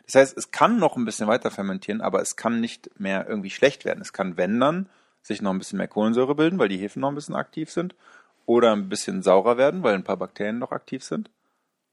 Das 0.06 0.14
heißt, 0.14 0.38
es 0.38 0.50
kann 0.52 0.78
noch 0.78 0.96
ein 0.96 1.04
bisschen 1.04 1.26
weiter 1.26 1.50
fermentieren, 1.50 2.00
aber 2.00 2.22
es 2.22 2.36
kann 2.36 2.60
nicht 2.60 2.98
mehr 2.98 3.26
irgendwie 3.28 3.50
schlecht 3.50 3.84
werden. 3.84 4.00
Es 4.00 4.12
kann, 4.12 4.36
wenn 4.36 4.60
dann, 4.60 4.88
sich 5.22 5.42
noch 5.42 5.50
ein 5.50 5.58
bisschen 5.58 5.78
mehr 5.78 5.88
Kohlensäure 5.88 6.36
bilden, 6.36 6.58
weil 6.58 6.68
die 6.68 6.78
Hefen 6.78 7.00
noch 7.00 7.08
ein 7.08 7.16
bisschen 7.16 7.34
aktiv 7.34 7.70
sind. 7.70 7.94
Oder 8.46 8.72
ein 8.72 8.88
bisschen 8.88 9.24
saurer 9.24 9.56
werden, 9.56 9.82
weil 9.82 9.94
ein 9.94 10.04
paar 10.04 10.16
Bakterien 10.16 10.60
noch 10.60 10.70
aktiv 10.70 11.02
sind. 11.02 11.30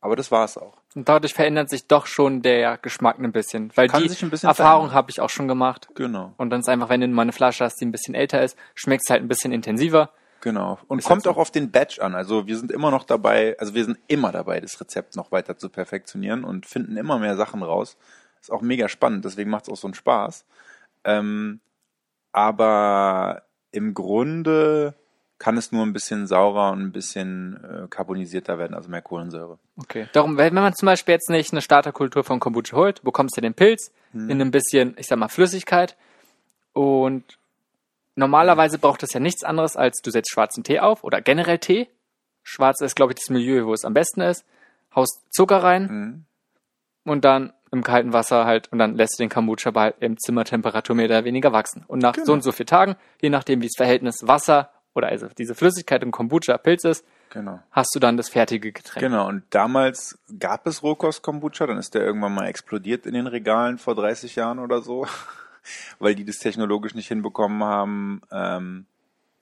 Aber 0.02 0.16
das 0.16 0.30
war's 0.32 0.58
auch. 0.58 0.83
Und 0.96 1.10
dadurch 1.10 1.34
verändert 1.34 1.70
sich 1.70 1.88
doch 1.88 2.06
schon 2.06 2.42
der 2.42 2.78
Geschmack 2.78 3.20
ein 3.20 3.32
bisschen. 3.32 3.72
Weil 3.76 3.88
Kann 3.88 4.04
die 4.04 4.08
bisschen 4.10 4.48
Erfahrung 4.48 4.92
habe 4.92 5.10
ich 5.10 5.20
auch 5.20 5.30
schon 5.30 5.48
gemacht. 5.48 5.88
Genau. 5.96 6.34
Und 6.38 6.50
dann 6.50 6.60
ist 6.62 6.70
einfach, 6.70 6.90
wenn 6.90 7.02
du 7.02 7.08
mal 7.08 7.24
eine 7.24 7.32
Flasche 7.32 7.66
hast, 7.66 7.82
die 7.82 7.86
ein 7.86 7.92
bisschen 7.92 8.16
älter 8.16 8.44
ist, 8.44 8.58
schmeckt 8.76 9.04
es 9.06 9.10
halt 9.10 9.22
ein 9.22 9.28
bisschen 9.28 9.52
intensiver. 9.52 10.12
Genau. 10.42 10.78
Und 10.88 11.00
Ist 11.00 11.06
kommt 11.06 11.20
halt 11.20 11.24
so. 11.24 11.32
auch 11.32 11.38
auf 11.38 11.52
den 11.52 11.72
Batch 11.72 12.00
an. 12.00 12.16
Also 12.16 12.48
wir 12.48 12.58
sind 12.58 12.70
immer 12.70 12.92
noch 12.92 13.06
dabei, 13.06 13.56
also 13.60 13.74
wir 13.74 13.86
sind 13.86 13.98
immer 14.08 14.32
dabei, 14.34 14.60
das 14.60 14.80
Rezept 14.80 15.16
noch 15.16 15.32
weiter 15.32 15.58
zu 15.58 15.70
perfektionieren 15.70 16.44
und 16.44 16.66
finden 16.66 16.98
immer 16.98 17.18
mehr 17.18 17.38
Sachen 17.38 17.64
raus. 17.64 17.98
Ist 18.42 18.52
auch 18.52 18.62
mega 18.62 18.90
spannend, 18.90 19.24
deswegen 19.24 19.50
macht 19.50 19.64
es 19.64 19.70
auch 19.70 19.78
so 19.78 19.88
einen 19.88 19.94
Spaß. 19.94 20.46
Ähm, 21.06 21.62
aber 22.34 23.44
im 23.72 23.94
Grunde 23.94 24.96
kann 25.44 25.58
es 25.58 25.74
nur 25.74 25.86
ein 25.86 25.92
bisschen 25.92 26.26
saurer 26.26 26.72
und 26.72 26.80
ein 26.82 26.92
bisschen 26.94 27.60
äh, 27.64 27.88
carbonisierter 27.90 28.58
werden, 28.58 28.74
also 28.74 28.90
mehr 28.90 29.02
Kohlensäure. 29.02 29.60
Okay. 29.76 30.08
Darum, 30.14 30.38
wenn 30.38 30.54
man 30.54 30.74
zum 30.74 30.86
Beispiel 30.86 31.14
jetzt 31.16 31.30
nicht 31.30 31.52
eine 31.52 31.62
Starterkultur 31.62 32.24
von 32.24 32.40
Kombucha 32.40 32.78
holt, 32.78 33.04
bekommst 33.04 33.36
du 33.36 33.42
den 33.42 33.54
Pilz 33.54 33.92
Hm. 34.14 34.30
in 34.30 34.42
ein 34.42 34.52
bisschen, 34.52 34.96
ich 34.98 35.08
sag 35.08 35.18
mal, 35.20 35.28
Flüssigkeit 35.28 35.98
und 36.72 37.24
normalerweise 38.16 38.78
braucht 38.80 39.04
es 39.04 39.12
ja 39.14 39.20
nichts 39.20 39.44
anderes, 39.44 39.76
als 39.76 40.00
du 40.02 40.12
setzt 40.12 40.32
schwarzen 40.32 40.64
Tee 40.64 40.80
auf 40.80 41.04
oder 41.04 41.20
generell 41.22 41.58
Tee. 41.60 41.90
Schwarz 42.44 42.80
ist, 42.82 42.96
glaube 42.96 43.12
ich, 43.14 43.20
das 43.20 43.30
Milieu, 43.30 43.66
wo 43.66 43.74
es 43.74 43.86
am 43.86 43.94
besten 43.94 44.22
ist. 44.22 44.46
Haust 44.96 45.22
Zucker 45.32 45.64
rein 45.64 45.84
Mhm. 47.06 47.12
und 47.12 47.26
dann 47.26 47.52
im 47.72 47.84
kalten 47.84 48.14
Wasser 48.14 48.46
halt 48.46 48.72
und 48.72 48.78
dann 48.78 48.96
lässt 48.96 49.18
du 49.18 49.24
den 49.24 49.30
Kombucha 49.30 49.72
bei 49.72 49.94
im 50.00 50.18
Zimmertemperatur 50.20 50.96
mehr 50.96 51.06
oder 51.08 51.24
weniger 51.26 51.52
wachsen. 51.52 51.84
Und 51.88 52.00
nach 52.00 52.14
Genau. 52.14 52.26
so 52.28 52.34
und 52.34 52.44
so 52.44 52.52
vielen 52.52 52.68
Tagen, 52.68 52.96
je 53.20 53.30
nachdem 53.32 53.62
wie 53.62 53.66
das 53.68 53.76
Verhältnis 53.76 54.20
Wasser 54.28 54.70
oder 54.96 55.08
also 55.08 55.28
diese 55.38 55.56
Flüssigkeit 55.56 56.04
im 56.04 56.12
Kombucha 56.12 56.58
Pilz 56.58 56.84
ist, 56.84 57.06
Genau. 57.32 57.60
hast 57.72 57.90
du 57.96 58.00
dann 58.00 58.16
das 58.18 58.30
fertige 58.30 58.72
Getränk. 58.72 59.02
Genau, 59.04 59.28
und 59.28 59.44
damals 59.50 60.20
gab 60.40 60.68
es 60.68 60.84
Rohkost-Kombucha, 60.84 61.66
dann 61.66 61.78
ist 61.80 61.96
der 61.96 62.04
irgendwann 62.04 62.36
mal 62.36 62.48
explodiert 62.48 63.06
in 63.08 63.14
den 63.16 63.26
Regalen 63.28 63.80
vor 63.80 63.96
30 63.96 64.36
Jahren 64.36 64.60
oder 64.60 64.82
so, 64.84 65.08
weil 66.00 66.14
die 66.16 66.26
das 66.26 66.38
technologisch 66.38 66.94
nicht 66.94 67.08
hinbekommen 67.08 67.64
haben, 67.64 68.22
ähm, 68.32 68.86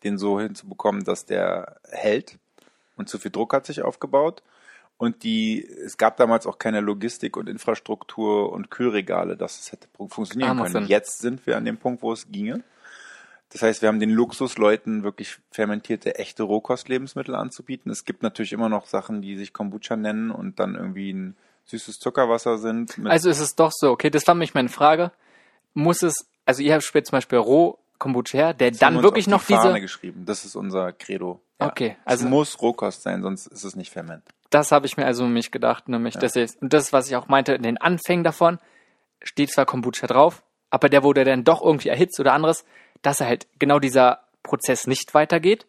den 0.04 0.18
so 0.18 0.40
hinzubekommen, 0.40 1.04
dass 1.04 1.26
der 1.26 1.78
hält 1.90 2.38
und 2.96 3.10
zu 3.10 3.18
viel 3.20 3.32
Druck 3.32 3.54
hat 3.54 3.66
sich 3.66 3.82
aufgebaut. 3.82 4.42
Und 4.98 5.24
die, 5.24 5.66
es 5.66 5.98
gab 5.98 6.18
damals 6.18 6.46
auch 6.46 6.60
keine 6.60 6.80
Logistik 6.80 7.36
und 7.36 7.50
Infrastruktur 7.50 8.52
und 8.52 8.70
Kühlregale, 8.70 9.36
dass 9.36 9.60
es 9.60 9.72
hätte 9.72 9.88
funktionieren 10.08 10.60
Ah, 10.60 10.64
können. 10.64 10.86
Jetzt 10.86 11.20
sind 11.20 11.46
wir 11.48 11.58
an 11.58 11.66
dem 11.66 11.78
Punkt, 11.78 12.04
wo 12.04 12.14
es 12.14 12.32
ginge. 12.32 12.64
Das 13.54 13.62
heißt, 13.62 13.82
wir 13.82 13.90
haben 13.90 14.00
den 14.00 14.12
Luxus, 14.12 14.58
Leuten 14.58 15.04
wirklich 15.04 15.38
fermentierte, 15.52 16.16
echte 16.16 16.44
Rohkostlebensmittel 16.44 17.36
anzubieten. 17.36 17.92
Es 17.92 18.06
gibt 18.06 18.24
natürlich 18.24 18.54
immer 18.54 18.70
noch 18.70 18.86
Sachen, 18.86 19.22
die 19.22 19.36
sich 19.36 19.52
Kombucha 19.52 19.98
nennen 19.98 20.32
und 20.32 20.60
dann 20.60 20.76
irgendwie 20.76 21.12
ein 21.12 21.36
süßes 21.66 22.00
Zuckerwasser 22.00 22.58
sind. 22.58 22.98
Also 23.06 23.30
ist 23.30 23.40
es 23.40 23.56
doch 23.56 23.72
so, 23.74 23.92
okay, 23.92 24.10
das 24.10 24.26
war 24.28 24.36
mich 24.36 24.54
meine 24.54 24.70
Frage. 24.70 25.12
Muss 25.74 26.02
es, 26.02 26.26
also 26.46 26.62
ihr 26.62 26.74
habt 26.74 26.84
zum 26.84 27.04
Beispiel 27.12 27.40
roh 27.40 27.78
Kombucha 27.98 28.38
her, 28.38 28.54
der 28.54 28.72
Das 28.72 28.80
dann 28.80 29.04
wirklich 29.04 29.28
noch 29.28 29.44
die 29.46 29.54
Fahne 29.54 29.70
diese, 29.74 29.82
geschrieben. 29.82 30.26
Das 30.26 30.44
ist 30.46 30.56
unser 30.56 30.92
Credo. 30.94 31.40
Okay, 31.60 31.98
also- 32.06 32.26
es 32.26 32.30
muss 32.30 32.62
Rohkost 32.62 33.04
sein, 33.04 33.22
sonst 33.22 33.48
ist 33.48 33.64
es 33.64 33.76
nicht 33.76 33.92
Ferment. 33.92 34.24
das 34.50 34.72
habe 34.72 34.86
ich 34.86 34.98
mir 34.98 35.06
also 35.06 35.26
mich 35.28 35.52
gedacht, 35.52 35.88
nämlich, 35.88 36.16
dass 36.16 36.36
ich, 36.36 36.52
und 36.62 36.74
das, 36.74 36.92
was 36.94 37.08
ich 37.08 37.16
auch 37.16 37.28
meinte, 37.28 37.54
in 37.54 37.64
den 37.64 37.78
Anfängen 37.78 38.24
davon 38.24 38.60
steht 39.22 39.52
zwar 39.52 39.66
Kombucha 39.66 40.08
drauf, 40.08 40.42
aber 40.72 40.90
der 40.90 41.04
wurde 41.04 41.24
dann 41.24 41.44
doch 41.44 41.62
irgendwie 41.62 41.90
erhitzt 41.90 42.20
oder 42.20 42.34
anderes, 42.34 42.66
dass 43.02 43.20
er 43.20 43.28
halt 43.28 43.48
genau 43.60 43.80
dieser 43.80 44.20
Prozess 44.44 44.88
nicht 44.88 45.14
weitergeht 45.14 45.66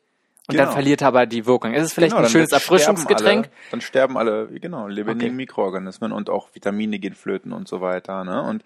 und 0.48 0.56
dann 0.56 0.66
Genau. 0.66 0.72
verliert 0.72 1.02
er 1.02 1.08
aber 1.08 1.26
die 1.26 1.46
Wirkung. 1.46 1.74
Es 1.74 1.84
ist 1.84 1.92
vielleicht 1.92 2.10
Genau, 2.12 2.20
ein 2.20 2.24
dann 2.24 2.32
schönes 2.32 2.48
sterben 2.48 2.62
Erfrischungsgetränk. 2.62 3.46
Alle, 3.46 3.52
dann 3.70 3.80
sterben 3.80 4.18
alle, 4.18 4.48
genau, 4.60 4.88
lebendigen 4.88 5.32
Okay. 5.34 5.36
Mikroorganismen 5.36 6.12
und 6.12 6.30
auch 6.30 6.48
Vitamine 6.54 6.98
gehen 6.98 7.14
flöten 7.14 7.52
und 7.52 7.68
so 7.68 7.80
weiter. 7.80 8.24
Ne? 8.24 8.42
Und 8.42 8.62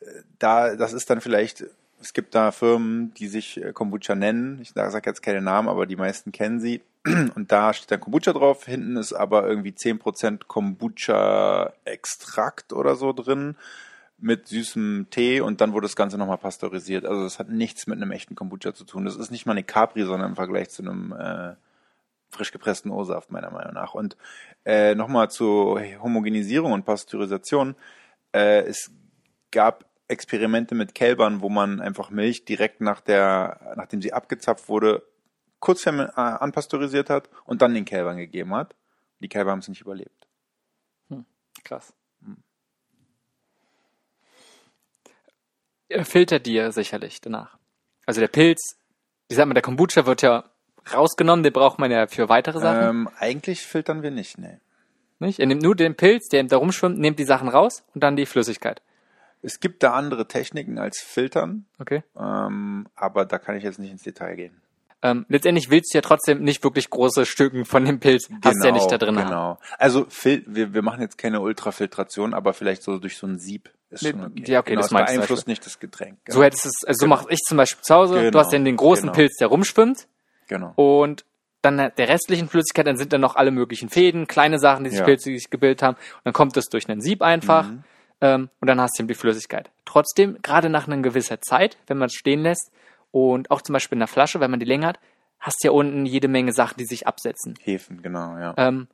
äh, 0.00 0.04
da, 0.38 0.76
das 0.76 0.92
ist 0.92 1.10
dann 1.10 1.20
vielleicht, 1.20 1.64
es 2.00 2.12
gibt 2.12 2.34
da 2.34 2.50
Firmen, 2.52 3.12
die 3.14 3.26
sich 3.28 3.62
äh, 3.62 3.72
Kombucha 3.72 4.14
nennen. 4.14 4.58
Ich 4.62 4.72
sage 4.74 5.08
jetzt 5.10 5.22
keine 5.22 5.40
Namen, 5.42 5.68
aber 5.68 5.86
die 5.86 5.96
meisten 5.96 6.30
kennen 6.32 6.60
sie. 6.60 6.82
Und 7.34 7.50
da 7.50 7.72
steht 7.72 7.90
dann 7.90 8.00
Kombucha 8.00 8.32
drauf. 8.32 8.64
Hinten 8.66 8.96
ist 8.96 9.12
aber 9.12 9.46
irgendwie 9.48 9.72
10% 9.72 10.44
Kombucha-Extrakt 10.46 12.72
oder 12.72 12.94
so 12.96 13.12
drin 13.12 13.56
mit 14.22 14.46
süßem 14.46 15.08
Tee 15.10 15.40
und 15.40 15.60
dann 15.60 15.72
wurde 15.72 15.86
das 15.86 15.96
Ganze 15.96 16.16
nochmal 16.16 16.38
pasteurisiert. 16.38 17.04
Also 17.04 17.24
das 17.24 17.38
hat 17.38 17.48
nichts 17.48 17.86
mit 17.86 18.00
einem 18.00 18.12
echten 18.12 18.34
Kombucha 18.36 18.72
zu 18.72 18.84
tun. 18.84 19.04
Das 19.04 19.16
ist 19.16 19.30
nicht 19.30 19.46
mal 19.46 19.52
eine 19.52 19.64
Capri, 19.64 20.04
sondern 20.04 20.30
im 20.30 20.36
Vergleich 20.36 20.70
zu 20.70 20.82
einem 20.82 21.12
äh, 21.12 21.54
frisch 22.30 22.52
gepressten 22.52 22.90
O-Saft, 22.90 23.32
meiner 23.32 23.50
Meinung 23.50 23.74
nach. 23.74 23.94
Und 23.94 24.16
äh, 24.64 24.94
nochmal 24.94 25.30
zur 25.30 25.80
Homogenisierung 26.02 26.72
und 26.72 26.84
Pasteurisation. 26.84 27.74
Äh, 28.32 28.60
es 28.62 28.92
gab 29.50 29.84
Experimente 30.06 30.74
mit 30.74 30.94
Kälbern, 30.94 31.40
wo 31.40 31.48
man 31.48 31.80
einfach 31.80 32.10
Milch 32.10 32.44
direkt 32.44 32.80
nach 32.80 33.00
der, 33.00 33.74
nachdem 33.76 34.00
sie 34.00 34.12
abgezapft 34.12 34.68
wurde, 34.68 35.02
kurz 35.58 35.84
äh, 35.86 35.90
anpasteurisiert 35.90 37.10
hat 37.10 37.28
und 37.44 37.60
dann 37.60 37.74
den 37.74 37.84
Kälbern 37.84 38.18
gegeben 38.18 38.54
hat. 38.54 38.76
Die 39.20 39.28
Kälber 39.28 39.50
haben 39.50 39.60
es 39.60 39.68
nicht 39.68 39.80
überlebt. 39.80 40.28
Krass. 41.64 41.92
Er 45.92 46.04
filtert 46.04 46.46
dir 46.46 46.72
sicherlich 46.72 47.20
danach. 47.20 47.56
Also 48.06 48.20
der 48.20 48.28
Pilz, 48.28 48.76
ich 49.28 49.36
sag 49.36 49.46
mal, 49.46 49.54
der 49.54 49.62
Kombucha 49.62 50.06
wird 50.06 50.22
ja 50.22 50.44
rausgenommen, 50.92 51.42
den 51.42 51.52
braucht 51.52 51.78
man 51.78 51.90
ja 51.90 52.06
für 52.06 52.28
weitere 52.28 52.58
Sachen. 52.60 52.88
Ähm, 52.88 53.08
eigentlich 53.18 53.62
filtern 53.62 54.02
wir 54.02 54.10
nicht, 54.10 54.38
nee. 54.38 54.58
Nicht? 55.18 55.38
Er 55.38 55.46
nimmt 55.46 55.62
nur 55.62 55.76
den 55.76 55.94
Pilz, 55.94 56.28
der 56.28 56.42
da 56.44 56.56
rumschwimmt, 56.56 56.98
nimmt 56.98 57.18
die 57.18 57.24
Sachen 57.24 57.48
raus 57.48 57.84
und 57.94 58.02
dann 58.02 58.16
die 58.16 58.26
Flüssigkeit. 58.26 58.82
Es 59.42 59.60
gibt 59.60 59.82
da 59.82 59.92
andere 59.92 60.26
Techniken 60.26 60.78
als 60.78 61.00
Filtern, 61.00 61.66
Okay. 61.78 62.02
ähm, 62.18 62.86
aber 62.94 63.24
da 63.24 63.38
kann 63.38 63.56
ich 63.56 63.64
jetzt 63.64 63.78
nicht 63.78 63.90
ins 63.90 64.02
Detail 64.02 64.34
gehen. 64.36 64.61
Ähm, 65.04 65.26
letztendlich 65.28 65.68
willst 65.68 65.92
du 65.92 65.98
ja 65.98 66.02
trotzdem 66.02 66.42
nicht 66.44 66.62
wirklich 66.62 66.88
große 66.88 67.26
Stücken 67.26 67.64
von 67.64 67.84
dem 67.84 67.98
Pilz, 67.98 68.28
hast 68.44 68.62
du 68.62 68.66
ja 68.68 68.72
nicht 68.72 68.90
da 68.90 68.98
drin. 68.98 69.18
haben. 69.18 69.26
Genau. 69.28 69.58
Also 69.78 70.06
Fil 70.08 70.44
wir, 70.46 70.74
wir 70.74 70.82
machen 70.82 71.00
jetzt 71.00 71.18
keine 71.18 71.40
Ultrafiltration, 71.40 72.34
aber 72.34 72.52
vielleicht 72.54 72.82
so 72.82 72.98
durch 72.98 73.16
so 73.16 73.26
ein 73.26 73.38
Sieb 73.38 73.70
ist 73.90 74.06
schon 74.08 74.24
okay. 74.24 74.44
Ja, 74.46 74.60
okay, 74.60 74.70
genau, 74.70 74.82
das 74.82 74.90
du 74.90 74.96
beeinflusst 74.96 75.46
nicht 75.48 75.66
das 75.66 75.80
Getränk. 75.80 76.18
Genau. 76.24 76.36
So 76.38 76.44
hättest 76.44 76.66
es, 76.66 76.72
also 76.86 77.00
so 77.00 77.06
Genau. 77.06 77.16
mache 77.16 77.26
ich 77.30 77.40
zum 77.40 77.56
Beispiel 77.56 77.82
zu 77.82 77.94
Hause. 77.94 78.14
Du 78.14 78.20
Genau, 78.22 78.38
hast 78.38 78.52
dann 78.52 78.64
den 78.64 78.76
großen 78.76 79.02
genau. 79.02 79.12
Pilz, 79.14 79.36
der 79.38 79.48
rumschwimmt 79.48 80.06
genau. 80.48 80.72
und 80.76 81.24
dann 81.62 81.76
der 81.78 82.08
restlichen 82.08 82.48
Flüssigkeit, 82.48 82.86
dann 82.86 82.96
sind 82.96 83.12
da 83.12 83.18
noch 83.18 83.36
alle 83.36 83.50
möglichen 83.50 83.88
Fäden, 83.88 84.26
kleine 84.26 84.58
Sachen, 84.58 84.84
die 84.84 84.90
sich 84.90 84.98
Ja. 85.00 85.04
Pilze 85.04 85.30
die 85.30 85.38
sich 85.38 85.50
gebildet 85.50 85.82
haben. 85.82 85.94
Und 85.96 86.20
dann 86.24 86.32
kommt 86.32 86.56
das 86.56 86.64
durch 86.66 86.88
einen 86.88 87.00
Sieb 87.00 87.22
einfach 87.22 87.68
Mhm. 87.68 87.84
ähm, 88.20 88.50
und 88.60 88.68
dann 88.68 88.80
hast 88.80 88.98
du 88.98 89.02
eben 89.02 89.08
die 89.08 89.14
Flüssigkeit. 89.14 89.70
Trotzdem, 89.84 90.38
gerade 90.42 90.68
nach 90.70 90.86
einer 90.86 90.98
gewisser 91.02 91.40
Zeit, 91.40 91.76
wenn 91.88 91.98
man 91.98 92.06
es 92.06 92.14
stehen 92.14 92.42
lässt 92.42 92.70
und 93.12 93.50
auch 93.52 93.62
zum 93.62 93.74
Beispiel 93.74 93.94
in 93.96 94.00
der 94.00 94.08
Flasche, 94.08 94.40
wenn 94.40 94.50
man 94.50 94.58
die 94.60 94.66
länger 94.66 94.88
hat, 94.88 94.98
hast 95.38 95.58
du 95.62 95.68
ja 95.68 95.72
unten 95.72 96.04
jede 96.06 96.26
Menge 96.28 96.52
Sachen, 96.52 96.78
die 96.78 96.84
sich 96.86 97.06
absetzen. 97.06 97.54
Hefen, 97.62 98.02
genau, 98.02 98.36
ja. 98.38 98.54
Ähm, 98.56 98.88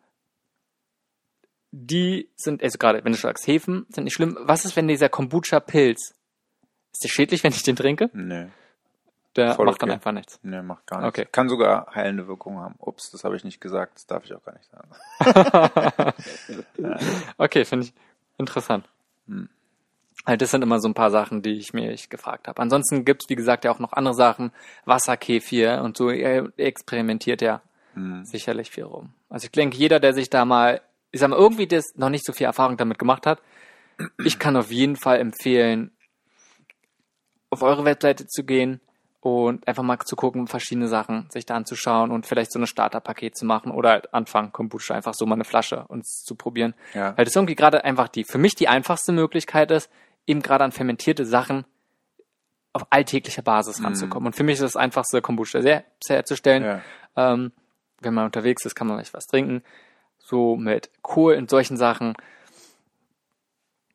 die 1.70 2.28
sind, 2.36 2.62
also 2.62 2.78
gerade 2.78 3.04
wenn 3.04 3.12
du 3.12 3.18
sagst, 3.18 3.46
Hefen 3.46 3.86
sind 3.90 4.04
nicht 4.04 4.14
schlimm. 4.14 4.36
Was 4.40 4.64
ist, 4.64 4.74
wenn 4.76 4.88
dieser 4.88 5.08
Kombucha-Pilz, 5.08 6.14
ist 6.92 7.04
der 7.04 7.08
schädlich, 7.08 7.42
wenn 7.44 7.52
ich 7.52 7.62
den 7.62 7.76
trinke? 7.76 8.08
nee, 8.14 8.46
Der 9.36 9.54
Voll 9.54 9.66
macht 9.66 9.82
dann 9.82 9.90
okay. 9.90 9.94
einfach 9.96 10.12
nichts. 10.12 10.40
nee, 10.42 10.62
macht 10.62 10.86
gar 10.86 11.02
nichts. 11.02 11.18
Okay. 11.18 11.28
Kann 11.30 11.48
sogar 11.50 11.94
heilende 11.94 12.26
Wirkung 12.26 12.58
haben. 12.58 12.74
Ups, 12.78 13.10
das 13.10 13.24
habe 13.24 13.36
ich 13.36 13.44
nicht 13.44 13.60
gesagt, 13.60 13.96
das 13.96 14.06
darf 14.06 14.24
ich 14.24 14.34
auch 14.34 14.42
gar 14.42 14.54
nicht 14.54 14.68
sagen. 14.70 14.88
Okay, 17.36 17.64
finde 17.66 17.86
ich 17.86 17.92
interessant. 18.38 18.88
Hm. 19.26 19.48
Halt, 20.26 20.42
das 20.42 20.50
sind 20.50 20.62
immer 20.62 20.80
so 20.80 20.88
ein 20.88 20.94
paar 20.94 21.10
Sachen, 21.10 21.42
die 21.42 21.52
ich 21.58 21.72
mir 21.72 21.94
gefragt 22.10 22.48
habe. 22.48 22.60
Ansonsten 22.60 23.04
gibt's 23.04 23.28
wie 23.28 23.36
gesagt, 23.36 23.64
ja 23.64 23.70
auch 23.70 23.78
noch 23.78 23.92
andere 23.92 24.14
Sachen. 24.14 24.52
Wasserkefir 24.84 25.80
und 25.82 25.96
so. 25.96 26.10
Er 26.10 26.50
experimentiert 26.58 27.40
ja 27.40 27.62
Hm. 27.94 28.24
sicherlich 28.24 28.70
viel 28.70 28.84
rum. 28.84 29.12
Also 29.28 29.46
ich 29.46 29.52
denke, 29.52 29.76
jeder, 29.76 30.00
der 30.00 30.12
sich 30.12 30.28
da 30.30 30.44
mal, 30.44 30.80
ich 31.10 31.20
sag 31.20 31.30
mal, 31.30 31.36
irgendwie 31.38 31.66
das 31.66 31.84
noch 31.96 32.10
nicht 32.10 32.24
so 32.24 32.32
viel 32.32 32.46
Erfahrung 32.46 32.76
damit 32.76 32.98
gemacht 32.98 33.26
hat, 33.26 33.40
ich 34.24 34.38
kann 34.38 34.56
auf 34.56 34.70
jeden 34.70 34.96
Fall 34.96 35.18
empfehlen, 35.18 35.90
auf 37.50 37.62
eure 37.62 37.84
Webseite 37.84 38.26
zu 38.26 38.44
gehen 38.44 38.80
und 39.20 39.66
einfach 39.66 39.82
mal 39.82 39.98
zu 39.98 40.14
gucken, 40.14 40.46
verschiedene 40.46 40.86
Sachen 40.86 41.28
sich 41.30 41.46
da 41.46 41.56
anzuschauen 41.56 42.10
und 42.10 42.26
vielleicht 42.26 42.52
so 42.52 42.58
ein 42.60 42.66
Starterpaket 42.66 43.36
zu 43.36 43.44
machen 43.44 43.72
oder 43.72 43.90
halt 43.90 44.14
anfangen, 44.14 44.52
Kombucha 44.52 44.94
einfach 44.94 45.14
so 45.14 45.26
mal 45.26 45.34
eine 45.34 45.44
Flasche 45.44 45.84
uns 45.88 46.22
zu 46.24 46.34
probieren. 46.36 46.74
Ja. 46.94 47.16
Weil 47.16 47.24
das 47.24 47.34
irgendwie 47.34 47.56
gerade 47.56 47.84
einfach 47.84 48.08
die, 48.08 48.24
für 48.24 48.38
mich 48.38 48.54
die 48.54 48.68
einfachste 48.68 49.12
Möglichkeit 49.12 49.70
ist, 49.70 49.90
eben 50.28 50.42
gerade 50.42 50.64
an 50.64 50.72
fermentierte 50.72 51.24
Sachen 51.24 51.64
auf 52.72 52.86
alltäglicher 52.90 53.42
Basis 53.42 53.82
ranzukommen. 53.82 54.26
Und 54.28 54.36
für 54.36 54.44
mich 54.44 54.54
ist 54.54 54.62
das 54.62 54.76
einfachste, 54.76 55.20
Kombucha 55.22 55.62
selbst 55.62 56.08
herzustellen. 56.08 56.62
Ja. 56.64 56.82
Ähm, 57.16 57.52
wenn 58.00 58.14
man 58.14 58.26
unterwegs 58.26 58.64
ist, 58.64 58.74
kann 58.74 58.86
man 58.86 58.96
vielleicht 58.98 59.14
was 59.14 59.26
trinken. 59.26 59.62
So 60.18 60.56
mit 60.56 60.90
Kohl 61.02 61.34
und 61.34 61.50
solchen 61.50 61.76
Sachen 61.76 62.14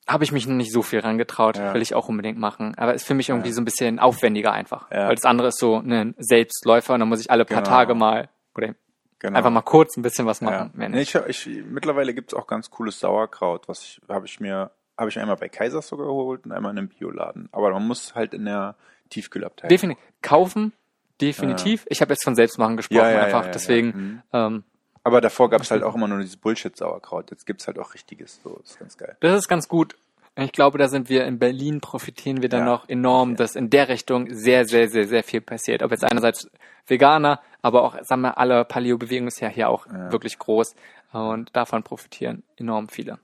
habe 0.07 0.23
ich 0.25 0.31
mich 0.33 0.47
noch 0.47 0.55
nicht 0.55 0.73
so 0.73 0.81
viel 0.81 0.99
rangetraut, 0.99 1.57
Ja. 1.57 1.73
will 1.73 1.81
ich 1.81 1.95
auch 1.95 2.09
unbedingt 2.09 2.37
machen. 2.37 2.75
Aber 2.75 2.93
ist 2.93 3.05
für 3.07 3.13
mich 3.13 3.29
irgendwie 3.29 3.49
Ja. 3.49 3.55
so 3.55 3.61
ein 3.61 3.65
bisschen 3.65 3.99
aufwendiger 3.99 4.51
einfach. 4.51 4.91
Ja. 4.91 5.07
Weil 5.07 5.15
das 5.15 5.23
andere 5.23 5.49
ist 5.49 5.59
so 5.59 5.77
ein 5.77 6.13
Selbstläufer 6.17 6.93
und 6.95 6.99
dann 6.99 7.07
muss 7.09 7.21
ich 7.21 7.31
alle 7.31 7.45
paar 7.45 7.57
Genau. 7.63 7.69
Tage 7.69 7.95
mal 7.95 8.29
oder 8.55 8.75
Genau. 9.19 9.37
einfach 9.37 9.51
mal 9.51 9.61
kurz 9.61 9.95
ein 9.95 10.01
bisschen 10.01 10.25
was 10.25 10.41
Ja. 10.41 10.49
machen. 10.49 10.71
Nee, 10.75 11.01
ich, 11.01 11.15
ich, 11.15 11.47
mittlerweile 11.65 12.13
gibt's 12.13 12.33
auch 12.33 12.47
ganz 12.47 12.69
cooles 12.69 12.99
Sauerkraut, 12.99 13.69
was 13.69 13.81
ich 13.81 14.01
habe 14.09 14.25
ich 14.25 14.41
mir 14.41 14.71
habe 14.97 15.09
ich 15.09 15.19
einmal 15.19 15.35
bei 15.37 15.49
Kaisers 15.49 15.87
sogar 15.87 16.07
geholt 16.07 16.45
und 16.45 16.51
einmal 16.51 16.71
in 16.71 16.77
einem 16.77 16.87
Bioladen. 16.89 17.49
Aber 17.51 17.71
man 17.71 17.87
muss 17.87 18.15
halt 18.15 18.33
in 18.33 18.45
der 18.45 18.75
Tiefkühlabteilung. 19.09 19.69
Definitiv. 19.69 20.03
Kaufen, 20.21 20.73
definitiv. 21.21 21.85
Ich 21.89 22.01
habe 22.01 22.13
jetzt 22.13 22.23
von 22.23 22.35
Selbstmachen 22.35 22.77
gesprochen, 22.77 22.97
Ja, 22.99 23.09
ja, 23.09 23.15
ja, 23.17 23.23
einfach. 23.23 23.39
ja, 23.41 23.45
ja. 23.47 23.51
Deswegen, 23.51 23.87
Mhm. 23.87 24.21
ähm, 24.33 24.63
Aber 25.05 25.19
davor 25.19 25.49
gab's 25.49 25.69
halt 25.69 25.83
auch 25.83 25.95
immer 25.95 26.07
nur 26.07 26.19
dieses 26.19 26.37
Bullshit-Sauerkraut. 26.37 27.29
Jetzt 27.31 27.45
gibt's 27.45 27.67
halt 27.67 27.77
auch 27.77 27.93
richtiges. 27.93 28.39
So, 28.41 28.57
das 28.61 28.71
ist 28.71 28.79
ganz 28.79 28.97
geil. 28.97 29.17
das 29.19 29.37
ist 29.37 29.47
ganz 29.49 29.67
gut. 29.67 29.95
Ich 30.35 30.51
glaube, 30.53 30.77
da 30.79 30.87
sind 30.87 31.09
wir 31.09 31.25
in 31.25 31.37
Berlin, 31.39 31.79
profitieren 31.81 32.41
wir 32.41 32.49
dann 32.49 32.61
Ja. 32.61 32.65
noch 32.65 32.89
enorm, 32.89 33.35
dass 33.35 33.55
in 33.55 33.69
der 33.69 33.87
Richtung 33.89 34.33
sehr, 34.33 34.65
sehr, 34.65 34.87
sehr, 34.89 35.05
sehr 35.07 35.23
viel 35.23 35.41
passiert. 35.41 35.83
Ob 35.83 35.91
jetzt 35.91 36.03
einerseits 36.05 36.49
Veganer, 36.87 37.39
aber 37.61 37.83
auch, 37.83 37.95
sagen 38.03 38.21
wir, 38.21 38.37
alle 38.37 38.65
Paleo-Bewegung 38.65 39.27
ist 39.27 39.41
ja 39.41 39.47
hier 39.49 39.69
auch 39.69 39.85
Ja. 39.87 40.11
wirklich 40.11 40.39
groß 40.39 40.73
und 41.11 41.55
davon 41.55 41.83
profitieren 41.83 42.41
enorm 42.57 42.87
viele. 42.89 43.19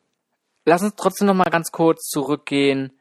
Lass 0.70 0.84
uns 0.84 0.94
trotzdem 0.96 1.26
noch 1.28 1.34
mal 1.34 1.50
ganz 1.50 1.72
kurz 1.72 2.08
zurückgehen 2.10 2.92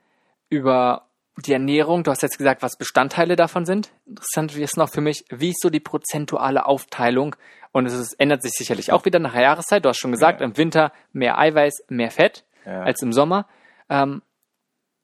über 0.49 1.09
die 1.37 1.53
Ernährung. 1.53 2.03
Du 2.03 2.11
hast 2.11 2.23
jetzt 2.23 2.39
gesagt, 2.39 2.63
was 2.63 2.79
Bestandteile 2.79 3.37
davon 3.37 3.67
sind. 3.67 3.91
Interessant 4.07 4.57
ist 4.57 4.77
noch 4.79 4.89
für 4.89 5.03
mich, 5.03 5.25
wie 5.31 5.51
ist 5.51 5.61
so 5.61 5.69
die 5.69 5.79
prozentuale 5.81 6.65
Aufteilung? 6.65 7.37
Und 7.71 7.85
es 7.85 7.93
ist, 7.93 8.15
ändert 8.19 8.43
sich 8.43 8.53
sicherlich 8.53 8.91
auch 8.91 9.05
wieder 9.05 9.19
nach 9.19 9.35
der 9.35 9.43
Jahreszeit. 9.43 9.85
Du 9.85 9.91
hast 9.91 9.99
schon 9.99 10.13
gesagt, 10.13 10.41
Ja. 10.41 10.47
im 10.47 10.57
Winter 10.57 10.93
mehr 11.13 11.39
Eiweiß, 11.39 11.85
mehr 11.89 12.11
Fett 12.11 12.45
Ja. 12.65 12.83
als 12.85 13.03
im 13.03 13.13
Sommer. 13.13 13.47
Ähm, 13.91 14.23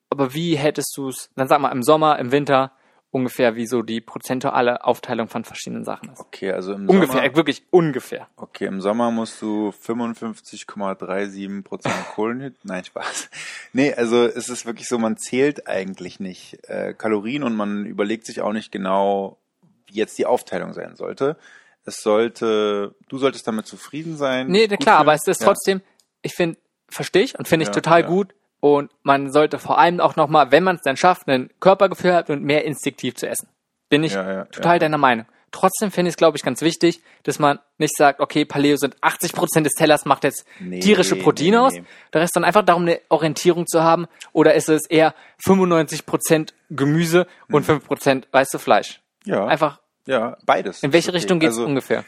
aber 0.09 0.33
wie 0.33 0.57
hättest 0.57 0.95
du 0.97 1.09
es, 1.09 1.29
dann 1.37 1.49
sag 1.49 1.61
mal, 1.61 1.71
im 1.71 1.83
Sommer, 1.83 2.19
im 2.19 2.33
Winter 2.33 2.73
ungefähr, 3.15 3.55
wie 3.55 3.67
so 3.67 3.83
die 3.83 4.01
prozentuale 4.01 4.85
Aufteilung 4.85 5.29
von 5.29 5.45
verschiedenen 5.45 5.85
Sachen 5.85 6.11
ist? 6.13 6.21
Okay, 6.21 6.51
also 6.51 6.73
im 6.75 6.89
Ungefähr, 6.89 7.23
Sommer, 7.23 7.37
wirklich 7.37 7.63
ungefähr. 7.71 8.29
okay, 8.37 8.67
im 8.67 8.81
Sommer 8.81 9.11
musst 9.13 9.41
du 9.41 9.69
55,37 9.71 11.63
Prozent 11.63 11.95
Kohlenhydrate. 12.15 12.59
Nein, 12.65 12.85
Spaß. 12.85 13.31
Nee, 13.73 13.95
also 13.95 14.25
es 14.25 14.49
ist 14.49 14.67
wirklich 14.67 14.89
so, 14.89 14.99
man 14.99 15.17
zählt 15.17 15.67
eigentlich 15.69 16.21
nicht 16.21 16.59
äh, 16.69 16.93
Kalorien 16.95 17.43
und 17.43 17.55
man 17.57 17.87
überlegt 17.87 18.27
sich 18.27 18.41
auch 18.41 18.53
nicht 18.53 18.73
genau, 18.73 19.39
wie 19.87 19.95
jetzt 19.95 20.19
die 20.19 20.27
Aufteilung 20.27 20.73
sein 20.73 20.97
sollte. 20.97 21.37
Es 21.85 22.03
sollte, 22.03 22.95
du 23.09 23.19
solltest 23.19 23.47
damit 23.47 23.67
zufrieden 23.67 24.17
sein. 24.17 24.49
Nee, 24.49 24.67
klar, 24.69 24.79
fühlen. 24.79 24.89
aber 24.89 25.15
es 25.15 25.27
ist 25.27 25.41
Ja. 25.41 25.47
trotzdem, 25.49 25.83
ich 26.23 26.35
finde, 26.35 26.59
verstehe 26.89 27.23
ich 27.23 27.39
und 27.39 27.47
finde 27.47 27.65
ich 27.65 27.69
Ja, 27.69 27.75
total 27.75 28.01
ja. 28.01 28.07
gut. 28.07 28.35
Und 28.67 28.91
man 29.03 29.31
sollte 29.31 29.59
vor 29.59 29.77
allem 29.79 30.01
auch 30.01 30.17
nochmal, 30.17 30.51
wenn 30.51 30.65
man 30.65 30.77
es 30.77 30.81
dann 30.83 30.97
schafft, 30.97 31.29
ein 31.29 31.51
Körpergefühl 31.61 32.15
hat 32.15 32.31
und 32.31 32.43
mehr 32.43 32.65
instinktiv 32.65 33.15
zu 33.15 33.29
essen. 33.29 33.47
Bin 33.91 34.03
ich 34.03 34.15
Ja, 34.15 34.33
ja, 34.33 34.45
total 34.47 34.77
ja. 34.77 34.79
deiner 34.79 34.97
Meinung. 34.97 35.27
Trotzdem 35.51 35.91
finde 35.91 36.09
ich 36.09 36.15
es, 36.15 36.17
glaube 36.17 36.39
ich, 36.39 36.43
ganz 36.43 36.63
wichtig, 36.63 37.03
dass 37.25 37.39
man 37.39 37.59
nicht 37.77 37.95
sagt, 37.95 38.21
okay, 38.21 38.47
Paleo 38.47 38.77
sind 38.77 38.97
80 39.03 39.35
Prozent 39.35 39.67
des 39.67 39.75
Tellers 39.75 40.07
macht 40.07 40.25
jetzt 40.25 40.47
Nee, 40.61 40.81
tierische 40.81 41.15
Proteine 41.15 41.51
nee, 41.51 41.57
aus. 41.59 41.73
nee. 41.75 41.85
Der 42.15 42.23
Rest 42.23 42.35
dann 42.37 42.45
einfach 42.45 42.65
darum, 42.65 42.85
eine 42.85 43.03
Orientierung 43.11 43.67
zu 43.67 43.83
haben. 43.83 44.07
Oder 44.33 44.55
ist 44.55 44.71
es 44.71 44.87
eher 44.89 45.15
95 45.45 46.07
Prozent 46.07 46.55
Gemüse 46.71 47.27
Hm. 47.49 47.55
und 47.57 47.65
5 47.65 47.85
Prozent 47.87 48.29
weiße 48.33 48.59
Fleisch? 48.59 49.03
Ja, 49.27 49.45
Einfach, 49.47 49.79
ja, 50.07 50.39
beides. 50.47 50.83
in 50.83 50.95
welche 50.95 51.09
ist 51.09 51.09
okay. 51.11 51.17
Richtung 51.19 51.39
geht's 51.39 51.57
also, 51.57 51.67
ungefähr? 51.67 52.03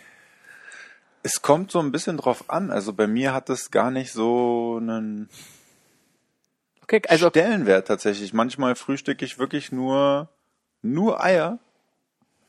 Es 1.23 1.43
kommt 1.43 1.71
so 1.71 1.81
ein 1.81 1.93
bisschen 1.93 2.17
drauf 2.17 2.45
an. 2.49 2.71
Also 2.71 2.95
bei 2.95 3.07
mir 3.07 3.35
hat 3.35 3.51
es 3.51 3.71
gar 3.71 3.91
nicht 3.91 4.11
so 4.11 4.79
einen 4.81 5.29
Okay, 6.89 7.03
also, 7.09 7.31
Stellenwert 7.31 7.89
tatsächlich. 7.89 8.33
Manchmal 8.33 8.77
frühstücke 8.77 9.25
ich 9.25 9.41
wirklich 9.41 9.73
nur, 9.73 10.29
nur 10.83 11.21
Eier 11.21 11.59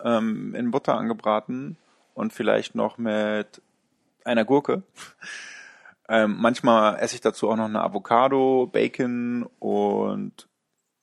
ähm, 0.04 0.54
in 0.54 0.70
Butter 0.70 0.94
angebraten 0.94 1.76
und 2.14 2.34
vielleicht 2.34 2.76
noch 2.76 3.00
mit 3.00 3.62
einer 4.24 4.46
Gurke. 4.46 4.84
Ähm, 6.10 6.38
manchmal 6.40 7.00
esse 7.00 7.16
ich 7.16 7.22
dazu 7.22 7.50
auch 7.50 7.58
noch 7.58 7.66
eine 7.66 7.84
Avocado, 7.84 8.70
Bacon 8.72 9.46
und 9.60 10.48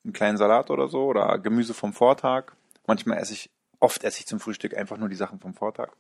einen 0.03 0.13
kleinen 0.15 0.39
Salat 0.39 0.71
oder 0.71 0.89
so 0.89 1.05
oder 1.05 1.39
Gemüse 1.39 1.75
vom 1.75 1.93
Vortag. 1.93 2.53
Manchmal 2.87 3.19
esse 3.19 3.35
ich, 3.35 3.51
oft 3.81 4.03
esse 4.03 4.21
ich 4.21 4.27
zum 4.27 4.41
Frühstück 4.41 4.75
einfach 4.75 4.97
nur 4.97 5.11
die 5.11 5.15
Sachen 5.15 5.41
vom 5.41 5.53
Vortag. 5.53 5.91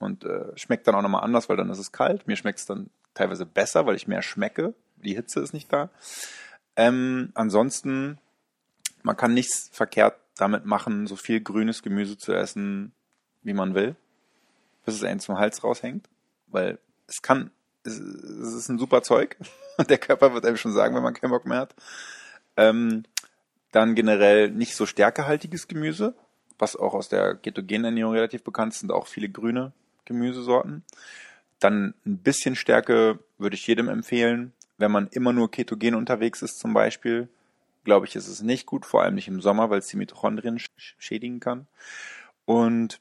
Und 0.00 0.24
äh, 0.24 0.56
schmeckt 0.56 0.88
dann 0.88 0.96
auch 0.96 1.02
nochmal 1.02 1.22
anders, 1.22 1.48
weil 1.48 1.56
dann 1.56 1.70
ist 1.70 1.78
es 1.78 1.92
kalt. 1.92 2.26
Mir 2.26 2.34
schmeckt 2.34 2.58
es 2.58 2.66
dann 2.66 2.90
teilweise 3.14 3.46
besser, 3.46 3.86
weil 3.86 3.94
ich 3.94 4.08
mehr 4.08 4.22
schmecke. 4.22 4.74
Die 4.96 5.14
Hitze 5.14 5.38
ist 5.38 5.52
nicht 5.52 5.72
da. 5.72 5.90
Ähm, 6.78 7.32
ansonsten, 7.34 8.18
man 9.02 9.16
kann 9.16 9.34
nichts 9.34 9.68
verkehrt 9.72 10.16
damit 10.36 10.64
machen, 10.64 11.08
so 11.08 11.16
viel 11.16 11.40
grünes 11.40 11.82
Gemüse 11.82 12.16
zu 12.16 12.32
essen, 12.32 12.92
wie 13.42 13.52
man 13.52 13.74
will, 13.74 13.96
bis 14.84 14.94
es 14.94 15.02
einem 15.02 15.18
zum 15.18 15.38
Hals 15.38 15.64
raushängt. 15.64 16.08
Weil 16.46 16.78
es 17.08 17.20
kann, 17.20 17.50
es, 17.82 17.98
es 17.98 18.54
ist 18.54 18.68
ein 18.68 18.78
super 18.78 19.02
Zeug. 19.02 19.36
Und 19.76 19.90
der 19.90 19.98
Körper 19.98 20.32
wird 20.32 20.46
einem 20.46 20.56
schon 20.56 20.72
sagen, 20.72 20.94
wenn 20.94 21.02
man 21.02 21.14
keinen 21.14 21.30
Bock 21.32 21.46
mehr 21.46 21.58
hat. 21.58 21.74
Ähm, 22.56 23.02
Dann 23.72 23.96
generell 23.96 24.48
nicht 24.48 24.76
so 24.76 24.86
stärkehaltiges 24.86 25.66
Gemüse, 25.66 26.14
was 26.60 26.76
auch 26.76 26.94
aus 26.94 27.08
der 27.08 27.34
ketogenen 27.34 27.86
Ernährung 27.86 28.14
relativ 28.14 28.44
bekannt 28.44 28.72
ist, 28.72 28.80
sind 28.80 28.92
auch 28.92 29.08
viele 29.08 29.28
grüne 29.28 29.72
Gemüsesorten. 30.04 30.84
Dann 31.58 31.94
ein 32.06 32.18
bisschen 32.18 32.54
Stärke 32.54 33.18
würde 33.36 33.56
ich 33.56 33.66
jedem 33.66 33.88
empfehlen. 33.88 34.52
Wenn 34.78 34.90
man 34.90 35.08
immer 35.08 35.32
nur 35.32 35.50
ketogen 35.50 35.94
unterwegs 35.94 36.42
ist 36.42 36.58
zum 36.58 36.72
Beispiel, 36.72 37.28
glaube 37.84 38.06
ich, 38.06 38.16
ist 38.16 38.28
es 38.28 38.42
nicht 38.42 38.66
gut, 38.66 38.86
vor 38.86 39.02
allem 39.02 39.14
nicht 39.14 39.28
im 39.28 39.40
Sommer, 39.40 39.70
weil 39.70 39.80
es 39.80 39.88
die 39.88 39.96
Mitochondrien 39.96 40.60
schädigen 40.76 41.40
kann. 41.40 41.66
Und 42.44 43.00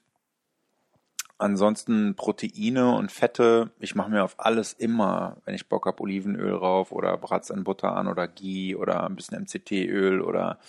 ansonsten 1.38 2.16
Proteine 2.16 2.96
und 2.96 3.12
Fette. 3.12 3.72
Ich 3.80 3.96
mache 3.96 4.10
mir 4.10 4.24
auf 4.24 4.36
alles 4.40 4.74
immer, 4.74 5.38
wenn 5.46 5.56
ich 5.56 5.68
Bock 5.68 5.86
habe, 5.86 6.02
Olivenöl 6.02 6.54
rauf 6.54 6.92
oder 6.92 7.18
brat's 7.18 7.50
in 7.50 7.64
Butter 7.64 7.96
an 7.96 8.08
oder 8.08 8.28
Ghee 8.28 8.76
oder 8.76 9.06
ein 9.06 9.16
bisschen 9.16 9.44
MCT-Öl 9.44 10.22
oder 10.22 10.60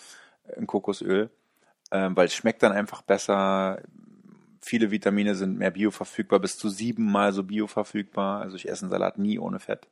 ein 0.56 0.66
Kokosöl, 0.66 1.30
ähm, 1.90 2.16
weil 2.16 2.26
es 2.26 2.34
schmeckt 2.34 2.62
dann 2.62 2.72
einfach 2.72 3.02
besser. 3.02 3.80
Viele 4.60 4.90
Vitamine 4.90 5.34
sind 5.34 5.58
mehr 5.58 5.70
bioverfügbar, 5.70 6.40
bis 6.40 6.58
zu 6.58 6.68
siebenmal 6.68 7.32
so 7.32 7.44
bioverfügbar. 7.44 8.42
Also 8.42 8.56
ich 8.56 8.68
esse 8.68 8.84
einen 8.84 8.90
Salat 8.90 9.18
nie 9.18 9.38
ohne 9.38 9.60
Fett. 9.60 9.88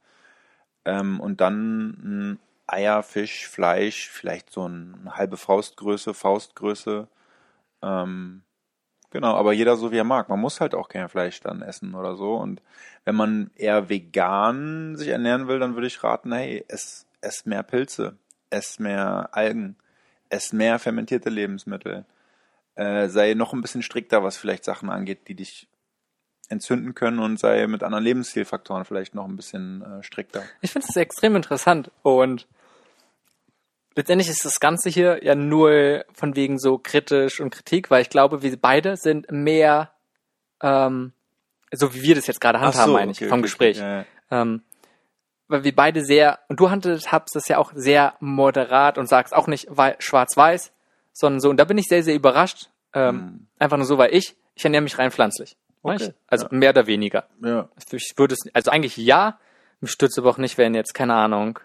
Ähm, 0.86 1.20
und 1.20 1.40
dann 1.40 2.38
Eier, 2.66 3.02
Fisch, 3.02 3.46
Fleisch, 3.46 4.08
vielleicht 4.08 4.50
so 4.50 4.64
eine 4.64 5.16
halbe 5.16 5.36
Faustgröße, 5.36 6.14
Faustgröße. 6.14 7.08
Ähm, 7.82 8.42
genau, 9.10 9.34
aber 9.36 9.52
jeder 9.52 9.76
so 9.76 9.92
wie 9.92 9.98
er 9.98 10.04
mag. 10.04 10.28
Man 10.28 10.40
muss 10.40 10.60
halt 10.60 10.74
auch 10.74 10.88
kein 10.88 11.08
Fleisch 11.08 11.40
dann 11.40 11.62
essen 11.62 11.94
oder 11.94 12.16
so. 12.16 12.34
Und 12.34 12.62
wenn 13.04 13.16
man 13.16 13.50
eher 13.56 13.88
vegan 13.88 14.96
sich 14.96 15.08
ernähren 15.08 15.48
will, 15.48 15.58
dann 15.58 15.74
würde 15.74 15.88
ich 15.88 16.02
raten, 16.02 16.32
hey, 16.32 16.64
ess, 16.68 17.06
ess 17.20 17.46
mehr 17.46 17.62
Pilze, 17.62 18.16
ess 18.50 18.78
mehr 18.78 19.28
Algen, 19.32 19.76
ess 20.28 20.52
mehr 20.52 20.78
fermentierte 20.78 21.30
Lebensmittel. 21.30 22.04
Äh, 22.76 23.08
sei 23.08 23.34
noch 23.34 23.52
ein 23.52 23.62
bisschen 23.62 23.82
strikter, 23.82 24.22
was 24.22 24.36
vielleicht 24.36 24.64
Sachen 24.64 24.90
angeht, 24.90 25.28
die 25.28 25.34
dich 25.34 25.68
entzünden 26.48 26.94
können 26.94 27.18
und 27.18 27.38
sei 27.38 27.66
mit 27.66 27.82
anderen 27.82 28.04
Lebensstilfaktoren 28.04 28.84
vielleicht 28.84 29.14
noch 29.14 29.24
ein 29.24 29.36
bisschen 29.36 29.82
äh, 29.82 30.02
strikter. 30.02 30.42
Ich 30.60 30.70
finde 30.70 30.86
es 30.88 30.96
extrem 30.96 31.36
interessant 31.36 31.90
und 32.02 32.46
letztendlich 33.96 34.28
ist 34.28 34.44
das 34.44 34.60
Ganze 34.60 34.88
hier 34.88 35.24
ja 35.24 35.34
nur 35.34 36.04
von 36.12 36.36
wegen 36.36 36.58
so 36.58 36.78
kritisch 36.78 37.40
und 37.40 37.50
Kritik, 37.50 37.90
weil 37.90 38.02
ich 38.02 38.10
glaube, 38.10 38.42
wir 38.42 38.56
beide 38.60 38.96
sind 38.96 39.30
mehr, 39.30 39.90
ähm, 40.62 41.12
so 41.72 41.94
wie 41.94 42.02
wir 42.02 42.14
das 42.14 42.26
jetzt 42.26 42.40
gerade 42.40 42.60
handhaben, 42.60 42.92
so, 42.92 42.92
meine 42.92 43.12
ich, 43.12 43.18
okay, 43.18 43.28
vom 43.28 43.38
okay, 43.38 43.42
Gespräch. 43.42 43.78
Ja, 43.78 43.98
ja. 43.98 44.04
Ähm, 44.30 44.62
weil 45.48 45.64
wir 45.64 45.74
beide 45.74 46.04
sehr, 46.04 46.40
und 46.48 46.60
du 46.60 46.70
handhabst 46.70 47.34
das 47.34 47.48
ja 47.48 47.58
auch 47.58 47.72
sehr 47.74 48.14
moderat 48.20 48.98
und 48.98 49.08
sagst 49.08 49.34
auch 49.34 49.46
nicht 49.46 49.68
schwarz-weiß, 49.98 50.72
sondern 51.12 51.40
so, 51.40 51.50
und 51.50 51.56
da 51.56 51.64
bin 51.64 51.78
ich 51.78 51.86
sehr, 51.86 52.02
sehr 52.02 52.14
überrascht. 52.14 52.68
Ähm, 52.92 53.18
hm. 53.18 53.46
Einfach 53.58 53.76
nur 53.76 53.86
so, 53.86 53.96
weil 53.96 54.14
ich, 54.14 54.36
ich 54.54 54.64
ernähre 54.64 54.82
mich 54.82 54.98
rein 54.98 55.10
pflanzlich. 55.10 55.56
Okay. 55.94 56.14
Also 56.26 56.46
ja. 56.46 56.56
mehr 56.56 56.70
oder 56.70 56.86
weniger. 56.86 57.26
Ja. 57.42 57.68
Ich 57.92 58.14
würde 58.16 58.34
es, 58.34 58.54
also 58.54 58.70
eigentlich 58.70 58.96
ja, 58.96 59.38
mich 59.80 59.90
stütze 59.90 60.20
aber 60.20 60.30
auch 60.30 60.38
nicht, 60.38 60.58
wenn 60.58 60.74
jetzt, 60.74 60.94
keine 60.94 61.14
Ahnung, 61.14 61.58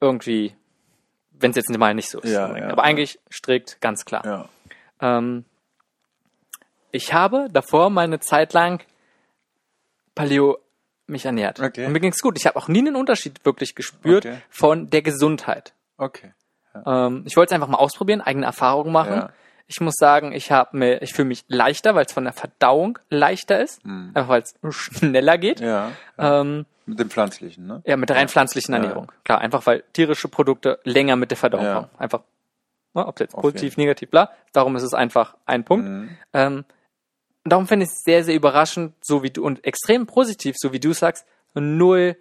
irgendwie, 0.00 0.54
wenn 1.32 1.50
es 1.50 1.56
jetzt 1.56 1.76
mal 1.76 1.94
nicht 1.94 2.10
so 2.10 2.20
ist. 2.20 2.32
Ja, 2.32 2.56
ja, 2.56 2.68
aber 2.68 2.82
eigentlich 2.84 3.18
strikt, 3.30 3.80
ganz 3.80 4.04
klar. 4.04 4.24
Ja. 4.24 4.48
Ähm, 5.00 5.44
ich 6.90 7.12
habe 7.12 7.48
davor 7.50 7.90
meine 7.90 8.20
Zeit 8.20 8.52
lang 8.52 8.82
Paleo 10.14 10.58
mich 11.06 11.24
ernährt. 11.24 11.60
Okay. 11.60 11.86
Und 11.86 11.92
mir 11.92 12.00
ging's 12.00 12.20
gut. 12.20 12.38
Ich 12.38 12.46
habe 12.46 12.56
auch 12.56 12.68
nie 12.68 12.78
einen 12.78 12.96
Unterschied 12.96 13.44
wirklich 13.44 13.74
gespürt 13.74 14.26
okay. 14.26 14.38
von 14.48 14.90
der 14.90 15.02
Gesundheit. 15.02 15.74
Okay. 15.96 16.32
Ja. 16.74 17.06
Ähm, 17.06 17.24
ich 17.26 17.36
wollte 17.36 17.52
es 17.52 17.54
einfach 17.54 17.68
mal 17.68 17.78
ausprobieren, 17.78 18.20
eigene 18.20 18.46
Erfahrungen 18.46 18.92
machen. 18.92 19.28
Ich 19.66 19.80
muss 19.80 19.94
sagen, 19.94 20.32
ich 20.32 20.52
habe 20.52 20.76
mir, 20.76 21.02
ich 21.02 21.14
fühle 21.14 21.28
mich 21.28 21.44
leichter, 21.48 21.94
weil 21.94 22.04
es 22.04 22.12
von 22.12 22.24
der 22.24 22.32
Verdauung 22.32 22.98
leichter 23.08 23.60
ist, 23.60 23.84
mhm. 23.84 24.10
einfach 24.14 24.28
weil 24.28 24.42
es 24.42 24.54
schneller 24.70 25.38
geht. 25.38 25.60
Ja. 25.60 25.92
ja. 26.18 26.40
Ähm, 26.40 26.66
mit 26.86 27.00
dem 27.00 27.08
pflanzlichen, 27.08 27.66
ne? 27.66 27.82
Ja, 27.86 27.96
mit 27.96 28.10
der 28.10 28.16
rein 28.16 28.28
pflanzlichen 28.28 28.74
Ernährung. 28.74 29.06
Ja. 29.06 29.20
Klar, 29.24 29.40
einfach 29.40 29.64
weil 29.66 29.84
tierische 29.94 30.28
Produkte 30.28 30.80
länger 30.84 31.16
mit 31.16 31.30
der 31.30 31.38
Verdauung 31.38 31.64
kommen. 31.64 31.90
Einfach, 31.96 32.20
ne, 32.92 33.06
ob 33.06 33.18
jetzt 33.20 33.34
positiv, 33.34 33.78
negativ, 33.78 34.10
bla. 34.10 34.30
Darum 34.52 34.76
ist 34.76 34.82
es 34.82 34.92
einfach 34.92 35.34
ein 35.46 35.64
Punkt. 35.64 35.88
Mhm. 35.88 36.10
Ähm, 36.34 36.64
darum 37.44 37.66
finde 37.66 37.84
ich 37.84 37.90
es 37.90 38.02
sehr, 38.02 38.22
sehr 38.22 38.34
überraschend, 38.34 38.94
so 39.02 39.22
wie 39.22 39.30
du 39.30 39.44
und 39.44 39.64
extrem 39.64 40.06
positiv, 40.06 40.56
so 40.58 40.72
wie 40.74 40.80
du 40.80 40.92
sagst, 40.92 41.26
null, 41.54 42.16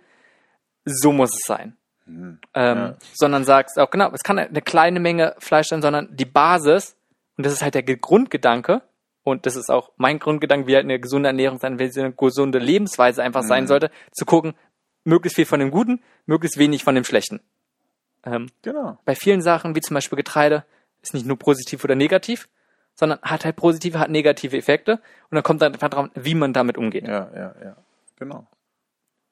so 0.85 1.11
muss 1.11 1.31
es 1.33 1.45
sein. 1.45 1.75
Mhm. 2.05 2.39
Ähm, 2.53 2.77
ja. 2.77 2.95
Sondern 3.13 3.43
sagst 3.43 3.77
auch 3.77 3.89
genau, 3.89 4.11
es 4.13 4.23
kann 4.23 4.39
eine 4.39 4.61
kleine 4.61 5.01
Menge 5.01 5.35
Fleisch 5.39 5.67
sein, 5.67 5.81
sondern 5.81 6.15
die 6.15 6.25
Basis 6.25 6.95
und 7.37 7.45
das 7.45 7.53
ist 7.53 7.61
halt 7.61 7.75
der 7.75 7.83
Grundgedanke. 7.83 8.81
Und 9.23 9.45
das 9.45 9.55
ist 9.55 9.71
auch 9.71 9.91
mein 9.95 10.19
Grundgedanke, 10.19 10.67
wie 10.67 10.75
halt 10.75 10.83
eine 10.83 10.99
gesunde 10.99 11.27
Ernährung 11.27 11.57
sein, 11.57 11.79
wie 11.79 11.89
eine 11.97 12.11
gesunde 12.11 12.59
Lebensweise 12.59 13.23
einfach 13.23 13.43
mhm. 13.43 13.47
sein 13.47 13.67
sollte, 13.67 13.89
zu 14.11 14.25
gucken, 14.25 14.53
möglichst 15.05 15.37
viel 15.37 15.45
von 15.45 15.61
dem 15.61 15.71
Guten, 15.71 16.01
möglichst 16.25 16.57
wenig 16.57 16.83
von 16.83 16.95
dem 16.95 17.05
Schlechten. 17.05 17.39
Ähm, 18.25 18.49
genau. 18.61 18.97
Bei 19.05 19.15
vielen 19.15 19.41
Sachen, 19.41 19.75
wie 19.75 19.81
zum 19.81 19.95
Beispiel 19.95 20.17
Getreide, 20.17 20.65
ist 21.01 21.13
nicht 21.13 21.25
nur 21.25 21.37
positiv 21.37 21.83
oder 21.83 21.95
negativ, 21.95 22.49
sondern 22.95 23.19
hat 23.21 23.45
halt 23.45 23.55
positive, 23.55 23.99
hat 23.99 24.09
negative 24.09 24.57
Effekte. 24.57 24.93
Und 25.29 25.35
dann 25.35 25.43
kommt 25.43 25.61
dann 25.61 25.73
einfach 25.73 25.89
drauf, 25.89 26.09
wie 26.15 26.35
man 26.35 26.53
damit 26.53 26.77
umgeht. 26.77 27.07
Ja, 27.07 27.29
ja, 27.33 27.55
ja. 27.63 27.77
Genau. 28.17 28.47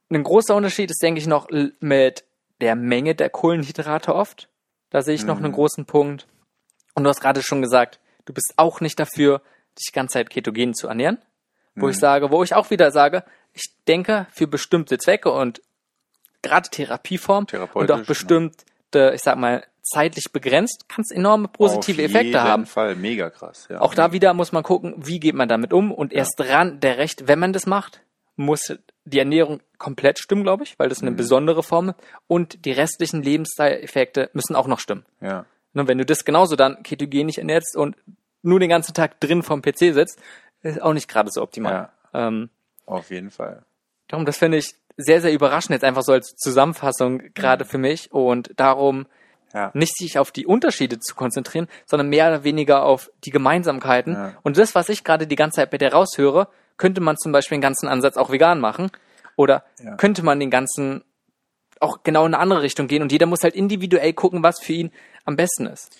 Ein 0.10 0.24
großer 0.24 0.56
Unterschied 0.56 0.90
ist, 0.92 1.02
denke 1.02 1.20
ich, 1.20 1.28
noch 1.28 1.50
mit 1.80 2.26
der 2.60 2.76
Menge 2.76 3.16
der 3.16 3.30
Kohlenhydrate 3.30 4.14
oft. 4.14 4.50
Da 4.90 5.02
sehe 5.02 5.16
ich 5.16 5.22
mhm. 5.22 5.28
noch 5.28 5.38
einen 5.38 5.54
großen 5.54 5.86
Punkt. 5.86 6.28
Und 6.94 7.04
du 7.04 7.10
hast 7.10 7.22
gerade 7.22 7.42
schon 7.42 7.62
gesagt, 7.62 8.00
du 8.26 8.34
bist 8.34 8.54
auch 8.58 8.82
nicht 8.82 9.00
dafür, 9.00 9.42
dich 9.78 9.88
die 9.88 9.94
ganze 9.94 10.14
Zeit 10.14 10.30
ketogen 10.30 10.74
zu 10.74 10.88
ernähren. 10.88 11.18
Wo 11.76 11.86
mhm. 11.86 11.92
ich 11.92 11.98
sage, 11.98 12.32
wo 12.32 12.44
ich 12.44 12.54
auch 12.54 12.70
wieder 12.70 12.92
sage, 12.92 13.24
ich 13.54 13.74
denke, 13.88 14.28
für 14.32 14.48
bestimmte 14.48 14.98
Zwecke 14.98 15.32
und 15.32 15.62
gerade 16.42 16.70
Therapieform 16.70 17.48
und 17.74 17.92
auch 17.92 18.06
bestimmte, 18.06 18.66
ja. 18.94 19.14
ich 19.14 19.22
sag 19.22 19.38
mal, 19.38 19.64
zeitlich 19.84 20.32
begrenzt, 20.32 20.88
kann 20.90 21.02
es 21.02 21.12
enorme 21.12 21.48
positive 21.48 22.02
Effekte 22.04 22.42
haben. 22.42 22.64
Auf 22.64 22.68
jeden 22.68 22.74
Fall, 22.74 22.96
mega 22.96 23.30
krass. 23.30 23.68
Ja. 23.70 23.82
Auch 23.82 23.96
da 23.96 24.12
wieder 24.12 24.34
muss 24.34 24.52
man 24.52 24.64
gucken, 24.64 24.94
wie 24.98 25.20
geht 25.20 25.36
man 25.36 25.50
damit 25.50 25.74
um 25.74 25.92
und 25.92 26.14
erst 26.14 26.40
ja. 26.40 26.46
dran, 26.46 26.80
der 26.80 26.98
Recht, 26.98 27.28
wenn 27.28 27.40
man 27.40 27.54
das 27.54 27.66
macht, 27.66 28.02
muss 28.36 28.74
die 29.06 29.20
Ernährung 29.20 29.62
komplett 29.78 30.20
stimmen, 30.20 30.44
glaube 30.44 30.64
ich, 30.64 30.78
weil 30.78 30.90
das 30.90 31.02
eine 31.02 31.12
mhm. 31.12 31.16
besondere 31.16 31.64
Form 31.64 31.90
ist 31.90 31.98
und 32.28 32.66
die 32.66 32.72
restlichen 32.72 33.24
Lebensstileffekte 33.24 34.30
müssen 34.34 34.56
auch 34.56 34.68
noch 34.68 34.80
stimmen. 34.80 35.06
Ja. 35.20 35.46
Und 35.74 35.88
wenn 35.88 35.98
du 35.98 36.06
das 36.06 36.26
genauso 36.26 36.56
dann 36.56 36.84
ketogenisch 36.84 37.38
ernährst 37.38 37.76
und 37.76 37.96
nur 38.42 38.60
den 38.60 38.70
ganzen 38.70 38.94
Tag 38.94 39.20
drin 39.20 39.44
vom 39.44 39.62
PC 39.62 39.94
sitzt, 39.94 40.22
ist 40.62 40.82
auch 40.82 40.94
nicht 40.94 41.08
gerade 41.08 41.30
so 41.32 41.42
optimal. 41.42 41.90
Ja, 42.14 42.28
ähm, 42.28 42.50
auf 42.86 43.10
jeden 43.10 43.32
Fall. 43.32 43.64
Darum, 44.08 44.26
das 44.26 44.38
finde 44.38 44.58
ich 44.58 44.76
sehr, 44.98 45.22
sehr 45.22 45.34
überraschend 45.34 45.72
jetzt 45.72 45.84
einfach 45.84 46.04
so 46.04 46.12
als 46.12 46.36
Zusammenfassung 46.36 47.34
gerade 47.34 47.64
mhm. 47.64 47.70
für 47.70 47.78
mich 47.78 48.12
und 48.12 48.52
darum 48.58 49.06
ja. 49.54 49.72
nicht 49.74 49.98
sich 49.98 50.20
auf 50.20 50.32
die 50.32 50.46
Unterschiede 50.46 51.00
zu 51.00 51.16
konzentrieren, 51.16 51.68
sondern 51.86 52.10
mehr 52.10 52.28
oder 52.28 52.44
weniger 52.44 52.84
auf 52.84 53.12
die 53.24 53.32
Gemeinsamkeiten. 53.32 54.14
Ja. 54.14 54.34
Und 54.44 54.58
das, 54.58 54.76
was 54.76 54.90
ich 54.90 55.04
gerade 55.04 55.28
die 55.28 55.36
ganze 55.36 55.58
Zeit 55.58 55.72
bei 55.72 55.78
dir 55.78 55.94
raushöre, 55.94 56.48
könnte 56.78 57.02
man 57.02 57.18
zum 57.18 57.32
Beispiel 57.32 57.58
den 57.58 57.62
ganzen 57.62 57.88
Ansatz 57.88 58.18
auch 58.18 58.32
vegan 58.32 58.60
machen 58.60 58.92
oder 59.36 59.64
könnte 59.98 60.24
man 60.24 60.40
den 60.40 60.50
ganzen 60.50 61.04
auch 61.82 62.04
genau 62.04 62.26
in 62.26 62.34
eine 62.34 62.42
andere 62.42 62.62
Richtung 62.62 62.88
gehen 62.88 63.02
und 63.02 63.12
jeder 63.12 63.26
muss 63.26 63.44
halt 63.44 63.56
individuell 63.56 64.14
gucken, 64.14 64.44
was 64.44 64.62
für 64.62 64.74
ihn 64.74 64.92
am 65.26 65.36
besten 65.36 65.66
ist. 65.66 65.96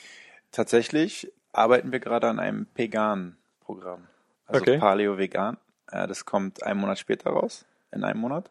Tatsächlich 0.52 1.32
arbeiten 1.54 1.92
wir 1.92 2.00
gerade 2.00 2.28
an 2.28 2.40
einem 2.40 2.68
Vegan-Programm. 2.76 4.08
Also 4.48 4.62
okay. 4.62 4.78
Paleo 4.78 5.18
Vegan. 5.18 5.58
Das 5.88 6.26
kommt 6.26 6.64
einen 6.64 6.80
Monat 6.80 7.00
später 7.00 7.32
raus, 7.32 7.66
in 7.92 8.04
einem 8.04 8.20
Monat. 8.20 8.50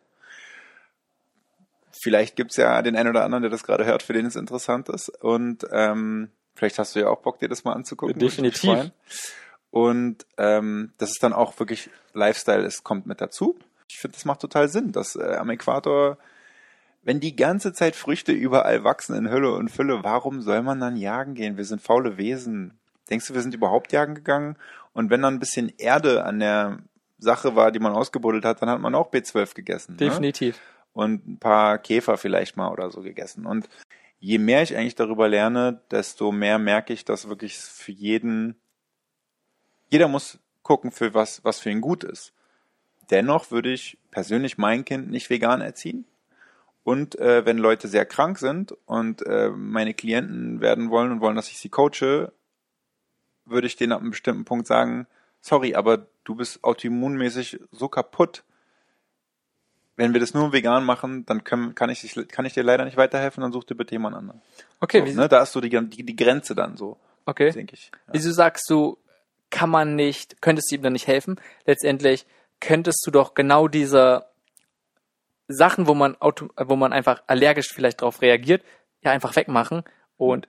Vielleicht 2.02 2.36
gibt's 2.36 2.56
ja 2.56 2.82
den 2.82 2.96
einen 2.96 3.08
oder 3.08 3.24
anderen, 3.24 3.42
der 3.42 3.50
das 3.50 3.64
gerade 3.64 3.84
hört, 3.84 4.02
für 4.02 4.12
den 4.12 4.26
es 4.26 4.36
interessant 4.36 4.88
ist. 4.88 5.08
Und 5.08 5.66
ähm, 5.72 6.30
vielleicht 6.54 6.78
hast 6.78 6.94
du 6.94 7.00
ja 7.00 7.08
auch 7.08 7.20
Bock, 7.20 7.38
dir 7.38 7.48
das 7.48 7.64
mal 7.64 7.72
anzugucken. 7.72 8.18
Definitiv. 8.18 8.90
Und 9.70 10.26
ähm, 10.36 10.92
das 10.98 11.10
ist 11.10 11.22
dann 11.22 11.32
auch 11.32 11.58
wirklich 11.58 11.90
Lifestyle, 12.12 12.64
es 12.64 12.84
kommt 12.84 13.06
mit 13.06 13.20
dazu. 13.20 13.58
Ich 13.88 13.98
finde, 13.98 14.16
das 14.16 14.24
macht 14.24 14.40
total 14.40 14.68
Sinn, 14.68 14.92
dass 14.92 15.16
äh, 15.16 15.36
am 15.36 15.48
Äquator 15.50 16.18
wenn 17.02 17.20
die 17.20 17.36
ganze 17.36 17.72
Zeit 17.72 17.96
Früchte 17.96 18.32
überall 18.32 18.84
wachsen 18.84 19.16
in 19.16 19.30
Hülle 19.30 19.54
und 19.54 19.70
Fülle, 19.70 20.04
warum 20.04 20.42
soll 20.42 20.62
man 20.62 20.80
dann 20.80 20.96
jagen 20.96 21.34
gehen? 21.34 21.56
Wir 21.56 21.64
sind 21.64 21.80
faule 21.80 22.18
Wesen. 22.18 22.78
Denkst 23.08 23.28
du, 23.28 23.34
wir 23.34 23.42
sind 23.42 23.54
überhaupt 23.54 23.92
jagen 23.92 24.14
gegangen? 24.14 24.56
Und 24.92 25.10
wenn 25.10 25.22
dann 25.22 25.34
ein 25.34 25.40
bisschen 25.40 25.72
Erde 25.78 26.24
an 26.24 26.40
der 26.40 26.78
Sache 27.18 27.56
war, 27.56 27.72
die 27.72 27.78
man 27.78 27.92
ausgebuddelt 27.92 28.44
hat, 28.44 28.60
dann 28.60 28.68
hat 28.68 28.80
man 28.80 28.94
auch 28.94 29.10
B12 29.10 29.54
gegessen. 29.54 29.92
Ne? 29.92 29.98
Definitiv. 29.98 30.56
Ne? 30.56 30.62
Und 30.92 31.26
ein 31.26 31.38
paar 31.38 31.78
Käfer 31.78 32.18
vielleicht 32.18 32.56
mal 32.56 32.70
oder 32.70 32.90
so 32.90 33.00
gegessen. 33.00 33.46
Und 33.46 33.68
je 34.18 34.38
mehr 34.38 34.62
ich 34.62 34.76
eigentlich 34.76 34.96
darüber 34.96 35.28
lerne, 35.28 35.80
desto 35.90 36.32
mehr 36.32 36.58
merke 36.58 36.92
ich, 36.92 37.04
dass 37.04 37.28
wirklich 37.28 37.56
für 37.58 37.92
jeden, 37.92 38.60
jeder 39.88 40.08
muss 40.08 40.38
gucken, 40.62 40.90
für 40.90 41.14
was, 41.14 41.42
was 41.44 41.60
für 41.60 41.70
ihn 41.70 41.80
gut 41.80 42.04
ist. 42.04 42.34
Dennoch 43.10 43.50
würde 43.50 43.72
ich 43.72 43.98
persönlich 44.10 44.58
mein 44.58 44.84
Kind 44.84 45.10
nicht 45.10 45.30
vegan 45.30 45.60
erziehen 45.60 46.04
Und 46.82 47.18
äh, 47.18 47.44
wenn 47.44 47.58
Leute 47.58 47.88
sehr 47.88 48.06
krank 48.06 48.38
sind 48.38 48.72
und 48.86 49.24
äh, 49.26 49.50
meine 49.50 49.94
Klienten 49.94 50.60
werden 50.60 50.90
wollen 50.90 51.12
und 51.12 51.20
wollen, 51.20 51.36
dass 51.36 51.48
ich 51.48 51.58
sie 51.58 51.68
coache, 51.68 52.32
würde 53.44 53.66
ich 53.66 53.76
denen 53.76 53.92
ab 53.92 54.00
einem 54.00 54.10
bestimmten 54.10 54.44
Punkt 54.44 54.66
sagen, 54.66 55.06
sorry, 55.40 55.74
aber 55.74 56.06
du 56.24 56.34
bist 56.34 56.64
autoimmunmäßig 56.64 57.60
so 57.70 57.88
kaputt. 57.88 58.44
Wenn 59.96 60.14
wir 60.14 60.20
das 60.20 60.32
nur 60.32 60.52
vegan 60.52 60.84
machen, 60.84 61.26
dann 61.26 61.44
können, 61.44 61.74
kann, 61.74 61.90
ich, 61.90 62.18
kann 62.28 62.46
ich 62.46 62.54
dir 62.54 62.62
leider 62.62 62.86
nicht 62.86 62.96
weiterhelfen, 62.96 63.42
dann 63.42 63.52
such 63.52 63.64
dir 63.64 63.74
bitte 63.74 63.92
jemand 63.92 64.16
anderen. 64.16 64.40
Okay, 64.80 65.06
So, 65.06 65.20
ne? 65.20 65.28
Da 65.28 65.42
ist 65.42 65.52
so 65.52 65.60
die, 65.60 65.68
die, 65.68 66.04
die 66.04 66.16
Grenze 66.16 66.54
dann 66.54 66.78
so, 66.78 66.96
okay. 67.26 67.50
denke 67.50 67.74
ich. 67.74 67.90
Ja. 67.92 68.14
Wieso 68.14 68.32
sagst 68.32 68.70
du, 68.70 68.96
kann 69.50 69.68
man 69.68 69.96
nicht, 69.96 70.40
könntest 70.40 70.70
du 70.70 70.76
ihm 70.76 70.82
dann 70.82 70.94
nicht 70.94 71.06
helfen? 71.06 71.38
Letztendlich 71.66 72.24
könntest 72.60 73.02
du 73.06 73.10
doch 73.10 73.34
genau 73.34 73.68
diese 73.68 74.29
Sachen, 75.52 75.86
wo 75.86 75.94
man 75.94 76.16
auto, 76.20 76.48
wo 76.56 76.76
man 76.76 76.92
einfach 76.92 77.22
allergisch 77.26 77.72
vielleicht 77.72 78.02
darauf 78.02 78.22
reagiert, 78.22 78.62
ja 79.02 79.10
einfach 79.10 79.36
wegmachen 79.36 79.82
und 80.16 80.48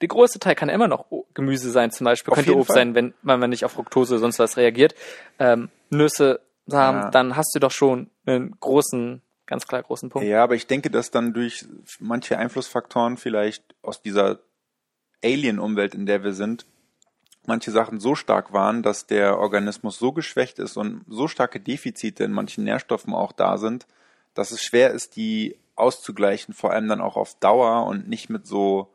der 0.00 0.08
größte 0.08 0.38
Teil 0.38 0.54
kann 0.54 0.68
immer 0.68 0.86
noch 0.86 1.06
Gemüse 1.34 1.70
sein, 1.70 1.90
zum 1.90 2.04
Beispiel. 2.04 2.30
Auf 2.30 2.36
Könnte 2.36 2.54
Obst 2.54 2.68
Fall. 2.68 2.74
sein, 2.76 2.94
wenn 2.94 3.14
wenn 3.22 3.40
man 3.40 3.50
nicht 3.50 3.64
auf 3.64 3.72
Fructose 3.72 4.14
oder 4.14 4.20
sonst 4.20 4.38
was 4.38 4.56
reagiert. 4.56 4.94
Ähm, 5.40 5.70
Nüsse, 5.90 6.40
Samen, 6.66 7.00
Ja. 7.00 7.10
dann 7.10 7.34
hast 7.36 7.52
du 7.54 7.58
doch 7.58 7.72
schon 7.72 8.10
einen 8.26 8.54
großen, 8.60 9.22
ganz 9.46 9.66
klar 9.66 9.82
großen 9.82 10.08
Punkt. 10.10 10.28
Ja, 10.28 10.44
aber 10.44 10.54
ich 10.54 10.66
denke, 10.66 10.90
dass 10.90 11.10
dann 11.10 11.32
durch 11.32 11.64
manche 11.98 12.38
Einflussfaktoren 12.38 13.16
vielleicht 13.16 13.64
aus 13.82 14.00
dieser 14.02 14.38
Alien-Umwelt, 15.24 15.94
in 15.94 16.06
der 16.06 16.22
wir 16.22 16.32
sind, 16.32 16.64
manche 17.46 17.70
Sachen 17.70 17.98
so 17.98 18.14
stark 18.14 18.52
waren, 18.52 18.82
dass 18.82 19.06
der 19.06 19.38
Organismus 19.38 19.98
so 19.98 20.12
geschwächt 20.12 20.58
ist 20.58 20.76
und 20.76 21.04
so 21.08 21.26
starke 21.28 21.58
Defizite 21.60 22.22
in 22.24 22.32
manchen 22.32 22.64
Nährstoffen 22.64 23.14
auch 23.14 23.32
da 23.32 23.56
sind, 23.56 23.86
dass 24.38 24.52
es 24.52 24.62
schwer 24.62 24.92
ist, 24.92 25.16
die 25.16 25.56
auszugleichen, 25.74 26.54
vor 26.54 26.72
allem 26.72 26.88
dann 26.88 27.00
auch 27.00 27.16
auf 27.16 27.34
Dauer 27.34 27.86
und 27.86 28.08
nicht 28.08 28.30
mit 28.30 28.46
so 28.46 28.88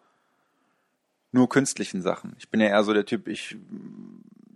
nur 1.32 1.50
künstlichen 1.50 2.02
Sachen. 2.02 2.36
Ich 2.40 2.50
bin 2.50 2.62
ja 2.62 2.68
eher 2.68 2.84
so 2.84 2.94
der 2.94 3.06
Typ, 3.06 3.28
ich 3.28 3.58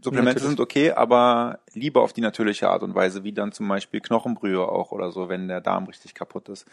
Supplemente 0.04 0.36
Natürlich. 0.36 0.50
sind 0.50 0.60
okay, 0.60 0.92
aber 0.92 1.60
lieber 1.74 2.02
auf 2.02 2.14
die 2.14 2.22
natürliche 2.22 2.70
Art 2.70 2.84
und 2.84 2.94
Weise, 2.94 3.24
wie 3.24 3.34
dann 3.34 3.52
zum 3.52 3.68
Beispiel 3.68 4.00
Knochenbrühe 4.00 4.62
auch 4.62 4.92
oder 4.92 5.12
so, 5.12 5.28
wenn 5.28 5.48
der 5.48 5.60
Darm 5.60 5.86
richtig 5.86 6.14
kaputt 6.14 6.50
ist. 6.50 6.66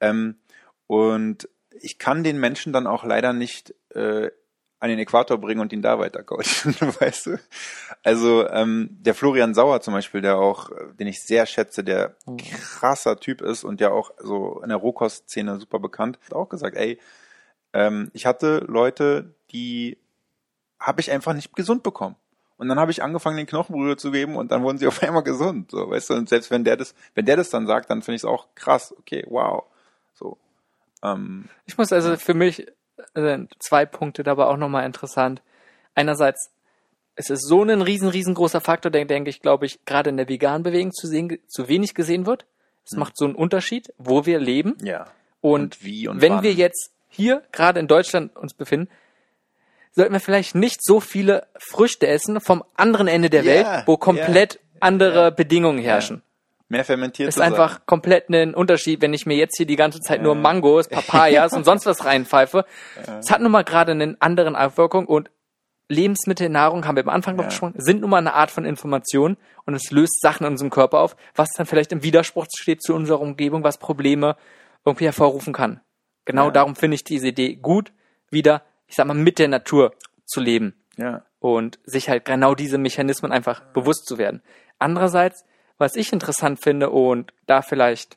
Ähm, 0.00 0.36
und 0.86 1.48
ich 1.80 1.98
kann 1.98 2.24
den 2.24 2.38
Menschen 2.40 2.72
dann 2.72 2.86
auch 2.86 3.04
leider 3.04 3.32
nicht 3.32 3.74
äh, 3.94 4.30
an 4.80 4.90
den 4.90 4.98
Äquator 4.98 5.38
bringen 5.38 5.60
und 5.60 5.72
ihn 5.72 5.82
da 5.82 5.98
weiter 5.98 6.22
coachen, 6.22 6.74
weißt 7.00 7.26
du? 7.26 7.40
Also 8.02 8.48
ähm, 8.50 8.90
der 8.90 9.14
Florian 9.14 9.54
Sauer 9.54 9.80
zum 9.80 9.94
Beispiel, 9.94 10.20
der 10.20 10.36
auch, 10.36 10.70
äh, 10.70 10.92
den 10.98 11.06
ich 11.06 11.22
sehr 11.22 11.46
schätze, 11.46 11.82
der 11.84 12.16
krasser 12.60 13.18
Typ 13.18 13.40
ist 13.40 13.64
und 13.64 13.80
ja 13.80 13.90
auch 13.90 14.10
so 14.18 14.60
in 14.62 14.68
der 14.68 14.78
Rohkost-Szene 14.78 15.58
super 15.58 15.78
bekannt, 15.78 16.18
hat 16.26 16.34
auch 16.34 16.48
gesagt, 16.48 16.76
ey, 16.76 16.98
ähm, 17.72 18.10
ich 18.12 18.26
hatte 18.26 18.58
Leute, 18.68 19.34
die 19.52 19.96
habe 20.78 21.00
ich 21.00 21.10
einfach 21.10 21.32
nicht 21.32 21.54
gesund 21.54 21.82
bekommen. 21.82 22.16
Und 22.56 22.68
dann 22.68 22.78
habe 22.78 22.92
ich 22.92 23.02
angefangen, 23.02 23.36
den 23.36 23.46
Knochenbrühe 23.46 23.96
zu 23.96 24.10
geben 24.12 24.36
und 24.36 24.52
dann 24.52 24.62
wurden 24.62 24.78
sie 24.78 24.86
auf 24.88 25.02
einmal 25.02 25.22
gesund. 25.22 25.70
So, 25.70 25.90
weißt 25.90 26.10
du, 26.10 26.14
und 26.14 26.28
selbst 26.28 26.50
wenn 26.50 26.64
der 26.64 26.76
das, 26.76 26.94
wenn 27.14 27.24
der 27.24 27.36
das 27.36 27.50
dann 27.50 27.66
sagt, 27.66 27.90
dann 27.90 28.02
finde 28.02 28.16
ich 28.16 28.22
es 28.22 28.26
auch 28.26 28.48
krass, 28.54 28.94
okay, 28.98 29.24
wow. 29.28 29.64
So. 30.14 30.36
Ähm, 31.02 31.48
Ich 31.64 31.78
muss 31.78 31.92
also 31.92 32.16
für 32.16 32.34
mich 32.34 32.66
äh, 33.14 33.38
zwei 33.58 33.86
Punkte 33.86 34.22
dabei 34.22 34.44
auch 34.46 34.56
nochmal 34.56 34.86
interessant. 34.86 35.42
Einerseits, 35.94 36.50
es 37.16 37.30
ist 37.30 37.46
so 37.46 37.62
ein 37.62 37.82
riesen, 37.82 38.08
riesengroßer 38.08 38.60
Faktor, 38.60 38.90
der, 38.90 39.04
denke 39.04 39.30
ich, 39.30 39.40
glaube 39.40 39.66
ich, 39.66 39.84
gerade 39.84 40.10
in 40.10 40.16
der 40.16 40.28
veganen 40.28 40.62
Bewegung 40.62 40.92
zu, 40.92 41.06
sehen, 41.06 41.38
zu 41.48 41.68
wenig 41.68 41.94
gesehen 41.94 42.26
wird. 42.26 42.46
Es 42.84 42.96
macht 42.96 43.16
so 43.16 43.24
einen 43.24 43.34
Unterschied, 43.34 43.92
wo 43.98 44.26
wir 44.26 44.38
leben. 44.38 44.76
ja. 44.82 45.06
Und, 45.40 45.60
Und 45.60 45.84
wie 45.84 46.08
und 46.08 46.22
wenn 46.22 46.34
wann. 46.36 46.42
wir 46.42 46.54
jetzt 46.54 46.90
hier 47.10 47.42
gerade 47.52 47.78
in 47.78 47.86
Deutschland 47.86 48.34
uns 48.34 48.54
befinden, 48.54 48.88
sollten 49.92 50.14
wir 50.14 50.20
vielleicht 50.20 50.54
nicht 50.54 50.82
so 50.82 51.00
viele 51.00 51.46
Früchte 51.58 52.06
essen 52.06 52.40
vom 52.40 52.64
anderen 52.76 53.08
Ende 53.08 53.28
der 53.28 53.42
Ja, 53.42 53.52
Welt, 53.52 53.86
wo 53.86 53.98
komplett 53.98 54.54
ja, 54.54 54.60
andere 54.80 55.20
ja. 55.24 55.30
Bedingungen 55.30 55.78
herrschen. 55.80 56.22
Mehr 56.68 56.84
fermentiert 56.84 57.28
Ist 57.28 57.40
einfach 57.40 57.84
komplett 57.86 58.30
ein 58.30 58.54
Unterschied, 58.54 59.02
wenn 59.02 59.12
ich 59.12 59.26
mir 59.26 59.36
jetzt 59.36 59.56
hier 59.56 59.66
die 59.66 59.76
ganze 59.76 60.00
Zeit 60.00 60.22
nur. 60.22 60.34
Mangos, 60.34 60.88
Papayas 60.88 61.52
und 61.52 61.64
sonst 61.64 61.84
was 61.86 62.04
reinpfeife. 62.04 62.64
Es 63.20 63.30
hat 63.30 63.40
nun 63.42 63.52
mal 63.52 63.64
gerade 63.64 63.92
einen 63.92 64.20
anderen 64.20 64.56
Auswirkung 64.56 65.06
und 65.06 65.30
Lebensmittel, 65.88 66.48
Nahrung, 66.48 66.86
haben 66.86 66.96
wir 66.96 67.02
am 67.02 67.10
Anfang 67.10 67.36
noch 67.36 67.44
Ja. 67.44 67.48
besprochen, 67.50 67.74
sind 67.76 68.00
nun 68.00 68.08
mal 68.08 68.16
eine 68.16 68.32
Art 68.32 68.50
von 68.50 68.64
Information 68.64 69.36
und 69.66 69.74
es 69.74 69.90
löst 69.90 70.22
Sachen 70.22 70.46
in 70.46 70.52
unserem 70.52 70.70
Körper 70.70 71.00
auf, 71.00 71.14
was 71.34 71.50
dann 71.56 71.66
vielleicht 71.66 71.92
im 71.92 72.02
Widerspruch 72.02 72.46
steht 72.58 72.82
zu 72.82 72.94
unserer 72.94 73.20
Umgebung, 73.20 73.62
was 73.64 73.76
Probleme 73.76 74.36
irgendwie 74.86 75.04
hervorrufen 75.04 75.52
kann. 75.52 75.80
Genau 76.24 76.50
darum 76.50 76.74
finde 76.74 76.94
ich 76.94 77.04
diese 77.04 77.28
Idee 77.28 77.56
gut, 77.56 77.92
wieder, 78.30 78.62
ich 78.86 78.96
sag 78.96 79.06
mal, 79.06 79.12
mit 79.14 79.38
der 79.38 79.48
Natur 79.48 79.92
zu 80.24 80.40
leben 80.40 80.74
Ja. 80.96 81.22
und 81.38 81.78
sich 81.84 82.08
halt 82.08 82.24
genau 82.24 82.54
diese 82.54 82.78
Mechanismen 82.78 83.30
einfach 83.30 83.60
bewusst 83.74 84.06
zu 84.06 84.16
werden. 84.16 84.42
Andererseits, 84.78 85.44
was 85.78 85.96
ich 85.96 86.12
interessant 86.12 86.60
finde 86.62 86.90
und 86.90 87.32
da 87.46 87.62
vielleicht, 87.62 88.16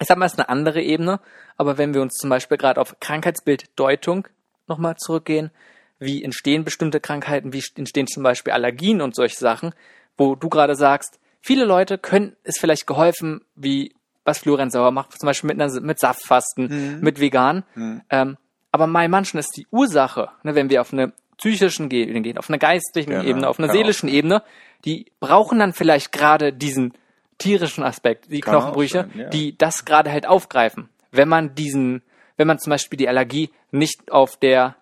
ich 0.00 0.06
sag 0.06 0.18
mal, 0.18 0.26
ist 0.26 0.38
eine 0.38 0.48
andere 0.48 0.82
Ebene, 0.82 1.20
aber 1.56 1.78
wenn 1.78 1.94
wir 1.94 2.02
uns 2.02 2.14
zum 2.14 2.30
Beispiel 2.30 2.56
gerade 2.56 2.80
auf 2.80 2.96
Krankheitsbilddeutung 3.00 4.28
nochmal 4.66 4.96
zurückgehen, 4.96 5.50
wie 5.98 6.24
entstehen 6.24 6.64
bestimmte 6.64 7.00
Krankheiten, 7.00 7.52
wie 7.52 7.62
entstehen 7.76 8.06
zum 8.06 8.22
Beispiel 8.22 8.52
Allergien 8.52 9.02
und 9.02 9.14
solche 9.14 9.36
Sachen, 9.36 9.74
wo 10.16 10.34
du 10.34 10.48
gerade 10.48 10.74
sagst, 10.74 11.18
viele 11.40 11.64
Leute 11.64 11.98
können 11.98 12.36
es 12.42 12.58
vielleicht 12.58 12.86
geholfen, 12.86 13.42
wie 13.54 13.94
was 14.24 14.38
Florian 14.38 14.70
Sauer 14.70 14.90
macht, 14.90 15.18
zum 15.18 15.26
Beispiel 15.26 15.48
mit, 15.48 15.60
einer, 15.60 15.80
mit 15.80 15.98
Saftfasten, 15.98 17.00
mit 17.00 17.20
vegan. 17.20 17.64
Ähm, 18.10 18.36
aber 18.70 18.86
bei 18.86 19.08
manchen 19.08 19.38
ist 19.38 19.56
die 19.56 19.66
Ursache, 19.70 20.30
ne, 20.42 20.54
wenn 20.54 20.70
wir 20.70 20.80
auf 20.80 20.92
eine 20.92 21.12
psychischen 21.38 21.88
Ge- 21.88 22.20
gehen, 22.20 22.38
auf 22.38 22.48
eine 22.48 22.58
geistlichen 22.58 23.10
Genau, 23.10 23.24
Ebene, 23.24 23.48
auf 23.48 23.58
einer 23.58 23.68
auch 23.68 23.72
seelischen 23.72 24.08
Ebene, 24.08 24.42
die 24.84 25.06
brauchen 25.20 25.58
dann 25.58 25.72
vielleicht 25.72 26.12
gerade 26.12 26.52
diesen 26.52 26.94
tierischen 27.38 27.84
Aspekt, 27.84 28.30
die 28.30 28.40
Kann 28.40 28.54
Knochenbrüche, 28.54 29.08
sein, 29.10 29.12
ja. 29.18 29.28
die 29.28 29.56
das 29.56 29.84
gerade 29.84 30.12
halt 30.12 30.26
aufgreifen. 30.26 30.88
Wenn 31.10 31.28
man 31.28 31.54
diesen, 31.54 32.02
wenn 32.36 32.46
man 32.46 32.58
zum 32.58 32.70
Beispiel 32.70 32.96
die 32.96 33.08
Allergie 33.08 33.50
nicht 33.70 34.10
auf 34.12 34.36
der 34.36 34.76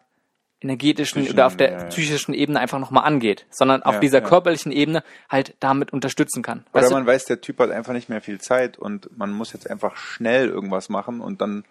energetischen 0.61 1.23
Psychischen, 1.23 1.35
oder 1.35 1.47
auf 1.47 1.57
der 1.57 1.71
ja, 1.71 1.79
ja. 1.79 1.85
psychischen 1.85 2.35
Ebene 2.35 2.59
einfach 2.59 2.81
nochmal 2.81 3.05
angeht, 3.05 3.47
sondern 3.51 3.83
auf 3.85 3.95
Ja, 3.95 4.01
dieser 4.01 4.21
körperlichen 4.21 4.73
Ebene 4.73 5.05
halt 5.29 5.55
damit 5.61 5.93
unterstützen 5.93 6.43
kann. 6.43 6.65
Oder 6.73 6.83
Weißt 6.83 6.91
du? 6.91 6.95
man 6.95 7.07
weiß, 7.07 7.27
der 7.27 7.41
Typ 7.41 7.61
hat 7.61 7.71
einfach 7.71 7.93
nicht 7.93 8.09
mehr 8.09 8.21
viel 8.21 8.41
Zeit 8.41 8.77
und 8.77 9.17
man 9.17 9.31
muss 9.31 9.53
jetzt 9.53 9.71
einfach 9.71 9.97
schnell 9.97 10.49
irgendwas 10.49 10.89
machen 10.89 11.21
und 11.21 11.41
dann 11.41 11.65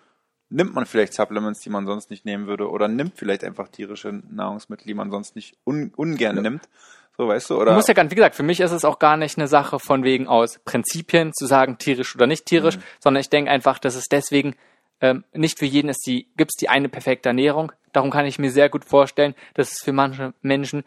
nimmt 0.49 0.73
man 0.73 0.85
vielleicht 0.85 1.13
Supplements, 1.13 1.59
die 1.59 1.69
man 1.69 1.85
sonst 1.85 2.09
nicht 2.09 2.25
nehmen 2.25 2.47
würde 2.47 2.69
oder 2.69 2.87
nimmt 2.87 3.17
vielleicht 3.17 3.43
einfach 3.43 3.67
tierische 3.67 4.21
Nahrungsmittel, 4.29 4.87
die 4.87 4.93
man 4.93 5.11
sonst 5.11 5.35
nicht 5.35 5.57
un 5.65 5.91
ungern 5.95 6.41
nimmt. 6.41 6.69
So, 7.17 7.27
weißt 7.27 7.49
du, 7.49 7.55
oder? 7.57 7.71
Du 7.71 7.75
musst 7.75 7.87
ja 7.87 7.95
gar 7.95 8.03
nicht, 8.03 8.11
wie 8.11 8.15
gesagt, 8.15 8.35
für 8.35 8.43
mich 8.43 8.59
ist 8.59 8.71
es 8.71 8.85
auch 8.85 8.99
gar 8.99 9.17
nicht 9.17 9.37
eine 9.37 9.47
Sache 9.47 9.79
von 9.79 10.03
wegen 10.03 10.27
aus 10.27 10.59
Prinzipien 10.65 11.33
zu 11.33 11.47
sagen, 11.47 11.79
tierisch 11.79 12.15
oder 12.15 12.27
nicht 12.27 12.45
tierisch, 12.45 12.77
sondern 12.99 13.21
ich 13.21 13.29
denke 13.29 13.49
einfach, 13.49 13.79
dass 13.79 13.95
es 13.95 14.05
deswegen 14.05 14.55
ähm, 15.01 15.23
nicht 15.33 15.57
für 15.57 15.65
jeden 15.65 15.89
ist 15.89 16.05
die, 16.05 16.27
gibt's 16.37 16.55
die 16.57 16.69
eine 16.69 16.89
perfekte 16.89 17.29
Ernährung. 17.29 17.71
Darum 17.91 18.11
kann 18.11 18.25
ich 18.25 18.37
mir 18.37 18.51
sehr 18.51 18.69
gut 18.69 18.85
vorstellen, 18.85 19.33
dass 19.55 19.71
es 19.71 19.81
für 19.83 19.93
manche 19.93 20.33
Menschen, 20.41 20.83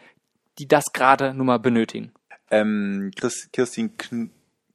die 0.58 0.68
das 0.68 0.92
gerade 0.92 1.34
nun 1.34 1.46
mal 1.46 1.58
benötigen. 1.58 2.12
ähm, 2.50 3.10
Chris, 3.16 3.48
Kirstin 3.52 3.96
Kn 3.96 4.30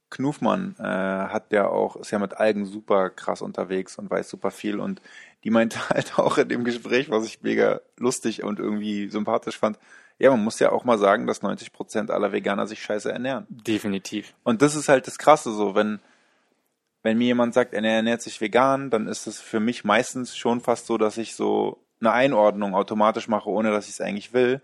Knufmann 0.08 0.76
äh, 0.78 0.84
hat 0.84 1.52
ja 1.52 1.66
auch, 1.66 1.96
ist 1.96 2.12
ja 2.12 2.20
mit 2.20 2.34
Algen 2.34 2.64
super 2.64 3.10
krass 3.10 3.42
unterwegs 3.42 3.98
und 3.98 4.08
weiß 4.08 4.30
super 4.30 4.52
viel 4.52 4.78
und 4.78 5.02
die 5.42 5.50
meinte 5.50 5.78
halt 5.90 6.18
auch 6.18 6.38
in 6.38 6.48
dem 6.48 6.64
Gespräch, 6.64 7.10
was 7.10 7.26
ich 7.26 7.42
mega 7.42 7.80
lustig 7.96 8.44
und 8.44 8.60
irgendwie 8.60 9.08
sympathisch 9.08 9.58
fand, 9.58 9.78
ja, 10.18 10.30
man 10.30 10.44
muss 10.44 10.58
ja 10.58 10.72
auch 10.72 10.84
mal 10.84 10.98
sagen, 10.98 11.26
dass 11.26 11.42
90 11.42 11.72
Prozent 11.72 12.10
aller 12.10 12.32
Veganer 12.32 12.66
sich 12.66 12.82
scheiße 12.82 13.12
ernähren. 13.12 13.46
Definitiv. 13.50 14.34
Und 14.44 14.62
das 14.62 14.74
ist 14.74 14.88
halt 14.88 15.06
das 15.06 15.18
Krasse 15.18 15.52
so, 15.52 15.74
wenn, 15.74 16.00
wenn 17.02 17.18
mir 17.18 17.26
jemand 17.26 17.52
sagt, 17.54 17.74
er 17.74 17.84
ernährt 17.84 18.22
sich 18.22 18.40
vegan, 18.40 18.90
dann 18.90 19.08
ist 19.08 19.26
es 19.26 19.40
für 19.40 19.60
mich 19.60 19.84
meistens 19.84 20.36
schon 20.36 20.60
fast 20.60 20.86
so, 20.86 20.96
dass 20.96 21.18
ich 21.18 21.34
so 21.34 21.82
eine 22.00 22.12
Einordnung 22.12 22.74
automatisch 22.74 23.28
mache, 23.28 23.50
ohne 23.50 23.70
dass 23.70 23.88
ich 23.88 23.94
es 23.94 24.00
eigentlich 24.00 24.32
will. 24.32 24.62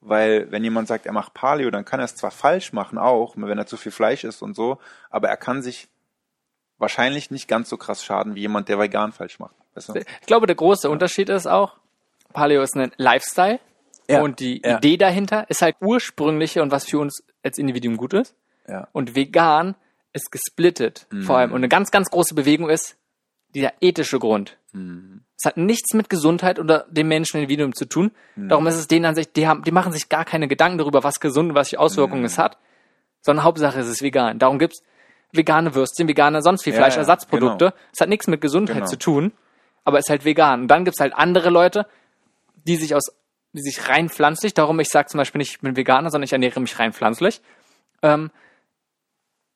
Weil 0.00 0.50
wenn 0.50 0.64
jemand 0.64 0.88
sagt, 0.88 1.06
er 1.06 1.12
macht 1.12 1.32
Paleo, 1.32 1.70
dann 1.70 1.84
kann 1.84 2.00
er 2.00 2.04
es 2.04 2.16
zwar 2.16 2.30
falsch 2.30 2.72
machen 2.72 2.98
auch, 2.98 3.34
wenn 3.36 3.58
er 3.58 3.66
zu 3.66 3.76
viel 3.76 3.92
Fleisch 3.92 4.24
isst 4.24 4.42
und 4.42 4.54
so, 4.54 4.78
aber 5.10 5.28
er 5.28 5.36
kann 5.36 5.62
sich 5.62 5.88
wahrscheinlich 6.78 7.30
nicht 7.30 7.46
ganz 7.46 7.68
so 7.68 7.76
krass 7.76 8.04
schaden 8.04 8.34
wie 8.34 8.40
jemand, 8.40 8.68
der 8.68 8.78
vegan 8.78 9.12
falsch 9.12 9.38
macht. 9.38 9.54
Weißt 9.74 9.90
du? 9.90 9.94
Ich 9.94 10.26
glaube, 10.26 10.46
der 10.46 10.56
große 10.56 10.90
Unterschied 10.90 11.28
ist 11.28 11.46
auch, 11.46 11.76
Paleo 12.32 12.62
ist 12.62 12.76
ein 12.76 12.92
Lifestyle 12.96 13.60
Ja, 14.08 14.20
und 14.22 14.40
die 14.40 14.60
ja. 14.64 14.78
Idee 14.78 14.96
dahinter 14.96 15.46
ist 15.48 15.62
halt 15.62 15.76
ursprüngliche 15.80 16.62
und 16.62 16.70
was 16.70 16.84
für 16.84 16.98
uns 16.98 17.22
als 17.42 17.58
Individuum 17.58 17.96
gut 17.96 18.14
ist. 18.14 18.34
Ja. 18.68 18.88
Und 18.92 19.14
vegan 19.14 19.74
ist 20.12 20.30
gesplittet 20.30 21.06
vor 21.24 21.38
allem. 21.38 21.50
Und 21.52 21.56
eine 21.58 21.68
ganz, 21.68 21.90
ganz 21.90 22.10
große 22.10 22.34
Bewegung 22.34 22.68
ist 22.68 22.96
dieser 23.54 23.72
ethische 23.80 24.18
Grund. 24.18 24.58
Es 24.74 25.44
hat 25.44 25.56
nichts 25.56 25.94
mit 25.94 26.08
Gesundheit 26.08 26.58
oder 26.58 26.86
dem 26.90 27.08
Menschen 27.08 27.36
Individuum 27.38 27.74
zu 27.74 27.84
tun. 27.86 28.10
Darum 28.36 28.66
ist 28.66 28.76
es 28.76 28.88
denen 28.88 29.04
an 29.06 29.14
sich, 29.14 29.32
die 29.32 29.46
haben, 29.46 29.62
die 29.64 29.70
machen 29.72 29.92
sich 29.92 30.08
gar 30.08 30.24
keine 30.24 30.48
Gedanken 30.48 30.78
darüber, 30.78 31.02
was 31.04 31.20
gesund 31.20 31.50
und 31.50 31.54
was 31.54 31.70
für 31.70 31.78
Auswirkungen 31.78 32.24
es 32.24 32.38
hat, 32.38 32.58
sondern 33.20 33.44
Hauptsache 33.44 33.80
es 33.80 33.88
ist 33.88 34.02
vegan. 34.02 34.38
Darum 34.38 34.58
gibt's 34.58 34.82
vegane 35.32 35.74
Würstchen, 35.74 36.08
vegane 36.08 36.42
sonst 36.42 36.62
viel 36.64 36.72
Fleischersatzprodukte. 36.74 37.64
ja, 37.66 37.72
Es 37.92 38.00
hat 38.00 38.08
nichts 38.08 38.26
mit 38.26 38.40
Gesundheit 38.40 38.76
Genau. 38.76 38.86
zu 38.86 38.96
tun, 38.98 39.32
aber 39.84 39.98
ist 39.98 40.10
halt 40.10 40.24
vegan. 40.24 40.62
Und 40.62 40.68
dann 40.68 40.84
gibt's 40.84 41.00
halt 41.00 41.14
andere 41.14 41.48
Leute, 41.50 41.86
die 42.64 42.76
sich 42.76 42.94
aus, 42.94 43.04
die 43.06 43.12
sich 43.60 43.88
rein 43.88 44.08
pflanzlich, 44.08 44.54
darum 44.54 44.80
ich 44.80 44.88
sage 44.88 45.08
zum 45.08 45.18
Beispiel 45.18 45.38
nicht, 45.38 45.52
ich 45.52 45.60
bin 45.60 45.76
Veganer, 45.76 46.10
sondern 46.10 46.24
ich 46.24 46.32
ernähre 46.32 46.60
mich 46.60 46.78
rein 46.78 46.92
pflanzlich, 46.92 47.40
ähm, 48.02 48.30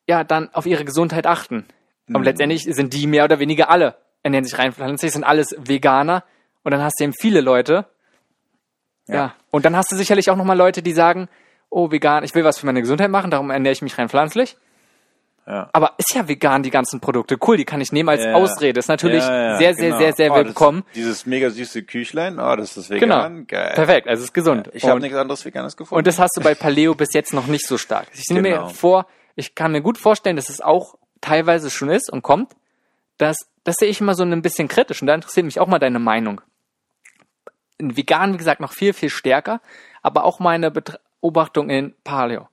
ja, 0.08 0.24
dann 0.24 0.52
auf 0.52 0.66
ihre 0.66 0.84
Gesundheit 0.84 1.26
achten. 1.26 1.66
Mhm. 2.06 2.16
Und 2.16 2.24
letztendlich 2.24 2.64
sind 2.64 2.92
die 2.92 3.06
mehr 3.06 3.24
oder 3.24 3.38
weniger 3.38 3.70
alle, 3.70 3.96
ernähren 4.22 4.44
sich 4.44 4.58
rein 4.58 4.72
pflanzlich, 4.72 5.12
sind 5.12 5.24
alles 5.24 5.56
Veganer. 5.58 6.24
Und 6.62 6.72
dann 6.72 6.82
hast 6.82 6.98
du 6.98 7.04
eben 7.04 7.14
viele 7.18 7.40
Leute, 7.40 7.86
ja. 9.08 9.14
Ja. 9.14 9.34
Und 9.50 9.64
dann 9.64 9.76
hast 9.76 9.90
du 9.92 9.96
sicherlich 9.96 10.30
auch 10.30 10.36
nochmal 10.36 10.56
Leute, 10.56 10.82
die 10.82 10.92
sagen, 10.92 11.28
oh, 11.70 11.90
vegan, 11.90 12.24
ich 12.24 12.34
will 12.34 12.44
was 12.44 12.58
für 12.58 12.66
meine 12.66 12.80
Gesundheit 12.80 13.10
machen, 13.10 13.30
darum 13.30 13.50
ernähre 13.50 13.72
ich 13.72 13.82
mich 13.82 13.96
rein 13.98 14.08
pflanzlich. 14.08 14.56
Ja. 15.46 15.70
Aber 15.72 15.92
ist 15.96 16.12
ja 16.14 16.26
vegan, 16.26 16.64
die 16.64 16.70
ganzen 16.70 16.98
Produkte. 17.00 17.36
Cool, 17.46 17.56
die 17.56 17.64
kann 17.64 17.80
ich 17.80 17.92
nehmen 17.92 18.08
als 18.08 18.24
Ja. 18.24 18.34
Ausrede. 18.34 18.80
Ist 18.80 18.88
natürlich 18.88 19.22
Ja, 19.22 19.56
sehr, 19.58 19.74
sehr, 19.74 19.86
genau. 19.90 19.98
sehr, 19.98 20.12
sehr 20.12 20.32
Oh, 20.32 20.36
das- 20.38 20.46
willkommen. 20.46 20.82
Dieses 20.96 21.24
mega 21.24 21.50
süße 21.50 21.84
Küchlein, 21.84 22.40
oh, 22.40 22.56
das 22.56 22.76
ist 22.76 22.88
Genau. 22.88 23.18
vegan, 23.18 23.46
geil. 23.46 23.72
Perfekt, 23.76 24.08
also 24.08 24.24
ist 24.24 24.32
gesund. 24.32 24.70
Ich 24.72 24.84
habe 24.84 24.98
nichts 25.00 25.16
anderes 25.16 25.44
Veganes 25.44 25.76
gefunden. 25.76 25.98
und 25.98 26.06
das 26.08 26.18
hast 26.18 26.36
du 26.36 26.40
bei 26.42 26.54
Paleo 26.56 26.94
bis 26.96 27.12
jetzt 27.12 27.32
noch 27.32 27.46
nicht 27.46 27.64
so 27.66 27.78
stark. 27.78 28.08
Ich 28.12 28.24
nehme 28.30 28.48
Genau. 28.50 28.64
mir 28.66 28.70
vor, 28.70 29.06
ich 29.36 29.54
kann 29.54 29.70
mir 29.70 29.82
gut 29.82 29.98
vorstellen, 29.98 30.34
dass 30.34 30.48
es 30.48 30.60
auch 30.60 30.96
teilweise 31.20 31.70
schon 31.70 31.90
ist 31.90 32.10
und 32.12 32.22
kommt. 32.22 32.52
Das, 33.18 33.36
das 33.62 33.76
sehe 33.76 33.88
ich 33.88 34.00
immer 34.00 34.14
so 34.14 34.24
ein 34.24 34.42
bisschen 34.42 34.66
kritisch 34.66 35.00
und 35.00 35.06
da 35.06 35.14
interessiert 35.14 35.46
mich 35.46 35.60
auch 35.60 35.68
mal 35.68 35.78
deine 35.78 36.00
Meinung. 36.00 36.40
In 37.78 37.96
vegan, 37.96 38.32
wie 38.34 38.38
gesagt, 38.38 38.60
noch 38.60 38.72
viel, 38.72 38.92
viel 38.94 39.10
stärker, 39.10 39.60
aber 40.02 40.24
auch 40.24 40.40
meine 40.40 40.72
Beobachtung 40.72 41.70
in 41.70 41.94
Paleo. 42.04 42.48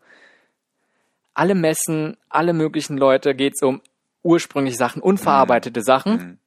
Alle 1.34 1.56
Messen, 1.56 2.18
alle 2.30 2.54
möglichen 2.54 2.98
Leute 2.98 3.34
geht's 3.36 3.62
um 3.64 3.82
ursprüngliche 4.24 4.78
Sachen, 4.78 5.02
unverarbeitete 5.02 5.82
Sachen. 5.82 6.14
Mhm. 6.14 6.38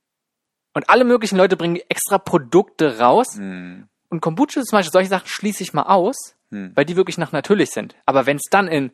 Und 0.75 0.89
alle 0.91 1.05
möglichen 1.05 1.37
Leute 1.37 1.57
bringen 1.57 1.79
extra 1.89 2.19
Produkte 2.19 2.99
raus. 2.99 3.37
Hm, 3.37 3.89
Und 4.09 4.21
Kombucha 4.21 4.63
zum 4.63 4.77
Beispiel, 4.79 4.93
solche 4.93 5.09
Sachen 5.11 5.27
schließe 5.27 5.63
ich 5.63 5.73
mal 5.75 5.83
aus, 5.85 6.17
Hm. 6.51 6.73
weil 6.75 6.85
die 6.85 6.97
wirklich 6.97 7.19
nach 7.19 7.33
natürlich 7.33 7.71
sind. 7.71 7.97
Aber 8.07 8.25
wenn 8.27 8.37
es 8.37 8.45
dann 8.51 8.69
in 8.69 8.93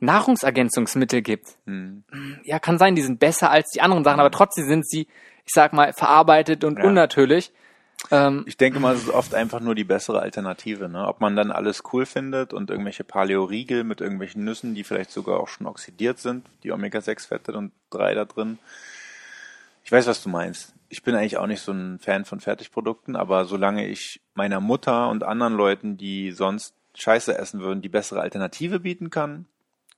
Nahrungsergänzungsmittel 0.00 1.22
gibt, 1.22 1.56
hm. 1.66 2.04
ja, 2.44 2.58
kann 2.58 2.78
sein, 2.78 2.94
die 2.94 3.02
sind 3.02 3.20
besser 3.20 3.50
als 3.50 3.70
die 3.70 3.80
anderen 3.80 4.04
Sachen, 4.04 4.20
aber 4.20 4.30
trotzdem 4.30 4.66
sind 4.66 4.88
sie, 4.88 5.02
ich 5.44 5.52
sag 5.52 5.72
mal, 5.72 5.92
verarbeitet 5.92 6.64
und 6.64 6.78
Ja. 6.78 6.84
unnatürlich. 6.84 7.52
Ähm, 8.10 8.44
Ich 8.46 8.56
denke 8.56 8.80
mal, 8.80 8.94
es 8.94 9.04
ist 9.04 9.10
oft 9.10 9.34
einfach 9.34 9.60
nur 9.60 9.74
die 9.74 9.84
bessere 9.84 10.20
Alternative. 10.20 10.88
Ne? 10.88 11.06
Ob 11.06 11.20
man 11.20 11.36
dann 11.36 11.50
alles 11.50 11.82
cool 11.92 12.06
findet 12.06 12.52
und 12.52 12.70
irgendwelche 12.70 13.04
Paleo-Riegel 13.04 13.84
mit 13.84 14.00
irgendwelchen 14.00 14.44
Nüssen, 14.44 14.74
die 14.74 14.84
vielleicht 14.84 15.10
sogar 15.10 15.40
auch 15.40 15.48
schon 15.48 15.66
oxidiert 15.66 16.18
sind, 16.18 16.46
die 16.62 16.72
Omega-6-Fette 16.72 17.52
und 17.52 17.72
3 17.90 18.14
da 18.14 18.24
drin. 18.24 18.58
Ich 19.84 19.92
weiß, 19.92 20.06
was 20.06 20.22
du 20.22 20.28
meinst. 20.28 20.74
Ich 20.88 21.02
bin 21.02 21.14
eigentlich 21.14 21.36
auch 21.36 21.46
nicht 21.46 21.62
so 21.62 21.72
ein 21.72 21.98
Fan 21.98 22.24
von 22.24 22.40
Fertigprodukten, 22.40 23.16
aber 23.16 23.44
solange 23.44 23.86
ich 23.86 24.20
meiner 24.34 24.60
Mutter 24.60 25.08
und 25.08 25.24
anderen 25.24 25.54
Leuten, 25.54 25.96
die 25.96 26.30
sonst 26.30 26.74
Scheiße 26.94 27.36
essen 27.36 27.60
würden, 27.60 27.82
die 27.82 27.88
bessere 27.88 28.20
Alternative 28.20 28.80
bieten 28.80 29.10
kann, 29.10 29.46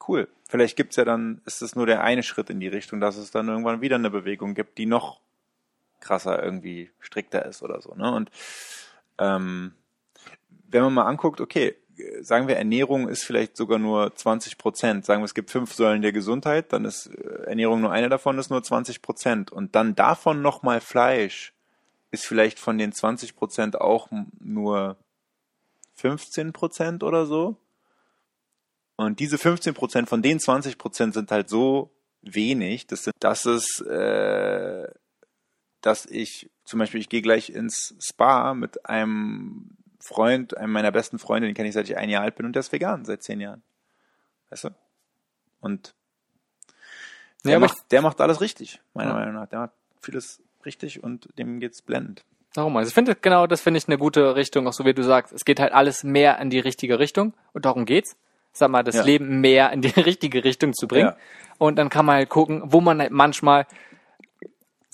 cool. 0.09 0.29
Vielleicht 0.49 0.77
gibt's 0.77 0.97
ja 0.97 1.05
dann, 1.05 1.41
ist 1.45 1.63
es 1.63 1.77
nur 1.77 1.87
der 1.87 2.03
eine 2.03 2.23
Schritt 2.23 2.51
in 2.51 2.61
die 2.61 2.69
Richtung, 2.69 3.01
dass 3.01 3.17
es 3.17 3.31
dann 3.31 3.49
irgendwann 3.49 3.81
wieder 3.81 3.97
eine 3.97 4.11
Bewegung 4.11 4.55
gibt, 4.55 4.79
die 4.79 4.87
noch 4.87 5.21
krasser 6.01 6.43
irgendwie 6.43 6.91
strikter 7.01 7.45
ist 7.45 7.63
oder 7.63 7.81
so. 7.81 7.95
Ne? 7.95 8.13
Und 8.13 8.31
ähm, 9.19 9.75
wenn 10.69 10.83
man 10.83 10.95
mal 10.95 11.07
anguckt, 11.07 11.41
okay, 11.41 11.77
sagen 12.21 12.49
wir 12.49 12.57
Ernährung 12.57 13.09
ist 13.09 13.25
vielleicht 13.25 13.57
sogar 13.57 13.79
nur 13.79 14.15
20 14.15 14.59
Prozent. 14.59 15.05
Sagen 15.05 15.23
wir, 15.23 15.27
es 15.27 15.35
gibt 15.35 15.51
fünf 15.51 15.75
Säulen 15.75 16.03
der 16.03 16.13
Gesundheit, 16.13 16.73
dann 16.73 16.85
ist 16.85 17.07
äh, 17.07 17.45
Ernährung 17.47 17.81
nur 17.81 17.93
eine 17.93 18.09
davon, 18.09 18.39
ist 18.39 18.51
nur 18.51 18.63
20 18.63 19.03
Prozent. 19.03 19.51
Und 19.51 19.75
dann 19.75 19.95
davon 19.95 20.43
nochmal 20.43 20.81
Fleisch 20.81 21.55
ist 22.11 22.27
vielleicht 22.27 22.59
von 22.59 22.79
den 22.79 22.93
20 22.93 23.37
Prozent 23.37 23.81
auch 23.81 24.09
nur 24.41 24.97
15 25.95 26.53
Prozent 26.53 27.03
oder 27.03 27.27
so. 27.27 27.57
Und 28.97 29.21
diese 29.21 29.39
15 29.39 29.75
Prozent 29.75 30.09
von 30.09 30.23
den 30.23 30.41
20 30.41 30.79
Prozent 30.79 31.15
sind 31.15 31.31
halt 31.31 31.49
so 31.49 31.91
wenig, 32.23 32.87
dass, 32.87 33.11
dass 33.21 33.45
es 33.45 33.81
äh, 33.81 34.89
dass 35.81 36.07
ich 36.07 36.51
zum 36.65 36.79
Beispiel, 36.79 37.01
ich 37.01 37.09
gehe 37.09 37.23
gleich 37.23 37.51
ins 37.51 37.95
Spa 38.01 38.55
mit 38.55 38.87
einem 38.89 39.71
Freund, 40.01 40.57
einem 40.57 40.73
meiner 40.73 40.93
besten 40.93 41.19
Freunde, 41.19 41.49
den 41.49 41.55
kenne 41.55 41.69
ich 41.69 41.75
seit 41.75 41.89
ich 41.89 41.97
ein 41.97 42.11
Jahr 42.11 42.23
alt 42.23 42.37
bin 42.37 42.47
und 42.47 42.53
der 42.55 42.61
ist 42.61 42.73
vegan 42.73 43.05
seit 43.05 43.23
zehn 43.23 43.41
Jahren. 43.41 43.63
Weißt 44.51 44.65
du? 44.65 44.71
Und 45.61 45.95
der, 47.45 47.53
Ja, 47.53 47.59
macht, 47.59 47.77
der 47.91 48.03
macht 48.03 48.21
alles 48.21 48.41
richtig, 48.41 48.81
meiner 48.95 49.11
Ja. 49.11 49.17
Meinung 49.17 49.35
nach. 49.35 49.47
Der 49.49 49.59
macht 49.61 49.73
vieles 50.01 50.41
richtig 50.65 51.03
und 51.03 51.29
dem 51.39 51.61
geht's 51.61 51.83
blendend. 51.83 52.25
Darum, 52.55 52.77
also 52.77 52.89
ich 52.89 52.95
finde 52.95 53.15
genau, 53.15 53.47
das 53.47 53.61
finde 53.61 53.79
ich 53.79 53.87
eine 53.89 53.99
gute 53.99 54.35
Richtung, 54.35 54.67
auch 54.67 54.73
so 54.73 54.85
wie 54.85 54.95
du 54.95 55.03
sagst. 55.03 55.33
Es 55.33 55.45
geht 55.45 55.61
halt 55.61 55.73
alles 55.73 56.03
mehr 56.05 56.39
in 56.39 56.51
die 56.51 56.59
richtige 56.59 56.99
Richtung 56.99 57.35
und 57.53 57.65
darum 57.65 57.85
geht's. 57.85 58.17
Sag 58.53 58.71
mal, 58.71 58.83
das 58.83 58.97
Ja. 58.97 59.03
Leben 59.05 59.41
mehr 59.41 59.71
in 59.73 59.83
die 59.83 59.89
richtige 60.01 60.43
Richtung 60.43 60.73
zu 60.73 60.89
bringen. 60.89 61.13
Und 61.59 61.77
dann 61.77 61.91
kann 61.91 62.07
man 62.07 62.17
halt 62.17 62.29
gucken, 62.29 62.63
wo 62.65 62.81
man 62.81 63.01
halt 63.01 63.13
manchmal 63.13 63.67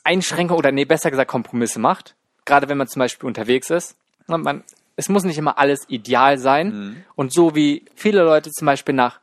Einschränkungen 0.04 0.58
oder 0.58 0.70
nee, 0.70 0.84
besser 0.84 1.10
gesagt 1.10 1.30
Kompromisse 1.30 1.80
macht. 1.80 2.14
Gerade 2.44 2.68
wenn 2.68 2.78
man 2.78 2.88
zum 2.88 3.00
Beispiel 3.00 3.26
unterwegs 3.26 3.70
ist. 3.70 3.96
Man, 4.26 4.62
es 4.96 5.08
muss 5.08 5.24
nicht 5.24 5.38
immer 5.38 5.58
alles 5.58 5.88
ideal 5.88 6.38
sein. 6.38 6.68
Mhm. 6.68 7.04
Und 7.16 7.32
so 7.32 7.54
wie 7.54 7.84
viele 7.94 8.22
Leute 8.22 8.50
zum 8.50 8.66
Beispiel 8.66 8.94
nach 8.94 9.20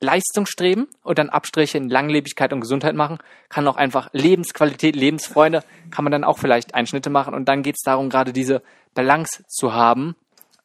Leistung 0.00 0.46
streben 0.46 0.88
und 1.02 1.18
dann 1.18 1.30
Abstriche 1.30 1.78
in 1.78 1.88
Langlebigkeit 1.88 2.52
und 2.52 2.60
Gesundheit 2.60 2.94
machen, 2.94 3.18
kann 3.48 3.66
auch 3.68 3.76
einfach 3.76 4.10
Lebensqualität, 4.12 4.96
Lebensfreude, 4.96 5.62
kann 5.90 6.04
man 6.04 6.12
dann 6.12 6.24
auch 6.24 6.38
vielleicht 6.38 6.74
Einschnitte 6.74 7.08
machen. 7.08 7.34
Und 7.34 7.48
dann 7.48 7.62
geht 7.62 7.76
es 7.76 7.82
darum, 7.84 8.10
gerade 8.10 8.32
diese 8.32 8.62
Balance 8.94 9.44
zu 9.46 9.72
haben. 9.72 10.16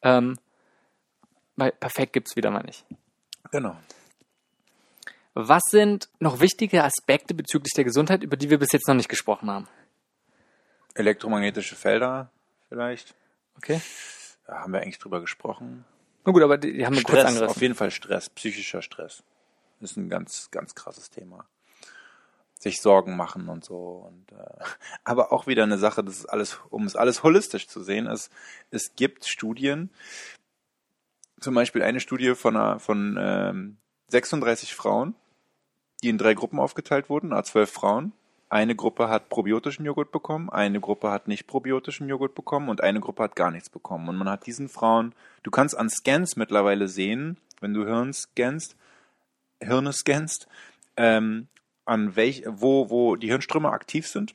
Ähm, 0.02 0.36
weil 1.56 1.72
perfekt 1.72 2.12
gibt's 2.12 2.36
wieder 2.36 2.50
mal 2.50 2.62
nicht. 2.62 2.84
Genau. 3.50 3.76
Was 5.34 5.62
sind 5.70 6.08
noch 6.18 6.40
wichtige 6.40 6.82
Aspekte 6.84 7.34
bezüglich 7.34 7.72
der 7.74 7.84
Gesundheit, 7.84 8.22
über 8.22 8.36
die 8.36 8.50
wir 8.50 8.58
bis 8.58 8.72
jetzt 8.72 8.88
noch 8.88 8.94
nicht 8.94 9.08
gesprochen 9.08 9.50
haben? 9.50 9.68
Elektromagnetische 10.94 11.76
Felder 11.76 12.30
vielleicht. 12.68 13.14
Okay. 13.56 13.80
Da 14.46 14.60
haben 14.60 14.72
wir 14.72 14.80
eigentlich 14.80 14.98
drüber 14.98 15.20
gesprochen. 15.20 15.84
Na 16.24 16.32
gut, 16.32 16.42
aber 16.42 16.58
die, 16.58 16.72
die 16.72 16.86
haben 16.86 16.96
wir 16.96 17.02
kurz 17.02 17.18
Stress, 17.18 17.26
angerissen. 17.26 17.56
auf 17.56 17.62
jeden 17.62 17.74
Fall 17.74 17.90
Stress, 17.90 18.30
psychischer 18.30 18.82
Stress. 18.82 19.22
Ist 19.80 19.96
ein 19.96 20.08
ganz, 20.08 20.50
ganz 20.50 20.74
krasses 20.74 21.10
Thema. 21.10 21.46
Sich 22.58 22.80
Sorgen 22.80 23.16
machen 23.16 23.48
und 23.48 23.64
so. 23.64 24.10
Und, 24.10 24.32
äh, 24.32 24.64
aber 25.04 25.32
auch 25.32 25.46
wieder 25.46 25.62
eine 25.62 25.78
Sache, 25.78 26.02
das 26.02 26.18
ist 26.18 26.26
alles, 26.26 26.58
um 26.70 26.84
es 26.84 26.96
alles 26.96 27.22
holistisch 27.22 27.68
zu 27.68 27.82
sehen, 27.82 28.06
es, 28.06 28.30
es 28.70 28.96
gibt 28.96 29.26
Studien, 29.26 29.90
zum 31.40 31.54
Beispiel 31.54 31.82
eine 31.82 32.00
Studie 32.00 32.34
von, 32.34 32.56
einer, 32.56 32.80
von 32.80 33.16
ähm, 33.20 33.76
36 34.08 34.74
Frauen, 34.74 35.14
die 36.02 36.08
in 36.08 36.18
drei 36.18 36.34
Gruppen 36.34 36.58
aufgeteilt 36.58 37.08
wurden, 37.08 37.32
a 37.32 37.42
12 37.42 37.70
Frauen. 37.70 38.12
Eine 38.50 38.74
Gruppe 38.74 39.10
hat 39.10 39.28
probiotischen 39.28 39.84
Joghurt 39.84 40.10
bekommen, 40.10 40.48
eine 40.48 40.80
Gruppe 40.80 41.10
hat 41.10 41.28
nicht 41.28 41.46
probiotischen 41.46 42.08
Joghurt 42.08 42.34
bekommen 42.34 42.70
und 42.70 42.82
eine 42.82 43.00
Gruppe 43.00 43.24
hat 43.24 43.36
gar 43.36 43.50
nichts 43.50 43.68
bekommen. 43.68 44.08
Und 44.08 44.16
man 44.16 44.28
hat 44.28 44.46
diesen 44.46 44.70
Frauen, 44.70 45.14
du 45.42 45.50
kannst 45.50 45.76
an 45.76 45.90
Scans 45.90 46.36
mittlerweile 46.36 46.88
sehen, 46.88 47.36
wenn 47.60 47.74
du 47.74 47.84
Hirn 47.84 48.14
scannst, 48.14 48.74
Hirne 49.60 49.92
scannst, 49.92 50.48
ähm, 50.96 51.48
an 51.84 52.16
welch, 52.16 52.44
wo, 52.46 52.88
wo 52.88 53.16
die 53.16 53.28
Hirnströme 53.28 53.70
aktiv 53.70 54.06
sind. 54.06 54.32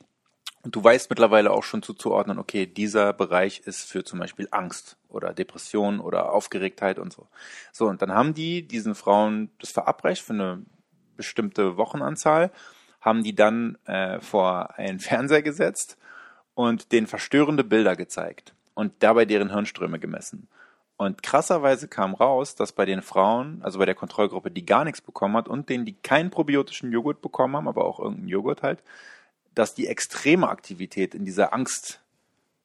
Und 0.64 0.74
du 0.74 0.82
weißt 0.82 1.10
mittlerweile 1.10 1.50
auch 1.50 1.62
schon 1.62 1.82
zuzuordnen, 1.82 2.38
okay, 2.38 2.66
dieser 2.66 3.12
Bereich 3.12 3.60
ist 3.66 3.84
für 3.84 4.02
zum 4.02 4.18
Beispiel 4.18 4.48
Angst 4.50 4.96
oder 5.10 5.34
Depression 5.34 6.00
oder 6.00 6.32
Aufgeregtheit 6.32 6.98
und 6.98 7.12
so. 7.12 7.28
So, 7.70 7.86
und 7.86 8.00
dann 8.00 8.12
haben 8.12 8.32
die 8.32 8.66
diesen 8.66 8.94
Frauen 8.94 9.50
das 9.60 9.70
verabreicht 9.70 10.22
für 10.22 10.32
eine 10.32 10.64
bestimmte 11.18 11.76
Wochenanzahl, 11.76 12.50
haben 13.02 13.22
die 13.22 13.34
dann 13.34 13.76
äh, 13.84 14.20
vor 14.20 14.78
einen 14.78 15.00
Fernseher 15.00 15.42
gesetzt 15.42 15.98
und 16.54 16.92
denen 16.92 17.06
verstörende 17.06 17.62
Bilder 17.62 17.94
gezeigt 17.94 18.54
und 18.72 18.94
dabei 19.00 19.26
deren 19.26 19.52
Hirnströme 19.52 19.98
gemessen. 19.98 20.48
Und 20.96 21.22
krasserweise 21.22 21.88
kam 21.88 22.14
raus, 22.14 22.54
dass 22.54 22.72
bei 22.72 22.86
den 22.86 23.02
Frauen, 23.02 23.60
also 23.62 23.80
bei 23.80 23.84
der 23.84 23.96
Kontrollgruppe, 23.96 24.50
die 24.50 24.64
gar 24.64 24.84
nichts 24.84 25.02
bekommen 25.02 25.36
hat 25.36 25.48
und 25.48 25.68
denen, 25.68 25.84
die 25.84 25.94
keinen 25.94 26.30
probiotischen 26.30 26.90
Joghurt 26.90 27.20
bekommen 27.20 27.56
haben, 27.56 27.68
aber 27.68 27.84
auch 27.84 27.98
irgendeinen 27.98 28.28
Joghurt 28.28 28.62
halt, 28.62 28.82
dass 29.54 29.74
die 29.74 29.86
extreme 29.86 30.48
Aktivität 30.48 31.14
in 31.14 31.24
dieser 31.24 31.52
Angst, 31.52 32.00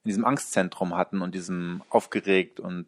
in 0.04 0.10
diesem 0.10 0.26
Angstzentrum 0.26 0.96
hatten 0.96 1.22
und 1.22 1.36
diesem 1.36 1.84
aufgeregt 1.90 2.60
und 2.60 2.88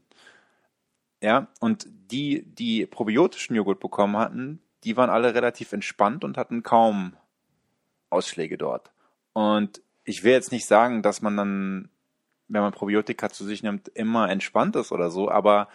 ja, 1.21 1.47
und 1.59 1.87
die, 2.11 2.43
die 2.43 2.85
probiotischen 2.87 3.55
Joghurt 3.55 3.79
bekommen 3.79 4.17
hatten, 4.17 4.59
die 4.83 4.97
waren 4.97 5.11
alle 5.11 5.35
relativ 5.35 5.71
entspannt 5.71 6.23
und 6.23 6.37
hatten 6.37 6.63
kaum 6.63 7.15
Ausschläge 8.09 8.57
dort. 8.57 8.91
Und 9.33 9.81
ich 10.03 10.23
will 10.23 10.31
jetzt 10.31 10.51
nicht 10.51 10.65
sagen, 10.65 11.03
dass 11.03 11.21
man 11.21 11.37
dann, 11.37 11.89
wenn 12.47 12.61
man 12.61 12.73
Probiotika 12.73 13.29
zu 13.29 13.45
sich 13.45 13.61
nimmt, 13.61 13.87
immer 13.89 14.29
entspannt 14.29 14.75
ist 14.75 14.91
oder 14.91 15.11
so, 15.11 15.29
aber 15.29 15.67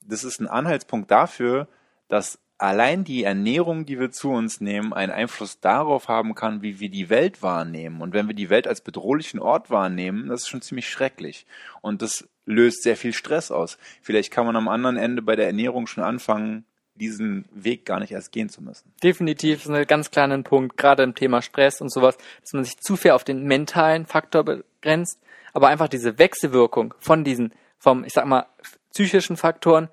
das 0.00 0.22
ist 0.22 0.40
ein 0.40 0.48
Anhaltspunkt 0.48 1.10
dafür, 1.10 1.66
dass 2.08 2.38
allein 2.58 3.04
die 3.04 3.24
Ernährung, 3.24 3.86
die 3.86 3.98
wir 3.98 4.10
zu 4.10 4.30
uns 4.30 4.60
nehmen, 4.60 4.92
einen 4.92 5.12
Einfluss 5.12 5.60
darauf 5.60 6.08
haben 6.08 6.34
kann, 6.34 6.62
wie 6.62 6.80
wir 6.80 6.88
die 6.88 7.10
Welt 7.10 7.42
wahrnehmen. 7.42 8.00
Und 8.00 8.14
wenn 8.14 8.28
wir 8.28 8.34
die 8.34 8.50
Welt 8.50 8.68
als 8.68 8.80
bedrohlichen 8.80 9.40
Ort 9.40 9.70
wahrnehmen, 9.70 10.28
das 10.28 10.42
ist 10.42 10.48
schon 10.48 10.62
ziemlich 10.62 10.88
schrecklich. 10.88 11.46
Und 11.80 12.02
das 12.02 12.28
löst 12.46 12.82
sehr 12.82 12.96
viel 12.96 13.12
Stress 13.12 13.50
aus. 13.50 13.78
Vielleicht 14.02 14.30
kann 14.30 14.46
man 14.46 14.56
am 14.56 14.68
anderen 14.68 14.96
Ende 14.96 15.22
bei 15.22 15.36
der 15.36 15.46
Ernährung 15.46 15.86
schon 15.86 16.04
anfangen, 16.04 16.64
diesen 16.94 17.46
Weg 17.52 17.84
gar 17.84 17.98
nicht 17.98 18.12
erst 18.12 18.30
gehen 18.30 18.48
zu 18.48 18.62
müssen. 18.62 18.92
Definitiv 19.02 19.64
ist 19.64 19.70
ein 19.70 19.86
ganz 19.86 20.10
kleiner 20.10 20.40
Punkt, 20.42 20.76
gerade 20.76 21.02
im 21.02 21.14
Thema 21.14 21.42
Stress 21.42 21.80
und 21.80 21.92
sowas, 21.92 22.16
dass 22.40 22.52
man 22.52 22.64
sich 22.64 22.76
zu 22.78 22.96
viel 22.96 23.10
auf 23.12 23.24
den 23.24 23.44
mentalen 23.44 24.06
Faktor 24.06 24.44
begrenzt, 24.44 25.18
aber 25.52 25.68
einfach 25.68 25.88
diese 25.88 26.18
Wechselwirkung 26.18 26.94
von 26.98 27.24
diesen, 27.24 27.52
vom, 27.78 28.04
ich 28.04 28.12
sag 28.12 28.26
mal, 28.26 28.46
psychischen 28.92 29.36
Faktoren 29.36 29.88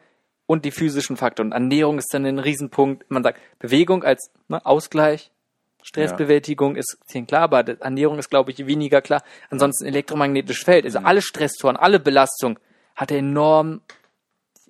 und 0.52 0.66
die 0.66 0.72
physischen 0.72 1.16
Faktoren. 1.16 1.48
Und 1.48 1.54
Ernährung 1.54 1.98
ist 1.98 2.14
dann 2.14 2.26
ein 2.26 2.38
Riesenpunkt. 2.38 3.10
Man 3.10 3.24
sagt, 3.24 3.40
Bewegung 3.60 4.04
als 4.04 4.32
ne, 4.50 4.66
Ausgleich, 4.66 5.32
Stressbewältigung 5.82 6.76
ist 6.76 6.98
ist 7.08 7.28
klar, 7.28 7.44
aber 7.44 7.66
Ernährung 7.80 8.20
ist, 8.20 8.30
glaube 8.30 8.52
ich, 8.52 8.68
weniger 8.68 9.02
klar. 9.02 9.24
Ansonsten 9.50 9.86
elektromagnetisches 9.86 10.66
Feld, 10.66 10.84
also 10.84 11.00
alle 11.00 11.22
Stressoren, 11.22 11.78
alle 11.78 12.02
Belastung 12.02 12.60
hat 12.98 13.12
enorm 13.12 13.80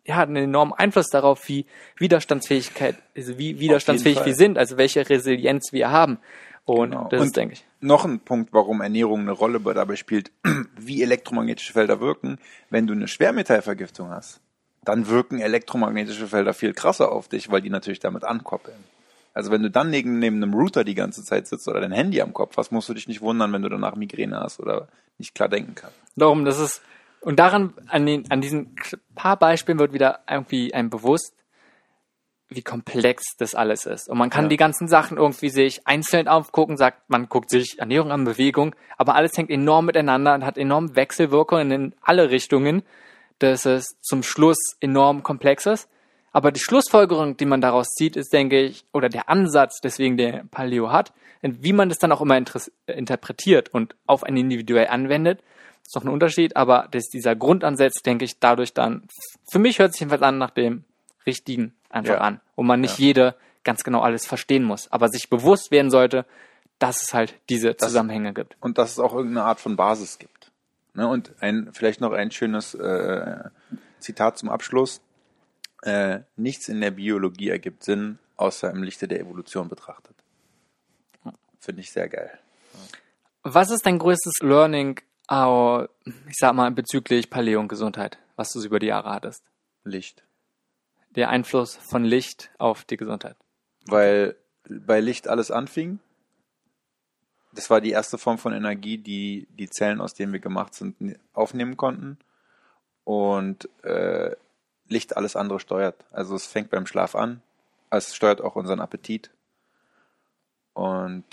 ja, 0.05 0.17
hat 0.17 0.29
einen 0.29 0.43
enormen 0.43 0.73
Einfluss 0.73 1.07
darauf, 1.07 1.47
wie 1.47 1.65
Widerstandsfähigkeit, 1.97 2.97
also 3.17 3.39
wie 3.39 3.59
widerstandsfähig 3.59 4.23
wir 4.23 4.35
sind, 4.35 4.59
also 4.59 4.77
welche 4.77 5.09
Resilienz 5.09 5.73
wir 5.73 5.89
haben. 5.89 6.19
Und 6.63 6.91
Genau. 6.91 7.07
das 7.09 7.21
Und 7.21 7.27
ist, 7.27 7.37
denke 7.37 7.53
ich. 7.53 7.65
Noch 7.79 8.05
ein 8.05 8.19
Punkt, 8.19 8.53
warum 8.53 8.81
Ernährung 8.81 9.21
eine 9.21 9.31
Rolle 9.31 9.59
dabei 9.59 9.95
spielt, 9.95 10.31
wie 10.77 11.01
elektromagnetische 11.01 11.73
Felder 11.73 11.99
wirken. 11.99 12.37
Wenn 12.69 12.85
du 12.85 12.93
eine 12.93 13.07
Schwermetallvergiftung 13.07 14.11
hast, 14.11 14.41
dann 14.83 15.07
wirken 15.07 15.39
elektromagnetische 15.39 16.27
Felder 16.27 16.53
viel 16.53 16.73
krasser 16.73 17.11
auf 17.11 17.27
dich, 17.27 17.51
weil 17.51 17.61
die 17.61 17.69
natürlich 17.69 17.99
damit 17.99 18.23
ankoppeln. 18.23 18.83
Also 19.33 19.51
wenn 19.51 19.61
du 19.63 19.69
dann 19.69 19.89
neben, 19.89 20.19
neben 20.19 20.37
einem 20.37 20.53
Router 20.53 20.83
die 20.83 20.95
ganze 20.95 21.23
Zeit 21.23 21.47
sitzt 21.47 21.67
oder 21.67 21.79
dein 21.79 21.91
Handy 21.91 22.21
am 22.21 22.33
Kopf 22.33 22.57
hast, 22.57 22.71
musst 22.71 22.89
du 22.89 22.93
dich 22.93 23.07
nicht 23.07 23.21
wundern, 23.21 23.53
wenn 23.53 23.61
du 23.61 23.69
danach 23.69 23.95
Migräne 23.95 24.39
hast 24.39 24.59
oder 24.59 24.87
nicht 25.17 25.35
klar 25.35 25.47
denken 25.47 25.75
kannst. 25.75 25.95
Darum, 26.15 26.43
das 26.43 26.59
ist, 26.59 26.81
und 27.21 27.39
daran, 27.39 27.73
an 27.87 28.05
den, 28.05 28.29
an 28.29 28.41
diesen 28.41 28.75
paar 29.15 29.37
Beispielen 29.37 29.79
wird 29.79 29.93
wieder 29.93 30.19
irgendwie 30.29 30.73
einem 30.73 30.89
bewusst, 30.89 31.33
wie 32.49 32.63
komplex 32.63 33.23
das 33.37 33.55
alles 33.55 33.85
ist. 33.85 34.09
Und 34.09 34.17
man 34.17 34.29
kann 34.29 34.45
Ja. 34.45 34.49
die 34.49 34.57
ganzen 34.57 34.89
Sachen 34.89 35.15
irgendwie 35.17 35.49
sich 35.49 35.87
einzeln 35.87 36.27
aufgucken, 36.27 36.75
sagt, 36.75 37.09
man 37.09 37.29
guckt 37.29 37.49
sich 37.49 37.79
Ernährung 37.79 38.11
an, 38.11 38.25
Bewegung, 38.25 38.75
aber 38.97 39.15
alles 39.15 39.37
hängt 39.37 39.49
enorm 39.49 39.85
miteinander 39.85 40.33
und 40.33 40.43
hat 40.45 40.57
enorm 40.57 40.95
Wechselwirkungen 40.97 41.71
in 41.71 41.95
alle 42.01 42.29
Richtungen, 42.29 42.83
dass 43.43 43.65
es 43.65 43.97
zum 44.01 44.23
Schluss 44.23 44.57
enorm 44.79 45.23
komplex 45.23 45.65
ist. 45.65 45.89
Aber 46.31 46.51
die 46.51 46.61
Schlussfolgerung, 46.61 47.35
die 47.35 47.45
man 47.45 47.59
daraus 47.61 47.89
zieht, 47.89 48.15
ist, 48.15 48.31
denke 48.31 48.61
ich, 48.61 48.85
oder 48.93 49.09
der 49.09 49.27
Ansatz, 49.29 49.81
deswegen 49.83 50.15
der 50.17 50.45
Paleo 50.49 50.91
hat, 50.91 51.11
und 51.41 51.63
wie 51.63 51.73
man 51.73 51.89
das 51.89 51.97
dann 51.97 52.11
auch 52.11 52.21
immer 52.21 52.37
äh, 52.37 52.43
interpretiert 52.93 53.69
und 53.73 53.95
auf 54.05 54.23
ein 54.23 54.37
individuell 54.37 54.87
anwendet, 54.87 55.41
ist 55.83 55.95
noch 55.95 56.03
ein 56.03 56.09
Unterschied, 56.09 56.55
aber 56.55 56.87
dass 56.91 57.09
dieser 57.09 57.35
Grundansatz, 57.35 58.01
denke 58.03 58.25
ich, 58.25 58.39
dadurch 58.39 58.73
dann, 58.73 59.07
für 59.51 59.59
mich 59.59 59.79
hört 59.79 59.93
sich 59.93 60.01
jedenfalls 60.01 60.21
an 60.21 60.37
nach 60.37 60.51
dem 60.51 60.83
Richtigen 61.25 61.73
einfach 61.89 62.15
Ja. 62.15 62.21
an, 62.21 62.41
wo 62.55 62.63
man 62.63 62.79
nicht 62.79 62.99
jede 62.99 63.35
ganz 63.63 63.83
genau 63.83 64.01
alles 64.01 64.25
verstehen 64.25 64.63
muss, 64.63 64.91
aber 64.91 65.09
sich 65.09 65.29
bewusst 65.29 65.71
werden 65.71 65.91
sollte, 65.91 66.25
dass 66.79 67.01
es 67.01 67.13
halt 67.13 67.35
diese 67.49 67.75
Zusammenhänge 67.75 68.33
gibt. 68.33 68.55
Und 68.59 68.77
dass 68.77 68.91
es 68.91 68.99
auch 68.99 69.13
irgendeine 69.13 69.45
Art 69.45 69.59
von 69.59 69.75
Basis 69.75 70.17
gibt. 70.17 70.40
Ne? 70.93 71.07
Und 71.07 71.33
ein, 71.39 71.69
vielleicht 71.73 72.01
noch 72.01 72.11
ein 72.11 72.31
schönes 72.31 72.73
äh, 72.73 73.49
Zitat 73.99 74.37
zum 74.37 74.49
Abschluss. 74.49 75.01
Äh, 75.83 76.21
nichts 76.35 76.67
in 76.69 76.81
der 76.81 76.91
Biologie 76.91 77.49
ergibt 77.49 77.83
Sinn, 77.83 78.19
außer 78.37 78.69
im 78.69 78.83
Lichte 78.83 79.07
der 79.07 79.19
Evolution 79.19 79.67
betrachtet. 79.67 80.15
Finde 81.59 81.81
ich 81.81 81.91
sehr 81.91 82.09
geil. 82.09 82.39
Was 83.43 83.69
ist 83.69 83.85
dein 83.85 83.99
größtes 83.99 84.39
Learning, 84.41 84.99
ich 85.29 86.37
sag 86.37 86.53
mal, 86.53 86.71
bezüglich 86.71 87.29
Paleo 87.29 87.59
und 87.59 87.67
Gesundheit, 87.67 88.17
was 88.35 88.51
du 88.51 88.59
so 88.59 88.67
über 88.67 88.79
die 88.79 88.87
Jahre 88.87 89.11
hattest? 89.11 89.43
Licht. 89.83 90.23
Der 91.11 91.29
Einfluss 91.29 91.75
von 91.75 92.03
Licht 92.03 92.51
auf 92.57 92.83
die 92.83 92.97
Gesundheit. 92.97 93.35
Weil 93.85 94.35
bei 94.69 94.99
Licht 94.99 95.27
alles 95.27 95.51
anfing. 95.51 95.99
Das 97.53 97.69
war 97.69 97.81
die 97.81 97.91
erste 97.91 98.17
Form 98.17 98.37
von 98.37 98.53
Energie, 98.53 98.97
die 98.97 99.47
die 99.57 99.69
Zellen, 99.69 100.01
aus 100.01 100.13
denen 100.13 100.33
wir 100.33 100.39
gemacht 100.39 100.73
sind, 100.73 101.17
aufnehmen 101.33 101.77
konnten. 101.77 102.17
Und 103.03 103.67
äh, 103.83 104.35
Licht 104.87 105.17
alles 105.17 105.35
andere 105.35 105.59
steuert. 105.59 105.95
Also 106.11 106.35
es 106.35 106.45
fängt 106.45 106.69
beim 106.69 106.85
Schlaf 106.85 107.15
an. 107.15 107.41
Es 107.89 108.15
steuert 108.15 108.41
auch 108.41 108.55
unseren 108.55 108.79
Appetit. 108.79 109.31
Und 110.73 111.25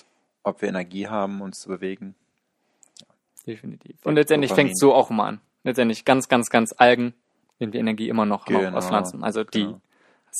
ob 0.42 0.62
wir 0.62 0.68
Energie 0.68 1.08
haben, 1.08 1.40
uns 1.40 1.60
zu 1.60 1.68
bewegen. 1.68 2.14
Definitiv. 3.46 3.96
Und 4.04 4.14
letztendlich 4.14 4.52
fängt 4.52 4.72
es 4.72 4.78
so 4.78 4.94
auch 4.94 5.10
immer 5.10 5.24
an. 5.24 5.40
Letztendlich 5.62 6.04
ganz, 6.04 6.28
ganz, 6.28 6.50
ganz 6.50 6.74
Algen 6.76 7.14
nehmen 7.58 7.72
wir 7.72 7.80
Energie 7.80 8.08
immer 8.08 8.26
noch, 8.26 8.46
noch 8.48 8.60
Genau, 8.60 8.76
aus 8.76 8.86
Pflanzen. 8.86 9.24
Also 9.24 9.44
die 9.44 9.64
genau. 9.64 9.80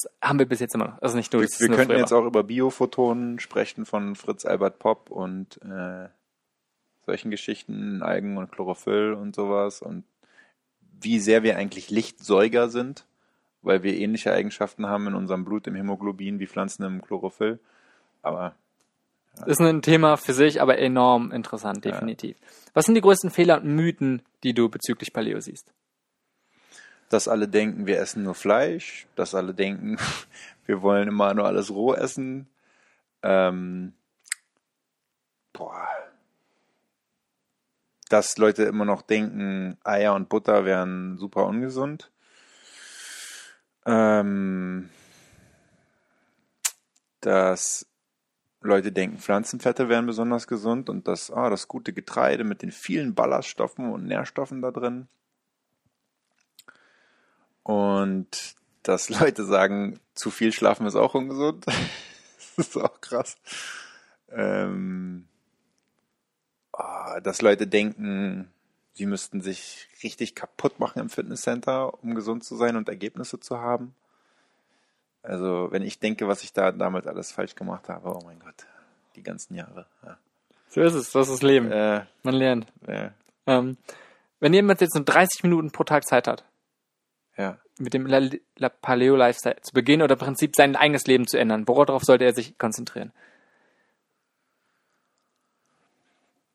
Das 0.03 0.13
haben 0.23 0.39
wir 0.39 0.47
bis 0.47 0.61
jetzt 0.61 0.75
immer 0.75 0.89
noch. 0.89 1.03
Also 1.03 1.17
nicht 1.17 1.33
nur, 1.33 1.43
Wir, 1.43 1.49
wir 1.49 1.69
nur 1.69 1.77
könnten 1.77 1.97
jetzt 1.97 2.13
auch 2.13 2.25
über 2.25 2.45
Biophotonen 2.45 3.41
sprechen 3.41 3.87
von 3.87 4.15
Fritz 4.15 4.45
Albert 4.45 4.79
Popp 4.79 5.11
und 5.11 5.61
äh, 5.63 6.09
solchen 7.07 7.31
Geschichten, 7.31 8.03
Algen 8.03 8.37
und 8.37 8.53
Chlorophyll 8.53 9.15
und 9.15 9.35
sowas 9.35 9.83
und 9.83 10.05
wie 11.01 11.19
sehr 11.21 11.43
wir 11.43 11.57
eigentlich 11.57 11.91
Lichtsäuger 11.91 12.69
sind, 12.69 13.07
weil 13.63 13.83
wir 13.83 13.97
ähnliche 13.97 14.33
Eigenschaften 14.33 14.87
haben 14.87 15.07
in 15.07 15.15
unserem 15.15 15.45
Blut, 15.45 15.67
im 15.67 15.75
Hämoglobin, 15.75 16.39
wie 16.41 16.47
Pflanzen 16.47 16.85
im 16.85 17.03
Chlorophyll. 17.03 17.59
Aber 18.23 18.55
Ist 19.47 19.61
ein 19.61 19.83
Thema 19.83 20.17
für 20.17 20.33
sich, 20.33 20.61
aber 20.61 20.79
enorm 20.79 21.31
interessant, 21.31 21.85
definitiv. 21.85 22.37
Was 22.75 22.87
sind 22.87 22.95
die 22.95 23.01
größten 23.01 23.31
Fehler 23.31 23.61
und 23.63 23.75
Mythen, 23.75 24.23
die 24.43 24.55
du 24.55 24.69
bezüglich 24.69 25.13
Paleo 25.13 25.41
siehst? 25.41 25.73
Dass 27.09 27.29
alle 27.29 27.49
denken, 27.49 27.87
wir 27.87 27.99
essen 27.99 28.23
nur 28.23 28.35
Fleisch, 28.35 29.07
dass 29.17 29.35
alle 29.35 29.55
denken, 29.55 29.97
wir 30.67 30.83
wollen 30.83 31.09
immer 31.09 31.35
nur 31.35 31.47
alles 31.47 31.71
roh 31.71 31.95
essen. 31.95 32.49
Ähm, 33.23 33.95
boah. 35.53 35.89
Dass 38.09 38.39
Leute 38.39 38.65
immer 38.65 38.85
noch 38.85 39.03
denken, 39.03 39.77
Eier 39.85 40.15
und 40.15 40.29
Butter 40.29 40.65
wären 40.65 41.19
super 41.19 41.47
ungesund. 41.47 42.11
Ähm, 43.85 44.89
dass 47.21 47.87
Leute 48.61 48.93
denken, 48.93 49.19
Pflanzenfette 49.19 49.89
wären 49.89 50.07
besonders 50.07 50.47
gesund 50.47 50.91
und 50.91 51.07
dass 51.07 51.31
ah, 51.31 51.49
das 51.51 51.69
gute 51.69 51.93
Getreide 51.93 52.45
mit 52.45 52.63
den 52.63 52.73
vielen 52.73 53.15
Ballaststoffen 53.15 53.93
und 53.93 54.07
Nährstoffen 54.07 54.63
da 54.63 54.71
drin 54.71 55.09
und 57.69 58.55
dass 58.83 59.11
Leute 59.21 59.45
sagen, 59.45 60.01
zu 60.15 60.31
viel 60.31 60.53
schlafen 60.53 60.87
ist 60.87 60.97
auch 60.97 61.15
ungesund. 61.15 61.67
das 62.57 62.67
ist 62.69 62.77
auch 62.79 62.99
krass. 63.03 63.37
Ähm, 64.31 65.27
ah, 66.73 67.21
dass 67.21 67.43
Leute 67.43 67.67
denken, 67.67 68.51
sie 68.95 69.05
müssten 69.05 69.43
sich 69.43 69.87
richtig 70.03 70.35
kaputt 70.35 70.81
machen 70.81 71.01
im 71.01 71.11
Fitnesscenter, 71.11 72.03
um 72.03 72.15
gesund 72.15 72.43
zu 72.43 72.57
sein 72.57 72.75
und 72.77 72.89
Ergebnisse 72.89 73.39
zu 73.39 73.59
haben. 73.59 73.95
Also, 75.23 75.69
wenn 75.71 75.83
ich 75.83 75.99
denke, 76.01 76.27
was 76.27 76.43
ich 76.43 76.55
da 76.55 76.73
damals 76.73 77.07
alles 77.07 77.33
falsch 77.33 77.55
gemacht 77.55 77.91
habe, 77.91 78.09
oh 78.09 78.23
mein 78.25 78.39
Gott, 78.39 78.67
die 79.15 79.23
ganzen 79.23 79.55
Jahre. 79.55 79.85
Ja. 80.03 80.17
So 80.71 80.81
ist 80.81 80.95
es, 80.95 81.11
das 81.11 81.27
ist 81.29 81.35
das 81.35 81.43
Leben. 81.43 81.71
Äh, 81.71 82.07
Man 82.23 82.35
lernt. 82.35 82.67
äh, 82.87 83.11
Ähm, 83.47 83.77
wenn 84.41 84.55
jemand 84.55 84.81
jetzt 84.81 84.95
nur 84.95 85.05
30 85.05 85.43
Minuten 85.43 85.71
pro 85.71 85.85
Tag 85.85 86.07
Zeit 86.07 86.27
hat, 86.29 86.45
ja. 87.39 87.59
mit 87.79 87.95
dem 87.95 88.07
La 88.07 88.21
La 88.57 88.69
Paleo 88.69 89.17
Lifestyle 89.17 89.61
zu 89.63 89.73
beginnen 89.73 90.03
oder 90.03 90.15
im 90.15 90.19
Prinzip 90.19 90.55
sein 90.57 90.77
eigenes 90.77 91.07
Leben 91.07 91.27
zu 91.27 91.39
ändern, 91.39 91.67
worauf 91.69 92.03
sollte 92.03 92.25
er 92.25 92.35
sich 92.35 92.59
konzentrieren? 92.59 93.13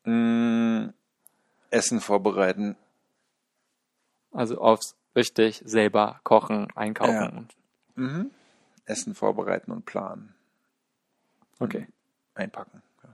Mm, 0.04 0.88
Essen 1.70 2.00
vorbereiten. 2.00 2.76
Also 4.32 4.58
aufs 4.60 4.96
richtig 5.16 5.62
selber 5.64 6.20
kochen, 6.24 6.68
einkaufen. 6.74 7.12
Ja. 7.14 7.28
und- 7.28 7.54
Mhm. 7.96 8.30
Essen 8.86 9.14
vorbereiten 9.14 9.70
und 9.70 9.86
planen. 9.86 10.34
Okay. 11.60 11.86
Einpacken. 12.34 12.82
Ja. 13.04 13.10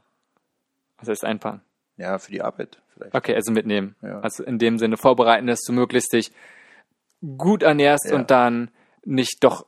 Was 0.99 1.09
heißt 1.11 1.25
einpacken? 1.25 1.61
Ja, 1.99 2.18
für 2.18 2.33
die 2.33 2.41
Arbeit 2.43 2.81
vielleicht. 2.95 3.14
Okay, 3.14 3.35
also 3.35 3.53
mitnehmen. 3.53 3.95
Ja. 4.01 4.21
Also 4.21 4.43
in 4.43 4.59
dem 4.59 4.79
Sinne 4.79 4.97
vorbereiten, 4.97 5.47
dass 5.47 5.61
du 5.61 5.73
möglichst 5.75 6.12
dich 6.14 6.33
gut 7.39 7.62
ernährst 7.62 8.07
Ja. 8.11 8.16
und 8.16 8.31
dann 8.31 8.71
nicht 9.05 9.39
doch 9.45 9.66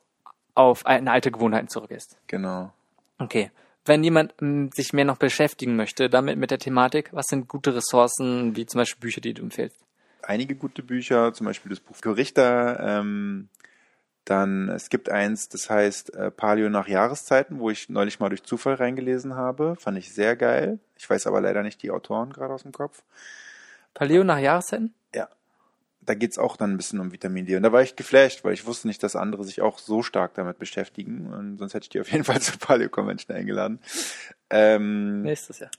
auf 0.55 0.85
eine 0.87 1.11
alte 1.11 1.31
Gewohnheiten 1.31 1.69
zurückgehst. 1.69 2.17
Genau. 2.27 2.73
Okay. 3.19 3.51
Wenn 3.85 4.05
jemand 4.05 4.35
m, 4.41 4.71
sich 4.73 4.93
mehr 4.93 5.05
noch 5.05 5.17
beschäftigen 5.17 5.75
möchte 5.77 6.09
damit 6.09 6.39
mit 6.39 6.51
der 6.51 6.59
Thematik, 6.59 7.09
was 7.13 7.27
sind 7.27 7.49
gute 7.49 7.75
Ressourcen, 7.75 8.55
wie 8.55 8.67
zum 8.67 8.79
Beispiel 8.79 9.01
Bücher, 9.01 9.21
die 9.21 9.35
du 9.35 9.43
empfiehlst? 9.43 9.77
Einige 10.23 10.55
gute 10.55 10.83
Bücher, 10.83 11.33
zum 11.33 11.47
Beispiel 11.47 11.71
das 11.71 11.81
Buch 11.81 11.97
für 11.97 12.17
Richter, 12.17 12.79
ähm, 12.81 13.49
Dann, 14.25 14.69
es 14.69 14.89
gibt 14.89 15.09
eins, 15.11 15.49
das 15.49 15.69
heißt 15.69 16.15
äh, 16.15 16.31
Paleo 16.31 16.69
nach 16.71 16.87
Jahreszeiten, 16.87 17.59
wo 17.59 17.71
ich 17.71 17.89
neulich 17.89 18.21
mal 18.21 18.29
durch 18.29 18.45
Zufall 18.45 18.75
reingelesen 18.75 19.35
habe. 19.35 19.75
Fand 19.81 19.99
ich 19.99 20.15
sehr 20.15 20.37
geil. 20.37 20.79
Ich 20.97 21.11
weiß 21.11 21.27
aber 21.27 21.41
leider 21.41 21.65
nicht 21.65 21.83
die 21.83 21.91
Autoren 21.91 22.33
gerade 22.33 22.55
aus 22.55 22.63
dem 22.63 22.71
Kopf. 22.71 23.03
Paleo 23.95 24.23
nach 24.23 24.39
Jahreszeiten? 24.39 24.95
Da 26.05 26.15
geht's 26.15 26.37
auch 26.39 26.57
dann 26.57 26.73
ein 26.73 26.77
bisschen 26.77 26.99
um 26.99 27.13
Vitamin 27.13 27.47
D. 27.47 27.57
Und 27.57 27.63
da 27.63 27.71
war 27.73 27.83
ich 27.83 27.95
geflasht, 27.95 28.43
weil 28.45 28.55
ich 28.55 28.67
wusste 28.67 28.89
nicht, 28.89 29.03
dass 29.05 29.15
andere 29.15 29.45
sich 29.45 29.61
auch 29.63 29.79
so 29.79 30.03
stark 30.03 30.35
damit 30.35 30.59
beschäftigen. 30.59 31.33
Und 31.33 31.59
sonst 31.59 31.75
hätte 31.75 31.85
ich 31.85 31.91
die 31.91 32.01
auf 32.01 32.11
jeden 32.11 32.25
Fall 32.25 32.41
zur 32.41 32.59
Paleo 32.59 32.89
Convention 32.89 33.37
eingeladen. 33.37 33.79
Ähm, 34.51 35.23
Nächstes 35.23 35.61
Jahr. 35.61 35.71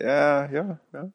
Ja, 0.00 0.46
ja, 0.50 0.78
ja. 0.92 1.08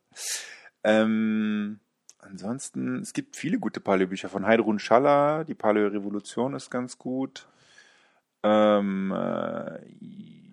Ähm, 0.86 1.80
ansonsten, 2.20 3.02
es 3.02 3.12
gibt 3.12 3.36
viele 3.36 3.60
gute 3.60 3.82
Paleo-Bücher 3.82 4.30
von 4.30 4.46
Heidrun 4.46 4.80
Schaller. 4.80 5.44
Die 5.44 5.54
Paleo-Revolution 5.56 6.54
ist 6.54 6.70
ganz 6.70 6.98
gut. 6.98 7.46
Ähm, 8.44 9.12
äh, 9.12 9.80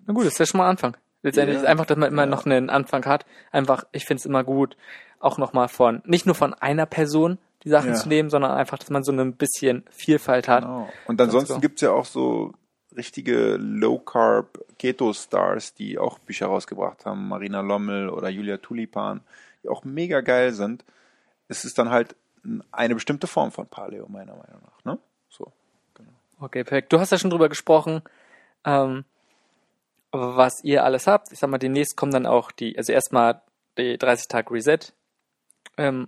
Na 0.05 0.13
gut, 0.13 0.25
das 0.25 0.33
ist 0.33 0.39
ja 0.39 0.45
schon 0.45 0.57
mal 0.57 0.69
Anfang. 0.69 0.97
Letztendlich 1.23 1.55
Ja. 1.55 1.61
ist 1.61 1.67
einfach, 1.67 1.85
dass 1.85 1.97
man 1.97 2.11
immer 2.11 2.23
Ja. 2.23 2.27
noch 2.29 2.45
einen 2.45 2.69
Anfang 2.69 3.05
hat. 3.05 3.25
Einfach, 3.51 3.85
ich 3.93 4.05
finde 4.05 4.19
es 4.19 4.25
immer 4.25 4.43
gut, 4.43 4.75
auch 5.19 5.37
nochmal 5.37 5.69
von, 5.69 6.01
nicht 6.05 6.25
nur 6.25 6.35
von 6.35 6.53
einer 6.53 6.85
Person 6.85 7.37
die 7.67 7.71
Sachen 7.71 7.89
Ja. 7.89 7.95
zu 7.95 8.07
nehmen, 8.07 8.29
sondern 8.29 8.51
einfach, 8.51 8.79
dass 8.79 8.89
man 8.89 9.03
so 9.03 9.11
ein 9.11 9.33
bisschen 9.35 9.83
Vielfalt 9.91 10.47
hat. 10.47 10.63
Genau. 10.63 10.89
Und 11.05 11.19
ansonsten 11.19 11.55
so. 11.55 11.59
gibt's 11.59 11.81
ja 11.81 11.91
auch 11.91 12.05
so 12.05 12.53
richtige 12.95 13.57
Low-Carb 13.57 14.59
Keto-Stars, 14.79 15.73
die 15.73 15.97
auch 15.99 16.17
Bücher 16.19 16.47
rausgebracht 16.47 17.05
haben. 17.05 17.27
Marina 17.27 17.59
Lommel 17.61 18.09
oder 18.09 18.29
Julia 18.29 18.57
Tulipan, 18.57 19.21
die 19.63 19.69
auch 19.69 19.83
mega 19.83 20.21
geil 20.21 20.53
sind. 20.53 20.85
Es 21.49 21.65
ist 21.65 21.77
dann 21.77 21.89
halt 21.89 22.15
eine 22.71 22.95
bestimmte 22.95 23.27
Form 23.27 23.51
von 23.51 23.67
Paleo, 23.67 24.07
meiner 24.07 24.33
Meinung 24.35 24.61
nach. 24.63 24.85
Ne? 24.85 24.97
So. 25.29 25.51
Okay, 26.39 26.63
perfekt. 26.63 26.93
Du 26.93 26.99
hast 26.99 27.11
ja 27.11 27.17
schon 27.19 27.29
drüber 27.31 27.49
gesprochen, 27.49 28.01
ähm, 28.63 29.03
was 30.11 30.63
ihr 30.63 30.83
alles 30.85 31.05
habt. 31.05 31.31
Ich 31.33 31.39
sag 31.39 31.49
mal, 31.49 31.57
demnächst 31.57 31.97
kommen 31.97 32.13
dann 32.13 32.25
auch 32.25 32.51
die, 32.51 32.77
also 32.77 32.93
erstmal 32.93 33.41
die 33.77 33.97
30 33.97 34.27
Tage 34.29 34.51
Reset, 34.51 34.79
ähm, 35.77 36.07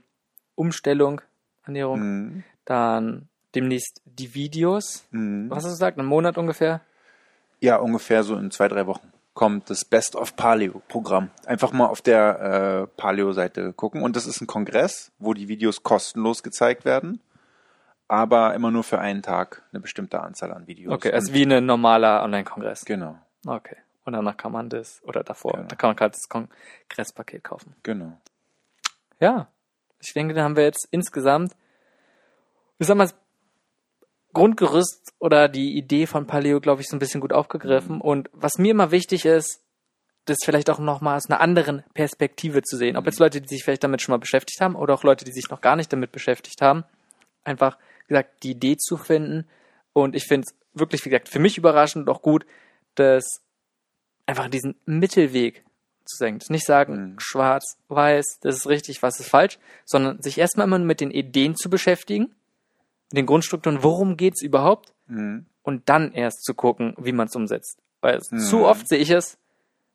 Umstellung, 0.55 1.21
Ernährung, 1.69 1.99
Mhm. 1.99 2.43
dann 2.65 3.29
demnächst 3.55 4.01
die 4.05 4.33
Videos. 4.33 5.05
Mhm. 5.11 5.49
Was 5.49 5.57
hast 5.59 5.65
du 5.65 5.69
gesagt? 5.71 5.97
Einen 5.99 6.07
Monat 6.07 6.37
ungefähr? 6.37 6.81
Ja, 7.61 7.77
ungefähr 7.77 8.23
so 8.23 8.35
in 8.35 8.51
zwei, 8.51 8.67
drei 8.67 8.85
Wochen 8.87 9.11
kommt 9.33 9.69
das 9.69 9.85
Best 9.85 10.15
of 10.15 10.35
Paleo 10.35 10.81
Programm. 10.89 11.29
Einfach 11.45 11.71
mal 11.71 11.85
auf 11.87 12.01
der 12.01 12.87
äh, 12.91 13.01
Paleo-Seite 13.01 13.71
gucken. 13.73 14.01
Und 14.03 14.15
das 14.15 14.25
ist 14.27 14.41
ein 14.41 14.47
Kongress, 14.47 15.11
wo 15.17 15.33
die 15.33 15.47
Videos 15.47 15.81
kostenlos 15.83 16.43
gezeigt 16.43 16.83
werden, 16.83 17.21
aber 18.09 18.53
immer 18.53 18.69
nur 18.71 18.83
für 18.83 18.99
einen 18.99 19.21
Tag 19.21 19.63
eine 19.71 19.79
bestimmte 19.79 20.19
Anzahl 20.21 20.51
an 20.51 20.67
Videos. 20.67 20.93
Okay, 20.93 21.11
also 21.13 21.33
wie 21.33 21.43
ein 21.45 21.65
normaler 21.65 22.23
Online-Kongress. 22.23 22.83
Genau, 22.85 23.17
Okay. 23.47 23.77
Und 24.05 24.13
danach 24.13 24.35
kann 24.37 24.51
man 24.51 24.69
das, 24.69 25.01
oder 25.03 25.23
davor, 25.23 25.53
Genau. 25.53 25.67
da 25.67 25.75
kann 25.75 25.89
man 25.89 25.95
gerade 25.95 26.11
das 26.15 26.27
Kongresspaket 26.27 27.43
kaufen. 27.43 27.75
genau. 27.83 28.13
Ja. 29.19 29.47
Ich 30.01 30.13
denke, 30.13 30.33
da 30.33 30.43
haben 30.43 30.55
wir 30.55 30.63
jetzt 30.63 30.87
insgesamt, 30.91 31.53
ich 32.79 32.87
sag 32.87 32.97
mal, 32.97 33.05
das 33.05 33.15
Grundgerüst 34.33 35.13
oder 35.19 35.47
die 35.47 35.77
Idee 35.77 36.05
von 36.05 36.27
Paleo, 36.27 36.59
glaube 36.59 36.81
ich, 36.81 36.87
so 36.87 36.95
ein 36.95 36.99
bisschen 36.99 37.21
gut 37.21 37.33
aufgegriffen. 37.33 37.95
Mhm. 37.95 38.01
Und 38.01 38.29
was 38.33 38.57
mir 38.57 38.71
immer 38.71 38.91
wichtig 38.91 39.25
ist, 39.25 39.61
das 40.25 40.37
vielleicht 40.43 40.69
auch 40.69 40.79
nochmal 40.79 41.17
aus 41.17 41.29
einer 41.29 41.41
anderen 41.41 41.83
Perspektive 41.93 42.61
zu 42.61 42.77
sehen. 42.77 42.95
Ob 42.95 43.05
jetzt 43.05 43.19
Leute, 43.19 43.41
die 43.41 43.47
sich 43.47 43.63
vielleicht 43.63 43.83
damit 43.83 44.01
schon 44.01 44.13
mal 44.13 44.19
beschäftigt 44.19 44.61
haben 44.61 44.75
oder 44.75 44.93
auch 44.93 45.03
Leute, 45.03 45.25
die 45.25 45.31
sich 45.31 45.49
noch 45.49 45.61
gar 45.61 45.75
nicht 45.75 45.91
damit 45.91 46.11
beschäftigt 46.11 46.61
haben. 46.61 46.83
Einfach, 47.43 47.77
wie 48.05 48.09
gesagt, 48.09 48.43
die 48.43 48.51
Idee 48.51 48.77
zu 48.77 48.97
finden. 48.97 49.47
Und 49.93 50.15
ich 50.15 50.25
finde 50.25 50.45
es 50.47 50.55
wirklich, 50.79 51.03
wie 51.05 51.09
gesagt, 51.09 51.29
für 51.29 51.39
mich 51.39 51.57
überraschend 51.57 52.07
und 52.07 52.15
auch 52.15 52.21
gut, 52.21 52.45
dass 52.95 53.41
einfach 54.27 54.49
diesen 54.49 54.75
Mittelweg 54.85 55.63
zu 56.05 56.17
senken. 56.17 56.45
Nicht 56.51 56.65
sagen, 56.65 57.13
Mhm. 57.13 57.19
schwarz, 57.19 57.77
weiß, 57.87 58.39
das 58.41 58.55
ist 58.55 58.67
richtig, 58.67 59.01
was 59.01 59.19
ist 59.19 59.29
falsch, 59.29 59.57
sondern 59.85 60.21
sich 60.21 60.37
erstmal 60.37 60.67
immer 60.67 60.79
mit 60.79 61.01
den 61.01 61.11
Ideen 61.11 61.55
zu 61.55 61.69
beschäftigen, 61.69 62.35
den 63.11 63.25
Grundstrukturen, 63.25 63.83
worum 63.83 64.17
geht's 64.17 64.41
überhaupt 64.41 64.93
Mhm. 65.07 65.45
und 65.63 65.89
dann 65.89 66.11
erst 66.13 66.43
zu 66.43 66.53
gucken, 66.53 66.93
wie 66.99 67.11
man 67.11 67.27
es 67.27 67.35
umsetzt. 67.35 67.79
Weil 68.01 68.19
Mhm. 68.31 68.39
zu 68.39 68.65
oft 68.65 68.87
sehe 68.87 68.99
ich 68.99 69.09
es, 69.09 69.37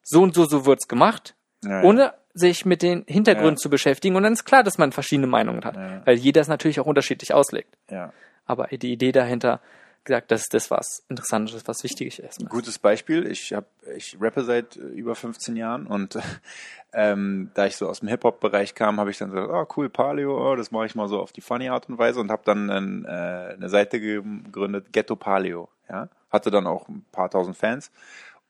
so 0.02 0.22
und 0.22 0.34
so, 0.34 0.44
so 0.44 0.66
wird's 0.66 0.88
gemacht, 0.88 1.34
Ja, 1.64 1.82
ohne 1.82 2.12
sich 2.34 2.66
mit 2.66 2.82
den 2.82 3.04
Hintergründen 3.06 3.54
Ja. 3.54 3.60
zu 3.62 3.70
beschäftigen. 3.70 4.16
Und 4.16 4.24
dann 4.24 4.32
ist 4.32 4.44
klar, 4.44 4.62
dass 4.64 4.76
man 4.76 4.92
verschiedene 4.92 5.26
Meinungen 5.28 5.64
hat, 5.64 5.76
Ja. 5.76 6.02
weil 6.04 6.16
jeder 6.16 6.40
es 6.40 6.48
natürlich 6.48 6.80
auch 6.80 6.86
unterschiedlich 6.86 7.32
auslegt. 7.32 7.76
ja. 7.90 8.12
Aber 8.46 8.66
die 8.66 8.92
Idee 8.92 9.12
dahinter, 9.12 9.60
gesagt, 10.04 10.30
das 10.30 10.42
ist 10.42 10.54
das, 10.54 10.70
was 10.70 11.04
interessant 11.08 11.52
ist, 11.52 11.66
was 11.66 11.82
wichtig 11.82 12.06
ist. 12.08 12.18
erstmal. 12.18 12.48
Gutes 12.48 12.78
Beispiel. 12.78 13.26
Ich 13.26 13.52
hab, 13.52 13.66
ich 13.96 14.16
rappe 14.20 14.44
seit 14.44 14.76
äh, 14.76 14.80
über 14.80 15.14
15 15.14 15.56
Jahren 15.56 15.86
und 15.86 16.18
ähm, 16.92 17.50
da 17.54 17.66
ich 17.66 17.76
so 17.76 17.88
aus 17.88 18.00
dem 18.00 18.08
Hip-Hop-Bereich 18.08 18.74
kam, 18.74 19.00
habe 19.00 19.10
ich 19.10 19.18
dann 19.18 19.30
gesagt, 19.30 19.50
oh 19.50 19.66
cool, 19.76 19.88
Paleo, 19.88 20.52
oh, 20.52 20.56
das 20.56 20.70
mache 20.70 20.86
ich 20.86 20.94
mal 20.94 21.08
so 21.08 21.20
auf 21.20 21.32
die 21.32 21.40
funny 21.40 21.68
Art 21.68 21.88
und 21.88 21.98
Weise 21.98 22.20
und 22.20 22.30
habe 22.30 22.42
dann 22.44 22.70
ein, 22.70 23.04
äh, 23.04 23.54
eine 23.54 23.68
Seite 23.68 24.00
gegründet, 24.00 24.92
Ghetto 24.92 25.16
Paleo. 25.16 25.68
Ja? 25.88 26.08
Hatte 26.30 26.50
dann 26.50 26.66
auch 26.66 26.88
ein 26.88 27.04
paar 27.10 27.30
tausend 27.30 27.56
Fans 27.56 27.90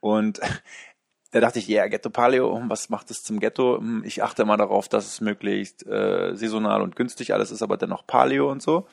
und 0.00 0.40
da 1.30 1.40
dachte 1.40 1.59
ich, 1.59 1.66
ja, 1.66 1.82
yeah, 1.82 1.88
Ghetto 1.88 2.11
Paleo, 2.11 2.57
hm, 2.57 2.70
was 2.70 2.90
macht 2.90 3.11
es 3.11 3.22
zum 3.24 3.40
Ghetto? 3.40 3.78
Hm, 3.78 4.02
Ich 4.05 4.22
achte 4.22 4.42
immer 4.42 4.57
darauf, 4.57 4.88
dass 4.88 5.07
es 5.07 5.20
möglichst 5.20 5.86
äh, 5.86 6.34
saisonal 6.34 6.80
und 6.80 6.94
günstig 6.94 7.32
alles 7.34 7.50
ist, 7.50 7.62
aber 7.62 7.76
dennoch 7.76 8.07
Paleo 8.07 8.50
und 8.52 8.62
so. 8.62 8.86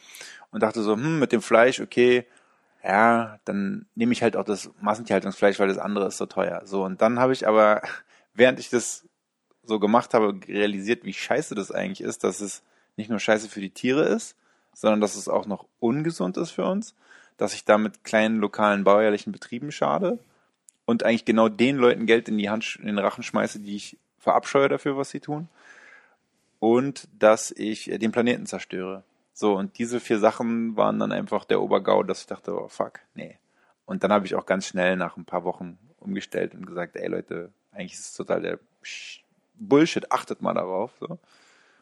Und 0.51 0.63
dachte 0.63 0.81
so, 0.81 0.93
hm, 0.93 1.19
mit 1.19 1.31
dem 1.31 1.41
Fleisch, 1.41 1.79
okay, 1.79 2.25
ja, 2.83 3.39
dann 3.45 3.85
nehme 3.95 4.13
ich 4.13 4.23
halt 4.23 4.35
auch 4.35 4.43
das 4.43 4.71
Massentierhaltungsfleisch, 4.81 5.59
weil 5.59 5.67
das 5.67 5.77
andere 5.77 6.07
ist 6.07 6.17
so 6.17 6.25
teuer. 6.25 6.61
So, 6.65 6.83
und 6.83 7.01
dann 7.01 7.19
habe 7.19 7.33
ich 7.33 7.47
aber, 7.47 7.81
während 8.33 8.59
ich 8.59 8.69
das 8.69 9.07
so 9.63 9.79
gemacht 9.79 10.13
habe, 10.13 10.39
realisiert, 10.47 11.03
wie 11.03 11.13
scheiße 11.13 11.55
das 11.55 11.71
eigentlich 11.71 12.01
ist, 12.01 12.23
dass 12.23 12.41
es 12.41 12.63
nicht 12.97 13.09
nur 13.09 13.19
scheiße 13.19 13.49
für 13.49 13.61
die 13.61 13.69
Tiere 13.69 14.03
ist, 14.03 14.35
sondern 14.73 15.01
dass 15.01 15.15
es 15.15 15.27
auch 15.27 15.45
noch 15.45 15.65
ungesund 15.79 16.37
ist 16.37 16.51
für 16.51 16.65
uns, 16.65 16.95
dass 17.37 17.53
ich 17.53 17.65
damit 17.65 18.03
kleinen 18.03 18.37
lokalen 18.37 18.83
bäuerlichen 18.83 19.31
Betrieben 19.31 19.71
schade 19.71 20.19
und 20.85 21.03
eigentlich 21.03 21.25
genau 21.25 21.49
den 21.49 21.77
Leuten 21.77 22.05
Geld 22.05 22.27
in 22.27 22.37
die 22.37 22.49
Hand, 22.49 22.77
in 22.79 22.87
den 22.87 22.99
Rachen 22.99 23.23
schmeiße, 23.23 23.59
die 23.59 23.75
ich 23.75 23.97
verabscheue 24.19 24.69
dafür, 24.69 24.97
was 24.97 25.09
sie 25.09 25.19
tun. 25.19 25.47
Und 26.59 27.07
dass 27.17 27.51
ich 27.51 27.85
den 27.85 28.11
Planeten 28.11 28.45
zerstöre. 28.45 29.03
So, 29.33 29.55
und 29.55 29.77
diese 29.77 29.99
vier 29.99 30.19
Sachen 30.19 30.75
waren 30.75 30.99
dann 30.99 31.11
einfach 31.11 31.45
der 31.45 31.61
Obergau, 31.61 32.03
dass 32.03 32.21
ich 32.21 32.27
dachte, 32.27 32.53
oh 32.53 32.67
fuck, 32.67 32.99
nee. 33.13 33.37
Und 33.85 34.03
dann 34.03 34.11
habe 34.11 34.25
ich 34.25 34.35
auch 34.35 34.45
ganz 34.45 34.67
schnell 34.67 34.95
nach 34.95 35.17
ein 35.17 35.25
paar 35.25 35.43
Wochen 35.43 35.77
umgestellt 35.97 36.53
und 36.53 36.65
gesagt, 36.65 36.95
ey 36.95 37.07
Leute, 37.07 37.51
eigentlich 37.71 37.93
ist 37.93 38.09
es 38.09 38.13
total 38.13 38.41
der 38.41 38.59
Bullshit, 39.55 40.11
achtet 40.11 40.41
mal 40.41 40.53
darauf. 40.53 40.91
So. 40.99 41.19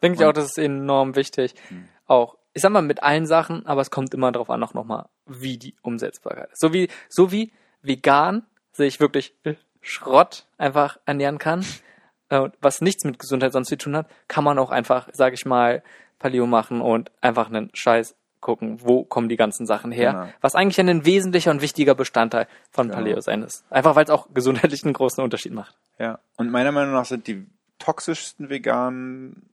Denke 0.02 0.18
ich 0.18 0.24
auch, 0.24 0.32
das 0.32 0.46
ist 0.46 0.58
enorm 0.58 1.16
wichtig. 1.16 1.54
Hm. 1.68 1.88
Auch, 2.06 2.36
ich 2.52 2.62
sag 2.62 2.72
mal, 2.72 2.82
mit 2.82 3.02
allen 3.02 3.26
Sachen, 3.26 3.66
aber 3.66 3.80
es 3.80 3.90
kommt 3.90 4.14
immer 4.14 4.32
darauf 4.32 4.50
an, 4.50 4.62
auch 4.62 4.74
nochmal, 4.74 5.08
wie 5.26 5.58
die 5.58 5.74
Umsetzbarkeit 5.82 6.50
ist. 6.52 6.60
So 6.60 6.72
wie, 6.72 6.88
so 7.08 7.32
wie 7.32 7.52
vegan 7.82 8.46
sich 8.72 9.00
wirklich 9.00 9.34
Schrott 9.80 10.46
einfach 10.58 10.98
ernähren 11.06 11.38
kann, 11.38 11.64
äh, 12.28 12.48
was 12.60 12.80
nichts 12.80 13.04
mit 13.04 13.18
Gesundheit 13.18 13.52
sonst 13.52 13.68
zu 13.68 13.78
tun 13.78 13.96
hat, 13.96 14.08
kann 14.28 14.44
man 14.44 14.58
auch 14.58 14.70
einfach, 14.70 15.08
sag 15.12 15.32
ich 15.32 15.46
mal, 15.46 15.82
Paleo 16.20 16.46
machen 16.46 16.80
und 16.80 17.10
einfach 17.20 17.48
einen 17.48 17.70
Scheiß 17.74 18.14
gucken, 18.40 18.78
wo 18.82 19.04
kommen 19.04 19.28
die 19.28 19.36
ganzen 19.36 19.66
Sachen 19.66 19.90
her, 19.92 20.12
Genau. 20.12 20.32
was 20.40 20.54
eigentlich 20.54 20.78
ein 20.80 21.04
wesentlicher 21.04 21.50
und 21.50 21.60
wichtiger 21.60 21.94
Bestandteil 21.96 22.46
von 22.70 22.86
Genau. 22.86 22.98
Paleo 23.00 23.20
sein 23.20 23.42
ist. 23.42 23.64
Einfach 23.70 23.96
weil 23.96 24.04
es 24.04 24.10
auch 24.10 24.28
gesundheitlich 24.32 24.84
einen 24.84 24.92
großen 24.94 25.22
Unterschied 25.22 25.52
macht. 25.52 25.76
Ja, 25.98 26.20
und 26.36 26.50
meiner 26.50 26.70
Meinung 26.72 26.94
nach 26.94 27.04
sind 27.04 27.26
die 27.26 27.44
toxischsten 27.78 28.48
veganen 28.48 29.50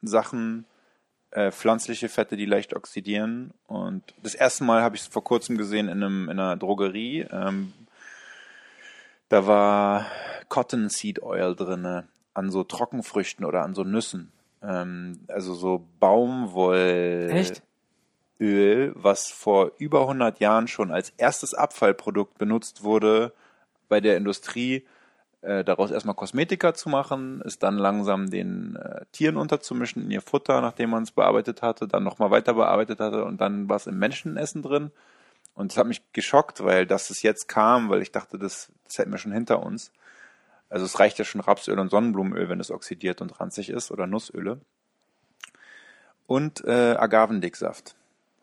Sachen 0.00 0.64
äh, 1.32 1.50
pflanzliche 1.50 2.08
Fette, 2.08 2.36
die 2.36 2.46
leicht 2.46 2.74
oxidieren. 2.74 3.52
Und 3.66 4.02
das 4.22 4.34
erste 4.34 4.64
Mal 4.64 4.82
habe 4.82 4.96
ich 4.96 5.02
es 5.02 5.08
vor 5.08 5.24
kurzem 5.24 5.58
gesehen 5.58 5.88
in, 5.88 6.02
einem, 6.02 6.24
in 6.30 6.38
einer 6.38 6.56
Drogerie. 6.56 7.26
Ähm, 7.30 7.72
da 9.28 9.46
war 9.46 10.06
Cottonseed 10.48 11.22
Oil 11.22 11.54
drinne 11.56 12.06
an 12.34 12.50
so 12.50 12.64
Trockenfrüchten 12.64 13.44
oder 13.44 13.62
an 13.62 13.74
so 13.74 13.82
Nüssen. 13.84 14.32
Ähm, 14.66 15.20
also 15.28 15.54
so 15.54 15.86
Baumwoll. 16.00 17.30
Echt? 17.32 17.62
Öl, 18.40 18.92
was 18.96 19.30
vor 19.30 19.72
über 19.78 20.02
100 20.02 20.40
Jahren 20.40 20.66
schon 20.66 20.90
als 20.90 21.10
erstes 21.16 21.54
Abfallprodukt 21.54 22.36
benutzt 22.36 22.82
wurde 22.82 23.32
bei 23.88 24.00
der 24.00 24.16
Industrie, 24.16 24.84
äh, 25.42 25.62
daraus 25.62 25.90
erstmal 25.90 26.16
Kosmetika 26.16 26.74
zu 26.74 26.88
machen, 26.88 27.42
es 27.44 27.58
dann 27.58 27.78
langsam 27.78 28.30
den 28.30 28.76
äh, 28.76 29.04
Tieren 29.12 29.36
unterzumischen 29.36 30.02
in 30.02 30.10
ihr 30.10 30.22
Futter, 30.22 30.60
nachdem 30.60 30.90
man 30.90 31.04
es 31.04 31.12
bearbeitet 31.12 31.62
hatte, 31.62 31.86
dann 31.86 32.02
nochmal 32.02 32.30
weiter 32.30 32.54
bearbeitet 32.54 32.98
hatte 32.98 33.24
und 33.24 33.40
dann 33.40 33.68
war 33.68 33.76
es 33.76 33.86
im 33.86 33.98
Menschenessen 33.98 34.62
drin. 34.62 34.90
Und 35.54 35.70
das 35.70 35.78
hat 35.78 35.86
mich 35.86 36.02
geschockt, 36.12 36.64
weil 36.64 36.86
dass 36.86 37.10
es 37.10 37.22
jetzt 37.22 37.46
kam, 37.46 37.88
weil 37.88 38.02
ich 38.02 38.10
dachte, 38.10 38.38
das, 38.38 38.72
das 38.84 38.98
hätten 38.98 39.12
wir 39.12 39.18
schon 39.18 39.32
hinter 39.32 39.62
uns. 39.62 39.92
Also 40.74 40.86
es 40.86 40.98
reicht 40.98 41.20
ja 41.20 41.24
schon 41.24 41.40
Rapsöl 41.40 41.78
und 41.78 41.88
Sonnenblumenöl, 41.88 42.48
wenn 42.48 42.58
es 42.58 42.72
oxidiert 42.72 43.20
und 43.20 43.38
ranzig 43.38 43.70
ist, 43.70 43.92
oder 43.92 44.08
Nussöle. 44.08 44.60
Und 46.26 46.64
äh, 46.64 46.96
Agavendicksaft. 46.96 47.94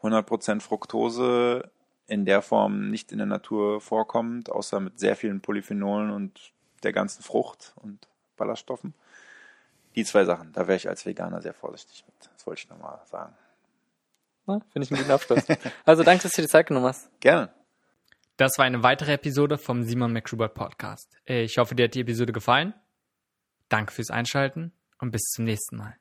100% 0.01 0.61
Fructose 0.61 1.69
in 2.07 2.23
der 2.23 2.41
Form 2.41 2.89
nicht 2.89 3.11
in 3.11 3.17
der 3.17 3.27
Natur 3.27 3.81
vorkommt, 3.81 4.49
außer 4.49 4.79
mit 4.79 4.97
sehr 4.97 5.17
vielen 5.17 5.41
Polyphenolen 5.41 6.09
und 6.09 6.53
der 6.83 6.93
ganzen 6.93 7.21
Frucht 7.21 7.73
und 7.75 8.07
Ballaststoffen. 8.37 8.93
Die 9.95 10.05
zwei 10.05 10.23
Sachen, 10.23 10.53
da 10.53 10.69
wäre 10.69 10.77
ich 10.77 10.87
als 10.87 11.05
Veganer 11.05 11.41
sehr 11.41 11.53
vorsichtig 11.53 12.05
mit. 12.07 12.29
Das 12.33 12.47
wollte 12.47 12.61
ich 12.61 12.69
nochmal 12.69 13.01
sagen. 13.07 13.35
Finde 14.45 14.85
ich 14.85 14.91
einen 14.91 15.01
guten 15.01 15.11
Abschluss. 15.11 15.43
also 15.85 16.03
danke, 16.03 16.23
dass 16.23 16.31
du 16.31 16.41
dir 16.41 16.47
die 16.47 16.51
Zeit 16.51 16.67
genommen 16.67 16.85
hast. 16.85 17.09
Gerne. 17.19 17.49
Das 18.37 18.57
war 18.57 18.65
eine 18.65 18.83
weitere 18.83 19.13
Episode 19.13 19.57
vom 19.57 19.83
Simon 19.83 20.13
McSchubert 20.13 20.53
Podcast. 20.53 21.17
Ich 21.25 21.57
hoffe, 21.57 21.75
dir 21.75 21.85
hat 21.85 21.95
die 21.95 22.01
Episode 22.01 22.31
gefallen. 22.33 22.73
Danke 23.69 23.93
fürs 23.93 24.09
Einschalten 24.09 24.73
und 24.99 25.11
bis 25.11 25.21
zum 25.29 25.45
nächsten 25.45 25.77
Mal. 25.77 25.95